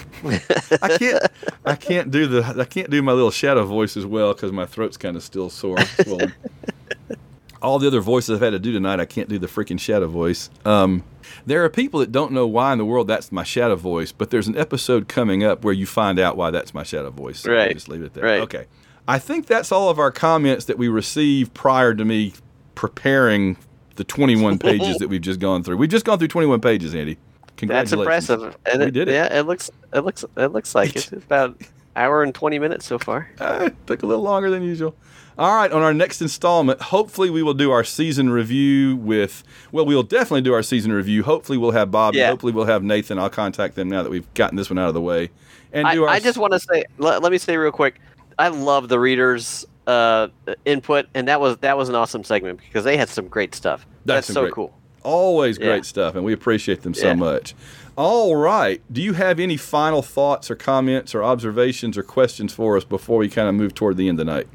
[0.82, 1.22] I can't.
[1.64, 2.44] I can't do the.
[2.60, 5.48] I can't do my little shadow voice as well because my throat's kind of still
[5.48, 5.78] sore.
[7.62, 10.08] All the other voices I've had to do tonight, I can't do the freaking shadow
[10.08, 10.50] voice.
[10.64, 11.04] Um,
[11.46, 14.30] there are people that don't know why in the world that's my shadow voice, but
[14.30, 17.40] there's an episode coming up where you find out why that's my shadow voice.
[17.40, 17.72] So I'll Right.
[17.74, 18.24] Just leave it there.
[18.24, 18.40] Right.
[18.40, 18.66] Okay.
[19.08, 22.34] I think that's all of our comments that we received prior to me
[22.74, 23.56] preparing
[23.96, 25.76] the 21 pages that we've just gone through.
[25.76, 27.18] We've just gone through 21 pages, Andy.
[27.60, 28.56] That's impressive.
[28.66, 29.12] And We it, did it.
[29.12, 30.96] Yeah, it looks it looks it looks like.
[30.96, 31.60] It's about
[31.94, 33.30] hour and twenty minutes so far.
[33.38, 34.96] Uh, took a little longer than usual.
[35.38, 39.42] All right, on our next installment, hopefully we will do our season review with.
[39.72, 41.22] Well, we'll definitely do our season review.
[41.22, 42.14] Hopefully we'll have Bob.
[42.14, 42.28] Yeah.
[42.28, 43.18] Hopefully we'll have Nathan.
[43.18, 45.30] I'll contact them now that we've gotten this one out of the way.
[45.72, 46.02] And I.
[46.04, 47.98] I just want to say, let, let me say real quick,
[48.38, 50.28] I love the readers' uh,
[50.66, 53.86] input, and that was that was an awesome segment because they had some great stuff.
[54.04, 54.74] That's That's, so great- cool.
[55.02, 55.66] always Yeah.
[55.66, 57.14] great stuff, and we appreciate them so Yeah.
[57.14, 57.54] much.
[57.96, 58.80] All right.
[58.92, 63.18] Do you have any final thoughts or comments or observations or questions for us before
[63.18, 64.46] we kind of move toward the end of the night?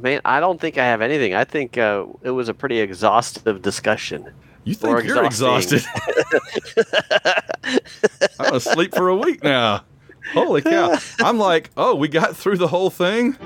[0.00, 1.34] Man, I don't think I have anything.
[1.34, 4.30] I think uh, it was a pretty exhaustive discussion.
[4.64, 5.78] You think Or you're exhausting.
[5.78, 6.84] exhausted?
[8.38, 9.84] I'm gonna sleep for a week now.
[10.34, 10.98] Holy cow!
[11.20, 13.36] I'm like, oh, we got through the whole thing.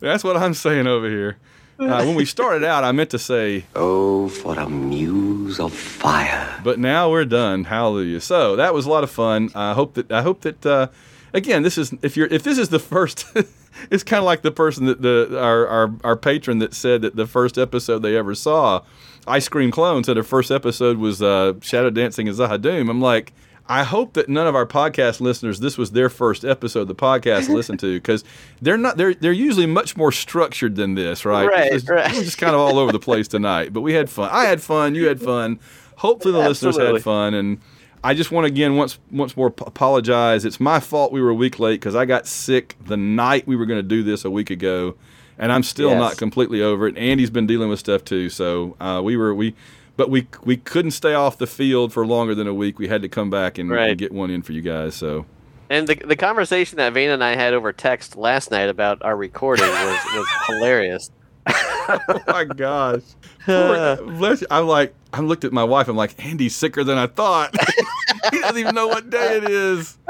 [0.00, 1.36] That's what I'm saying over here.
[1.78, 6.60] Uh, when we started out, I meant to say, Oh, for a muse of fire.
[6.64, 7.64] but now we're done.
[7.64, 8.20] Hallelujah!
[8.20, 9.50] So that was a lot of fun.
[9.54, 10.88] I hope that I hope that uh,
[11.34, 13.26] again, this is if you're if this is the first.
[13.90, 17.16] It's kind of like the person that the our, our our patron that said that
[17.16, 18.82] the first episode they ever saw,
[19.26, 22.90] Ice Cream Clone said their first episode was uh, Shadow Dancing in Z'Ha'Dum.
[22.90, 23.32] I'm like,
[23.66, 26.94] I hope that none of our podcast listeners this was their first episode of the
[26.94, 28.24] podcast to listen to because
[28.60, 31.48] they're not they're they're usually much more structured than this, right?
[31.48, 32.12] Right, It's- right.
[32.12, 34.28] We're just kind of all over the place tonight, but we had fun.
[34.30, 34.94] I had fun.
[34.94, 35.60] You had fun.
[35.96, 37.58] Hopefully the listeners had fun and.
[38.04, 40.44] I just want to again once once more apologize.
[40.44, 43.56] It's my fault we were a week late because I got sick the night we
[43.56, 44.94] were going to do this a week ago,
[45.38, 45.98] and I'm still Yes.
[45.98, 46.96] not completely over it.
[46.98, 49.54] Andy's been dealing with stuff too, so uh, we were we,
[49.96, 52.78] but we we couldn't stay off the field for longer than a week.
[52.78, 54.94] We had to come back and, and get one in for you guys.
[54.96, 55.24] So
[55.70, 59.16] And the the conversation that Van and I had over text last night about our
[59.16, 61.10] recording was, was hilarious.
[61.46, 63.02] oh my gosh.
[63.46, 64.46] Poor- bless you.
[64.50, 65.88] I'm like, I looked at my wife.
[65.88, 67.52] I'm like, Andy's sicker than I thought.
[68.30, 69.98] he doesn't even know what day it is.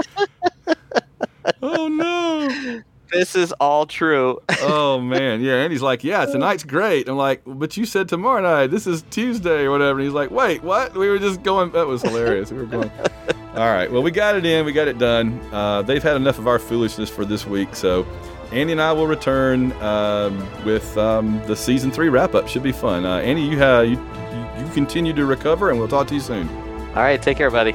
[1.60, 2.82] Oh no.
[3.12, 4.40] This is all true.
[4.64, 5.54] Oh man, yeah.
[5.54, 7.08] Andy's like, yeah, tonight's great.
[7.08, 8.68] I'm like, but you said tomorrow night.
[8.68, 9.98] This is Tuesday or whatever.
[9.98, 10.94] And he's like, wait, what?
[10.96, 11.72] We were just going.
[11.72, 12.52] That was hilarious.
[12.52, 12.90] We were going.
[13.54, 13.90] All right.
[13.90, 14.64] Well, we got it in.
[14.64, 15.40] We got it done.
[15.52, 17.74] Uh, they've had enough of our foolishness for this week.
[17.74, 18.06] So,
[18.52, 22.46] Andy and I will return um, with um, the season three wrap up.
[22.46, 23.04] Should be fun.
[23.04, 26.20] Uh, Andy, you, have you you you continue to recover, and we'll talk to you
[26.20, 26.48] soon.
[26.94, 27.72] All right, take care, buddy.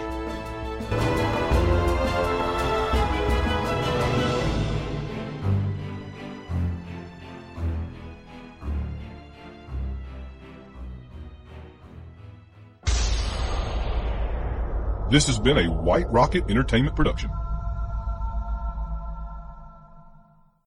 [15.10, 17.32] This has been a White Rocket Entertainment production.